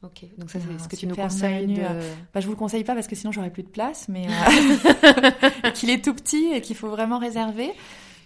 [0.04, 1.80] Ok, donc ça, c'est ce que tu nous conseilles de...
[1.82, 4.26] euh, Bah, je vous le conseille pas parce que sinon j'aurais plus de place, mais
[4.28, 7.72] euh, qu'il est tout petit et qu'il faut vraiment réserver.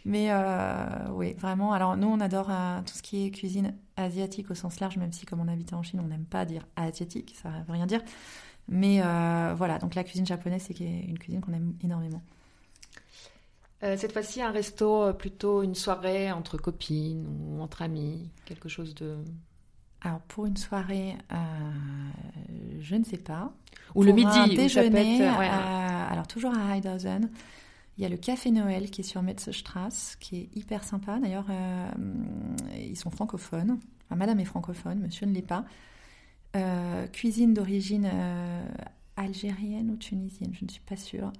[0.04, 1.72] Mais euh, oui, vraiment.
[1.72, 5.12] Alors nous, on adore euh, tout ce qui est cuisine asiatique au sens large, même
[5.12, 8.02] si comme on habitait en Chine, on n'aime pas dire asiatique, ça veut rien dire.
[8.68, 9.00] Mais
[9.56, 12.20] voilà, donc la cuisine japonaise, c'est une cuisine qu'on aime énormément.
[13.83, 18.68] Euh, cette fois-ci, un resto euh, plutôt une soirée entre copines ou entre amis, quelque
[18.68, 19.16] chose de...
[20.03, 21.37] Alors pour une soirée, euh,
[22.80, 23.53] je ne sais pas.
[23.95, 27.30] Ou le Pour un midi, peut déjeuner, être, ouais, euh, alors toujours à Heidhausen,
[27.99, 31.18] il y a le Café Noël qui est sur Metzstrasse, qui est hyper sympa.
[31.20, 31.91] D'ailleurs, euh,
[32.76, 33.78] ils sont francophones.
[34.07, 35.64] Enfin, madame est francophone, monsieur ne l'est pas.
[37.12, 38.11] Cuisine d'origine
[39.16, 41.33] algérienne ou tunisienne, je ne suis pas sûre.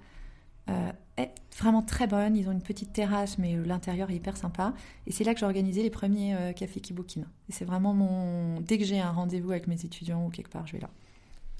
[1.17, 2.35] Est vraiment très bonne.
[2.35, 4.73] Ils ont une petite terrasse, mais l'intérieur est hyper sympa.
[5.05, 7.21] Et c'est là que j'ai organisé les premiers euh, cafés Kibukin.
[7.49, 8.59] Et c'est vraiment mon.
[8.61, 10.89] Dès que j'ai un rendez-vous avec mes étudiants ou quelque part, je vais là.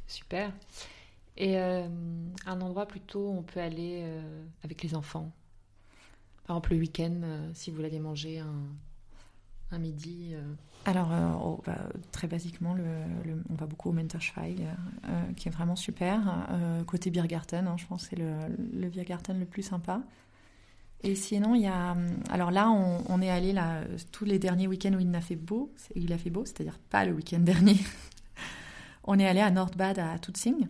[0.07, 0.51] Super.
[1.37, 1.87] Et euh,
[2.45, 5.31] un endroit plutôt où on peut aller euh, avec les enfants?
[6.45, 7.21] Par exemple, le week-end,
[7.53, 8.53] si vous voulez aller manger un,
[9.79, 10.31] midi.
[10.33, 10.41] euh,
[10.85, 11.77] Alors, euh, oh, bah,
[12.11, 12.75] très basiquement,
[13.49, 14.57] on va beaucoup au Menterschweig,
[15.07, 16.47] euh, qui est vraiment super.
[16.87, 18.33] Côté Biergarten, hein, je pense que c'est le,
[18.73, 20.01] le Biergarten le plus sympa.
[21.05, 21.91] Et sinon, il y a.
[21.91, 23.53] hum, Alors là, on, est allé
[24.11, 27.05] tous les derniers week-ends où il a fait beau, il a fait beau, c'est-à-dire pas
[27.05, 27.77] le week-end dernier.
[29.03, 30.67] on est allé à Nordbad à Tutzing,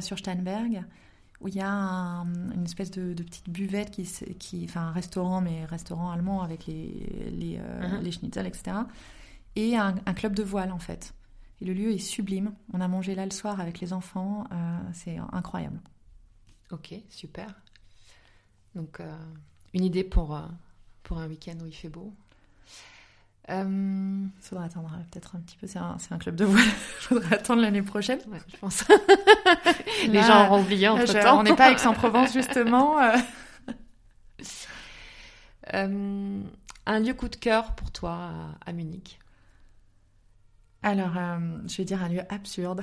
[0.00, 0.84] sur Steinberg,
[1.40, 4.04] où il y a un- une espèce de, de petite buvette, qui,
[4.38, 8.02] qui, enfin un restaurant, mais restaurant allemand avec les, les, euh, Mhm.
[8.02, 8.10] les
[8.46, 8.76] etc.
[9.54, 11.14] Et un, un club de voile, en fait.
[11.60, 12.52] Et le lieu est sublime.
[12.72, 14.44] On a mangé là le soir avec les enfants.
[14.52, 15.80] euh, c'est incroyable.
[16.70, 17.54] Ok, super.
[18.74, 19.16] Donc, euh,
[19.72, 20.42] une idée pour, euh,
[21.02, 22.12] pour un week-end où il fait beau?
[23.48, 25.66] Euh, Il faudra attendre euh, peut-être un petit peu.
[25.66, 26.64] C'est un, club de voile.
[26.66, 28.18] Il faudra attendre l'année prochaine.
[28.28, 28.88] ouais, je pense.
[28.88, 29.72] Là,
[30.08, 31.38] les gens auront oublié là, entre je- temps.
[31.38, 33.00] on n'est pas à Aix-en-Provence, justement.
[33.00, 33.16] euh.
[35.74, 36.40] Euh,
[36.86, 38.12] un lieu coup de cœur pour toi
[38.64, 39.18] à, à Munich?
[40.82, 42.82] Alors, euh, je vais dire un lieu absurde.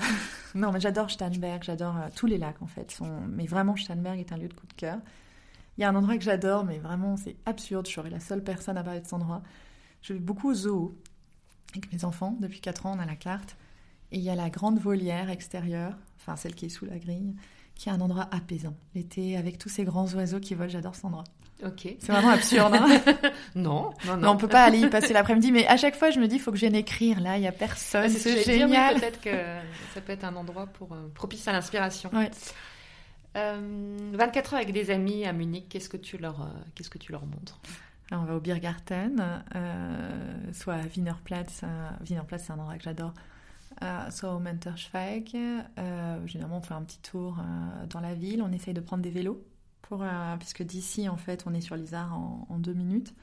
[0.55, 2.91] non, mais j'adore Starnberg, j'adore euh, tous les lacs en fait.
[2.91, 3.21] Sont...
[3.29, 4.97] Mais vraiment, Starnberg est un lieu de coup de cœur.
[5.77, 7.87] Il y a un endroit que j'adore, mais vraiment, c'est absurde.
[7.87, 9.41] Je serais la seule personne à parler de cet endroit.
[10.03, 10.95] Je vais beaucoup au zoo
[11.71, 12.37] avec mes enfants.
[12.39, 13.55] Depuis 4 ans, on a la carte.
[14.11, 17.33] Et il y a la grande volière extérieure, enfin celle qui est sous la grille,
[17.73, 18.75] qui est un endroit apaisant.
[18.93, 21.23] L'été, avec tous ces grands oiseaux qui volent, j'adore cet endroit.
[21.65, 21.95] Ok.
[21.97, 22.75] C'est vraiment absurde.
[22.75, 23.01] Hein
[23.55, 24.29] Non, non, non.
[24.31, 26.39] on peut pas aller y passer l'après-midi, mais à chaque fois, je me dis, il
[26.41, 27.19] faut que je vienne écrire.
[27.21, 28.09] Là, il y a personne.
[28.09, 28.99] C'est génial.
[28.99, 29.59] Peut-être que
[29.93, 32.11] ça peut être un endroit pour, euh, propice à l'inspiration.
[32.13, 32.29] Ouais.
[33.35, 36.45] Euh, 24 heures avec des amis à Munich, qu'est-ce que tu leur, euh,
[36.75, 37.59] qu'est-ce que tu leur montres?
[38.19, 41.61] On va au Biergarten, euh, soit à Wienerplatz.
[41.63, 43.13] euh, Wienerplatz, c'est un endroit que j'adore.
[43.81, 45.31] Euh, soit au Menterschweig.
[45.35, 48.41] Euh, généralement, on fait un petit tour euh, dans la ville.
[48.41, 49.43] On essaye de prendre des vélos,
[49.81, 50.03] pour,
[50.39, 53.13] puisque d'ici, en fait, on est sur l'Isard en, en deux minutes.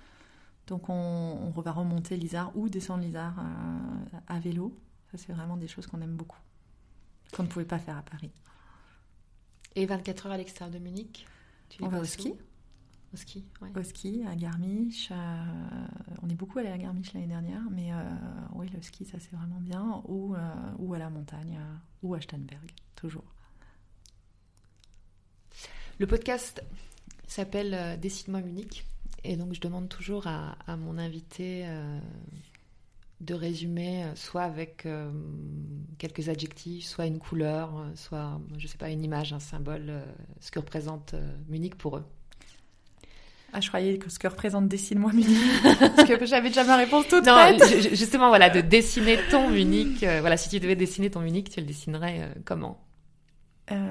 [0.66, 3.34] Donc, on, on va remonter l'Isard ou descendre l'Isard
[4.26, 4.76] à vélo.
[5.10, 6.38] Ça, c'est vraiment des choses qu'on aime beaucoup,
[7.32, 8.30] qu'on ne pouvait pas faire à Paris.
[9.74, 11.26] Et 24 heures à l'extérieur de Munich
[11.68, 12.34] tu On va au ski.
[13.12, 13.70] Au ski, ouais.
[13.76, 15.08] Au ski, à Garmisch.
[15.10, 15.86] euh,
[16.22, 18.04] on est beaucoup allé à Garmisch l'année dernière, mais euh,
[18.54, 20.00] oui, le ski, ça c'est vraiment bien.
[20.06, 20.38] Ou, euh,
[20.78, 23.24] ou à la montagne, euh, ou à Steinberg, toujours.
[25.98, 26.62] Le podcast
[27.26, 28.86] s'appelle Décide-moi Munich.
[29.24, 31.66] Et donc, je demande toujours à, à mon invité
[33.20, 34.88] de résumer, soit avec
[35.98, 39.92] quelques adjectifs, soit une couleur, soit, je sais pas, une image, un symbole,
[40.40, 41.14] ce que représente
[41.48, 42.04] Munich pour eux.
[43.52, 45.36] Ah, je croyais que ce que représente Dessine-moi Munich,
[45.78, 47.94] parce que j'avais déjà ma réponse toute Non, faite.
[47.94, 50.02] justement, voilà, de dessiner ton Munich.
[50.04, 52.80] euh, voilà, si tu devais dessiner ton Munich, tu le dessinerais euh, comment?
[53.72, 53.90] Euh,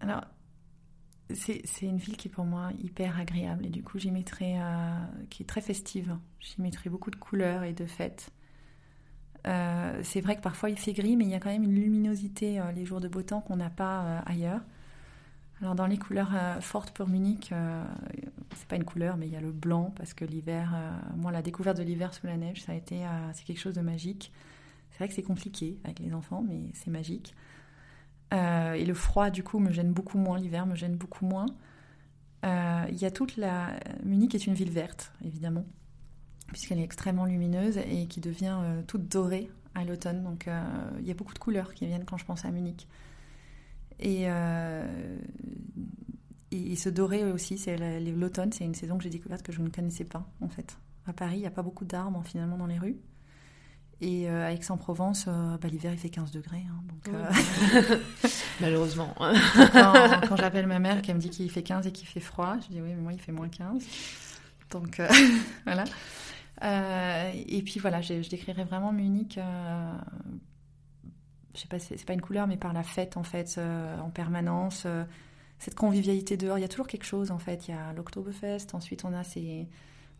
[0.00, 0.22] alors,
[1.34, 4.54] c'est une ville qui est pour moi hyper agréable et du coup j'y mettrais,
[5.28, 6.16] qui est très festive.
[6.38, 8.30] J'y mettrais beaucoup de couleurs et de fêtes.
[9.46, 11.74] Euh, c'est vrai que parfois il fait gris, mais il y a quand même une
[11.74, 14.60] luminosité euh, les jours de beau temps qu'on n'a pas euh, ailleurs.
[15.62, 17.82] Alors dans les couleurs euh, fortes pour Munich, euh,
[18.54, 21.32] c'est pas une couleur, mais il y a le blanc parce que l'hiver, euh, moi
[21.32, 23.80] la découverte de l'hiver sous la neige, ça a été, euh, c'est quelque chose de
[23.80, 24.32] magique.
[24.90, 27.34] C'est vrai que c'est compliqué avec les enfants, mais c'est magique.
[28.32, 30.38] et le froid, du coup, me gêne beaucoup moins.
[30.38, 31.46] L'hiver me gêne beaucoup moins.
[32.44, 33.78] Il y a toute la.
[34.04, 35.64] Munich est une ville verte, évidemment,
[36.48, 40.22] puisqu'elle est extrêmement lumineuse et qui devient toute dorée à l'automne.
[40.22, 40.48] Donc
[40.98, 42.88] il y a beaucoup de couleurs qui viennent quand je pense à Munich.
[43.98, 44.26] Et,
[46.50, 49.68] et, ce doré aussi, c'est l'automne, c'est une saison que j'ai découverte que je ne
[49.68, 50.76] connaissais pas en fait.
[51.06, 52.96] À Paris, il n'y a pas beaucoup d'arbres finalement dans les rues.
[54.02, 56.64] Et euh, à Aix-en-Provence, euh, bah, l'hiver il fait 15 degrés.
[56.68, 57.96] Hein, donc, euh,
[58.60, 59.14] Malheureusement.
[59.72, 62.74] quand, j'appelle ma mère qui me dit qu'il fait 15 et qu'il fait froid, je
[62.74, 63.82] dis oui, mais moi il fait moins 15.
[64.70, 65.00] Donc
[65.64, 65.84] voilà.
[67.32, 69.38] et puis voilà, je, je décrirais vraiment Munich.
[71.56, 74.86] Je sais pas, c'est pas une couleur, mais par la fête en fait, en permanence
[75.58, 76.58] cette convivialité dehors.
[76.58, 77.68] Il y a toujours quelque chose en fait.
[77.68, 79.68] Il y a l'Oktoberfest, ensuite on a ces.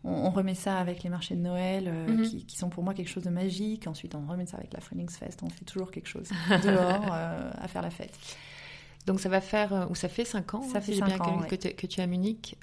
[0.03, 2.45] On, remet ça avec les marchés de Noël euh, mhm.
[2.45, 3.87] qui, sont pour moi quelque chose de magique.
[3.87, 5.37] Ensuite, on remet ça avec la Frühlingsfest.
[5.41, 6.29] On fait toujours quelque chose
[6.63, 8.17] dehors euh, à faire la fête.
[9.05, 11.39] Donc ça va faire, euh, ou ça fait 5 ans, ça fait si bien ans,
[11.39, 12.57] que, que, tu es à Munich.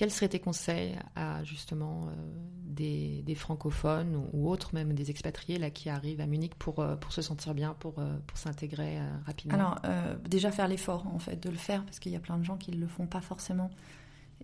[0.00, 5.68] Quels seraient tes conseils à justement euh, des, francophones ou, autres, même des expatriés là,
[5.68, 9.52] qui arrivent à Munich pour, euh, pour se sentir bien, pour, euh, pour s'intégrer rapidement?
[9.52, 9.78] Alors,
[10.26, 12.56] déjà faire l'effort en fait de le faire, parce qu'il y a plein de gens
[12.56, 13.68] qui ne le font pas forcément.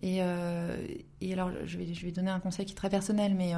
[0.03, 3.55] Et, et, alors, je vais, je vais donner un conseil qui est très personnel, mais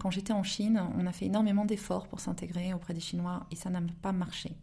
[0.00, 3.54] quand j'étais en Chine, on a fait énormément d'efforts pour s'intégrer auprès des Chinois et
[3.54, 4.56] ça n'a pas marché.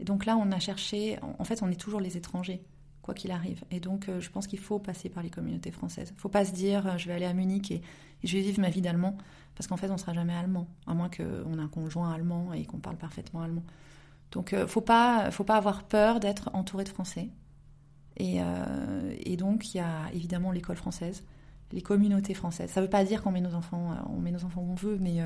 [0.00, 2.64] Et donc là, on a cherché, en fait, on est toujours les étrangers
[3.06, 3.62] quoi qu'il arrive.
[3.70, 6.08] Et donc, euh, je pense qu'il faut passer par les communautés françaises.
[6.10, 7.80] Il ne faut pas se dire, euh, je vais aller à Munich et,
[8.24, 9.16] je vais vivre ma vie d'allemand,
[9.54, 12.52] parce qu'en fait, on ne sera jamais allemand, à moins qu'on ait un conjoint allemand
[12.52, 13.62] et qu'on parle parfaitement allemand.
[14.32, 17.28] Donc, il euh, ne faut pas, avoir peur d'être entouré de Français.
[18.16, 18.40] Et,
[19.36, 21.22] donc, il y a évidemment l'école française,
[21.70, 22.70] les communautés françaises.
[22.70, 24.74] Ça ne veut pas dire qu'on met nos enfants, on met nos enfants où on
[24.74, 25.18] veut, mais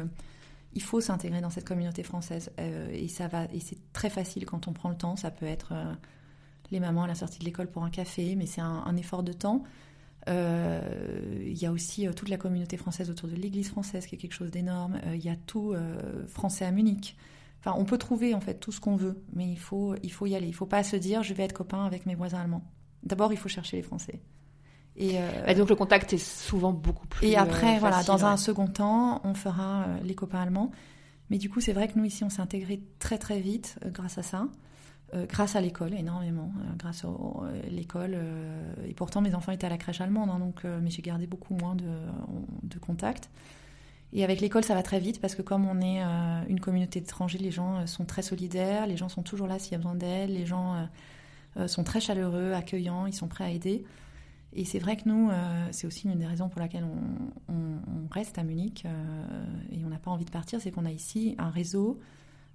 [0.75, 2.51] il faut s'intégrer dans cette communauté française.
[2.59, 5.15] et et c'est très facile quand on prend le temps.
[5.15, 5.73] Ça peut être
[6.71, 9.33] les mamans à la sortie de l'école pour un café, mais c'est un, effort de
[9.33, 9.65] temps.
[10.29, 10.81] Euh,
[11.47, 14.19] il y a aussi euh, toute la communauté française autour de l'Église française, qui est
[14.19, 15.01] quelque chose d'énorme.
[15.07, 15.75] Euh, il y a tout
[16.29, 17.17] français à Munich.
[17.61, 20.27] Enfin, on peut trouver en fait tout ce qu'on veut, mais il faut, il faut
[20.27, 20.47] y aller.
[20.47, 22.65] Il ne faut pas se dire je vais être copain avec mes voisins allemands.
[23.03, 24.21] D'abord, il faut chercher les Français.
[24.97, 25.17] Et,
[25.55, 27.27] donc le contact est souvent beaucoup plus.
[27.27, 30.71] Et après, voilà, dans un second temps, on fera les copains allemands.
[31.31, 34.19] Mais du coup, c'est vrai que nous ici, on s'est intégrés très très vite grâce
[34.19, 34.47] à ça.
[35.13, 38.17] Euh, grâce à l'école, énormément, euh, grâce à euh, l'école.
[38.87, 41.55] et pourtant, mes enfants étaient à la crèche allemande, hein, donc, mais j'ai gardé beaucoup
[41.55, 41.91] moins de,
[42.63, 43.29] de contacts.
[44.13, 46.03] Et avec l'école, ça va très vite parce que comme on est
[46.49, 49.75] une communauté d'étrangers, les gens sont très solidaires, les gens sont toujours là s'il y
[49.77, 50.89] a besoin d'aide, les gens
[51.69, 53.85] sont très chaleureux, accueillants, ils sont prêts à aider.
[54.53, 55.31] Et c'est vrai que nous,
[55.71, 58.85] c'est aussi une des raisons pour laquelle on, on reste à Munich
[59.71, 62.01] et on n'a pas envie de partir, c'est qu'on a ici un réseau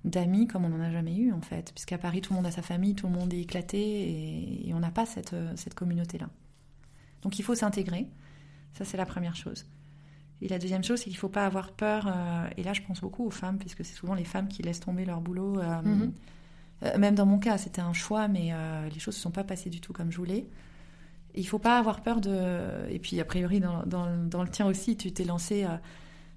[0.06, 2.51] d'amis comme on n'en a jamais eu en fait, puisqu'à Paris tout le monde a
[2.51, 6.30] sa famille, tout le monde est éclaté et, on n'a pas cette, euh, cette communauté-là.
[7.24, 8.08] Donc il faut s'intégrer,
[8.78, 9.66] ça c'est la première chose.
[10.41, 12.82] Et la deuxième chose, c'est qu'il ne faut pas avoir peur, euh, et là je
[12.82, 15.60] pense beaucoup aux femmes, puisque c'est souvent les femmes qui laissent tomber leur boulot.
[15.60, 16.14] Euh, mhm.
[16.99, 18.51] même dans mon cas, c'était un choix, mais
[18.93, 20.45] les choses ne se sont pas passées du tout comme je voulais.
[21.34, 22.88] il ne faut pas avoir peur de...
[22.89, 25.66] Et puis a priori, dans, dans, dans le tien aussi, tu t'es lancé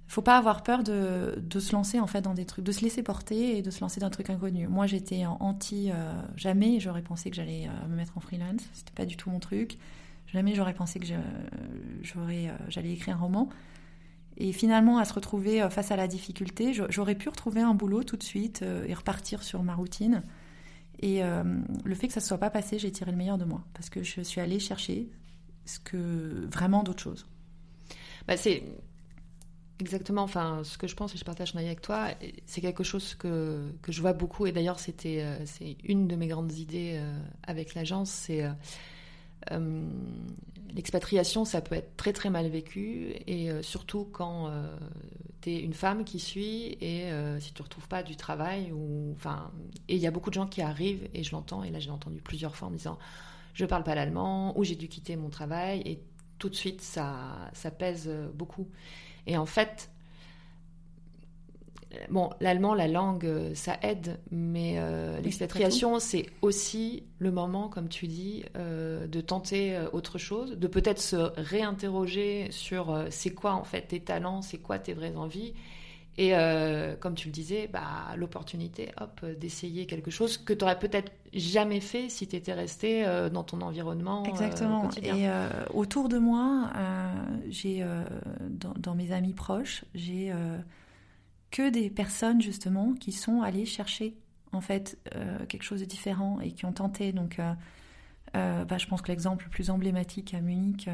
[0.08, 2.80] faut pas avoir peur de, de, se lancer en fait dans des trucs, de se
[2.80, 4.66] laisser porter et de se lancer dans un truc inconnu.
[4.66, 8.62] Moi, j'étais anti euh, jamais j'aurais pensé que j'allais euh, me mettre en freelance.
[8.72, 9.78] C'était pas du tout mon truc.
[10.26, 11.06] Jamais j'aurais pensé que
[12.02, 13.50] j'aurais, euh, j'allais écrire un roman.
[14.38, 18.16] Et finalement, à se retrouver face à la difficulté, j'aurais pu retrouver un boulot tout
[18.16, 20.22] de suite et repartir sur ma routine.
[21.00, 23.64] Et le fait que ça ne soit pas passé, j'ai tiré le meilleur de moi
[23.74, 25.08] parce que je suis allée chercher
[25.64, 27.26] ce que vraiment d'autres choses.
[28.28, 28.62] Bah c'est
[29.80, 32.08] Exactement, enfin, ce que je pense et je partage avec toi,
[32.46, 36.16] c'est quelque chose que, que, je vois beaucoup, et d'ailleurs c'était euh, c'est une de
[36.16, 38.50] mes grandes idées euh, avec l'agence, c'est
[39.52, 39.88] euh,
[40.74, 44.50] l'expatriation, ça peut être très très mal vécu, et surtout quand
[45.42, 49.52] tu es une femme qui suit, et si tu retrouves pas du travail, ou, enfin,
[49.88, 51.90] et il y a beaucoup de gens qui arrivent, et je l'entends, et là j'ai
[51.90, 52.98] entendu plusieurs fois en disant,
[53.54, 56.00] je parle pas l'allemand, ou j'ai dû quitter mon travail, et
[56.38, 58.66] tout de suite ça, ça pèse beaucoup.
[59.28, 59.90] Et en fait,
[62.10, 67.88] bon, l'allemand, la langue, euh, ça aide, mais euh, l'expatriation, c'est aussi le moment, comme
[67.88, 73.64] tu dis, euh, de tenter autre chose, de peut-être se réinterroger sur c'est quoi en
[73.64, 75.54] fait tes talents, c'est quoi tes vraies envies.
[76.20, 76.32] Et
[76.98, 81.80] comme tu le disais, bah, l'opportunité, hop, d'essayer quelque chose que tu aurais peut-être jamais
[81.80, 84.24] fait si tu étais resté dans ton environnement.
[84.24, 84.88] Exactement.
[85.02, 85.28] Et
[85.72, 86.70] autour de moi,
[87.48, 87.84] j'ai
[88.48, 90.32] dans, dans, mes amis proches, j'ai
[91.50, 94.14] que des personnes justement qui sont allées chercher
[94.52, 94.98] en fait,
[95.48, 97.12] quelque chose de différent et qui ont tenté.
[97.12, 97.40] Donc,
[98.34, 100.88] bah, je pense que l'exemple le plus emblématique à Munich,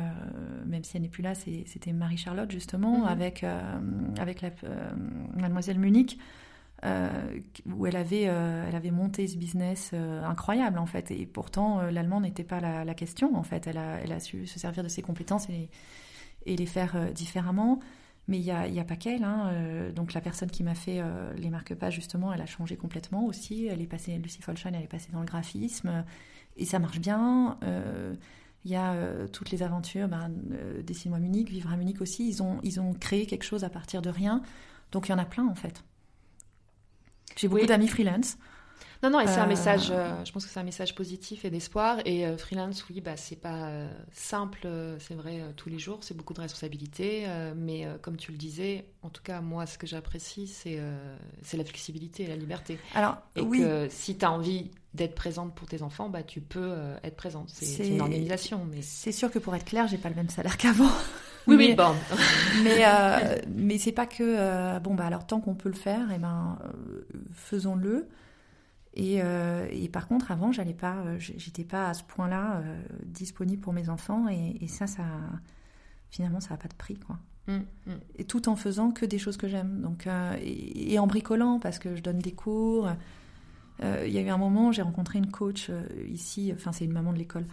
[0.67, 3.05] même si elle n'est plus là, c'était Marie-Charlotte, justement, mhm.
[3.05, 3.45] avec,
[4.19, 4.51] avec la,
[5.37, 6.19] Mademoiselle Munich.
[6.83, 12.45] Où elle avait, elle avait monté ce business incroyable en fait et pourtant l'allemand n'était
[12.45, 15.71] pas la, question en fait elle a, su se servir de ses compétences et,
[16.47, 17.81] les faire euh, différemment.
[18.27, 19.23] Mais il n'y a, a, pas qu'elle.
[19.23, 19.51] Hein.
[19.53, 23.27] Euh, donc la personne qui m'a fait euh, les marque-pages, justement, elle a changé complètement
[23.27, 23.67] aussi.
[23.67, 26.05] Elle est passée, Lucie Folstein, elle est passée dans le graphisme.
[26.57, 27.59] Et ça marche bien.
[28.65, 28.97] Il y a
[29.31, 30.31] toutes les aventures, ben,
[30.87, 32.27] Dessine-moi Munich, Vivre à Munich aussi.
[32.27, 34.41] Ils ont, ils ont créé quelque chose à partir de rien.
[34.91, 35.85] Donc il y en a plein, en fait.
[37.37, 38.37] J'ai beaucoup d'amis freelance.
[39.05, 41.45] Non, non, et c'est un euh, message, euh, je pense que c'est un message positif
[41.45, 41.99] et d'espoir.
[42.07, 43.69] Et euh, freelance, oui, bah, c'est pas
[44.13, 44.67] simple,
[44.99, 47.27] c'est vrai, tous les jours, c'est beaucoup de responsabilités.
[47.55, 50.81] mais comme tu le disais, en tout cas, moi, ce que j'apprécie, c'est
[51.43, 52.79] c'est la flexibilité et la liberté.
[52.95, 53.59] Alors, et oui.
[53.59, 57.51] que si tu as envie d'être présente pour tes enfants, bah, tu peux être présente.
[57.51, 58.67] C'est une organisation.
[58.71, 58.81] Mais...
[58.81, 60.91] C'est sûr que pour être clair, j'ai pas le même salaire qu'avant.
[61.47, 61.95] Oui, mais, oui, bon.
[62.65, 62.85] mais
[63.55, 66.59] mais c'est pas que bon bah alors tant qu'on peut le faire, et eh ben
[67.33, 68.09] faisons-le.
[68.99, 73.61] Euh, et, par contre, avant, j'allais pas, euh, j'étais pas à ce point-là euh, disponible
[73.61, 75.05] pour mes enfants, et, ça, ça,
[76.11, 77.19] finalement, ça n'a pas de prix, quoi.
[77.47, 77.57] Mm,
[77.87, 77.93] mm.
[78.17, 80.09] Et tout en faisant que des choses que j'aime, donc
[80.43, 82.89] et, en bricolant parce que je donne des cours.
[83.83, 85.71] Il y a eu un moment, j'ai rencontré une coach
[86.09, 87.45] ici, enfin c'est une maman de l'école,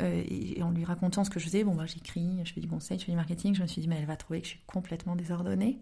[0.00, 2.98] et, en lui racontant ce que je faisais, bon bah j'écris, je fais du conseil,
[2.98, 4.62] je fais du marketing, je me suis dit mais elle va trouver que je suis
[4.66, 5.80] complètement désordonnée.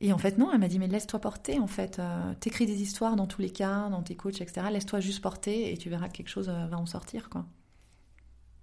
[0.00, 1.98] Et en fait, non, elle m'a dit, mais laisse-toi porter, en fait.
[1.98, 4.68] Euh, t'écris des histoires dans tous les cas, dans tes coachs, etc.
[4.70, 7.44] Laisse-toi juste porter et tu verras que quelque chose euh, va en sortir, quoi.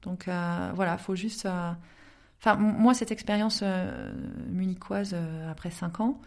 [0.01, 1.47] Donc, euh, voilà, faut juste...
[2.39, 3.63] Enfin, moi, cette expérience
[4.49, 5.15] munichoise,
[5.49, 6.21] après cinq ans,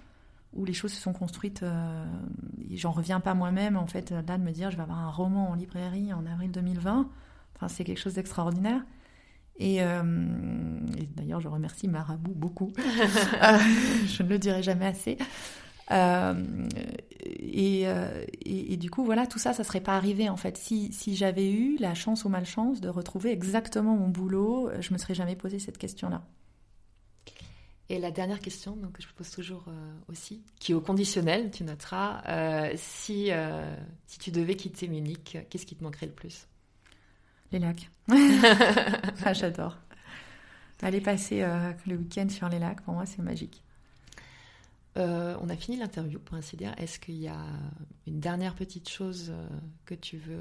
[0.53, 1.65] où les choses se sont construites,
[2.73, 5.51] j'en reviens pas moi-même, en fait, là, de me dire, je vais avoir un roman
[5.51, 7.09] en librairie en avril 2020.
[7.59, 8.83] Enfin, c'est quelque chose d'extraordinaire.
[9.61, 12.73] Euh, et, d'ailleurs, je remercie Marabout beaucoup.
[13.43, 13.59] Euh,
[14.07, 15.17] je ne le dirai jamais assez.
[15.91, 16.69] Euh,
[17.25, 17.85] et,
[18.45, 20.57] et, du coup, voilà, tout ça, ça serait pas arrivé en fait.
[20.57, 24.99] Si, si j'avais eu la chance ou malchance de retrouver exactement mon boulot, je me
[24.99, 26.23] serais jamais posé cette question-là.
[27.89, 29.67] Et la dernière question donc, que je pose toujours
[30.09, 32.23] aussi, qui est au conditionnel, tu noteras,
[32.77, 33.31] si,
[34.07, 36.49] si tu devais quitter Munich, qu'est-ce qui te manquerait le plus?
[37.53, 37.91] Les lacs.
[39.25, 39.79] ah, j'adore.
[40.83, 43.65] Aller passer euh, le week-end sur les lacs, pour moi, c'est magique.
[44.97, 46.73] Euh, on a fini l'interview, pour ainsi dire.
[46.79, 47.45] Est-ce qu'il y a
[48.07, 49.49] une dernière petite chose euh,
[49.87, 50.41] que tu veux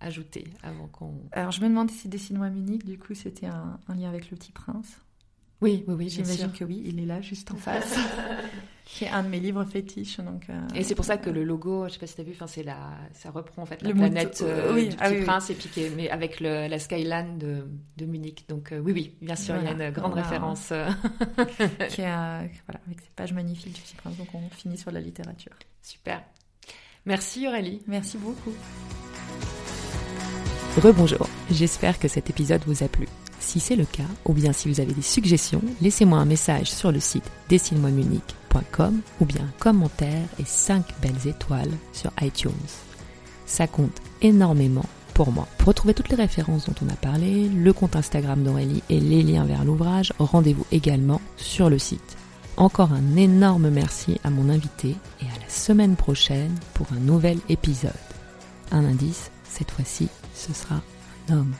[0.00, 1.14] ajouter avant qu'on...
[1.32, 4.52] Alors, je me demandais si Dessine-moi Munich, du coup, c'était un, lien avec le petit
[4.52, 4.98] prince.
[5.60, 7.98] Oui, oui, oui, j'imagine que oui, il est là, juste en face.
[8.88, 10.18] C'est un de mes livres fétiches.
[10.20, 12.24] Donc, euh, et c'est pour ça que le logo, je sais pas si tu as
[12.24, 12.78] vu, enfin, c'est la,
[13.12, 14.88] ça reprend en fait la planète euh, oui.
[14.88, 18.46] du ah Petit Prince, et puis mais avec le, la skyline de, de Munich.
[18.48, 20.68] Donc euh, oui, oui, bien sûr, il y a une grande référence.
[21.88, 24.16] Qui a, voilà, avec ces pages magnifiques du Petit Prince.
[24.16, 25.52] Donc on finit sur la littérature.
[25.82, 26.22] Super.
[27.04, 27.82] Merci Aurélie.
[27.86, 28.52] Merci beaucoup.
[30.80, 33.08] Rebonjour, j'espère que cet épisode vous a plu.
[33.40, 36.92] Si c'est le cas, ou bien si vous avez des suggestions, laissez-moi un message sur
[36.92, 38.36] le site dessine-moi Munich
[39.20, 42.52] ou bien un commentaire et 5 belles étoiles sur iTunes.
[43.46, 44.84] Ça compte énormément
[45.14, 45.46] pour moi.
[45.58, 49.22] Pour retrouver toutes les références dont on a parlé, le compte Instagram d'Aurélie et les
[49.22, 52.16] liens vers l'ouvrage, rendez-vous également sur le site.
[52.56, 57.38] Encore un énorme merci à mon invité et à la semaine prochaine pour un nouvel
[57.48, 57.92] épisode.
[58.70, 60.80] Un indice, cette fois-ci, ce sera
[61.28, 61.54] un homme.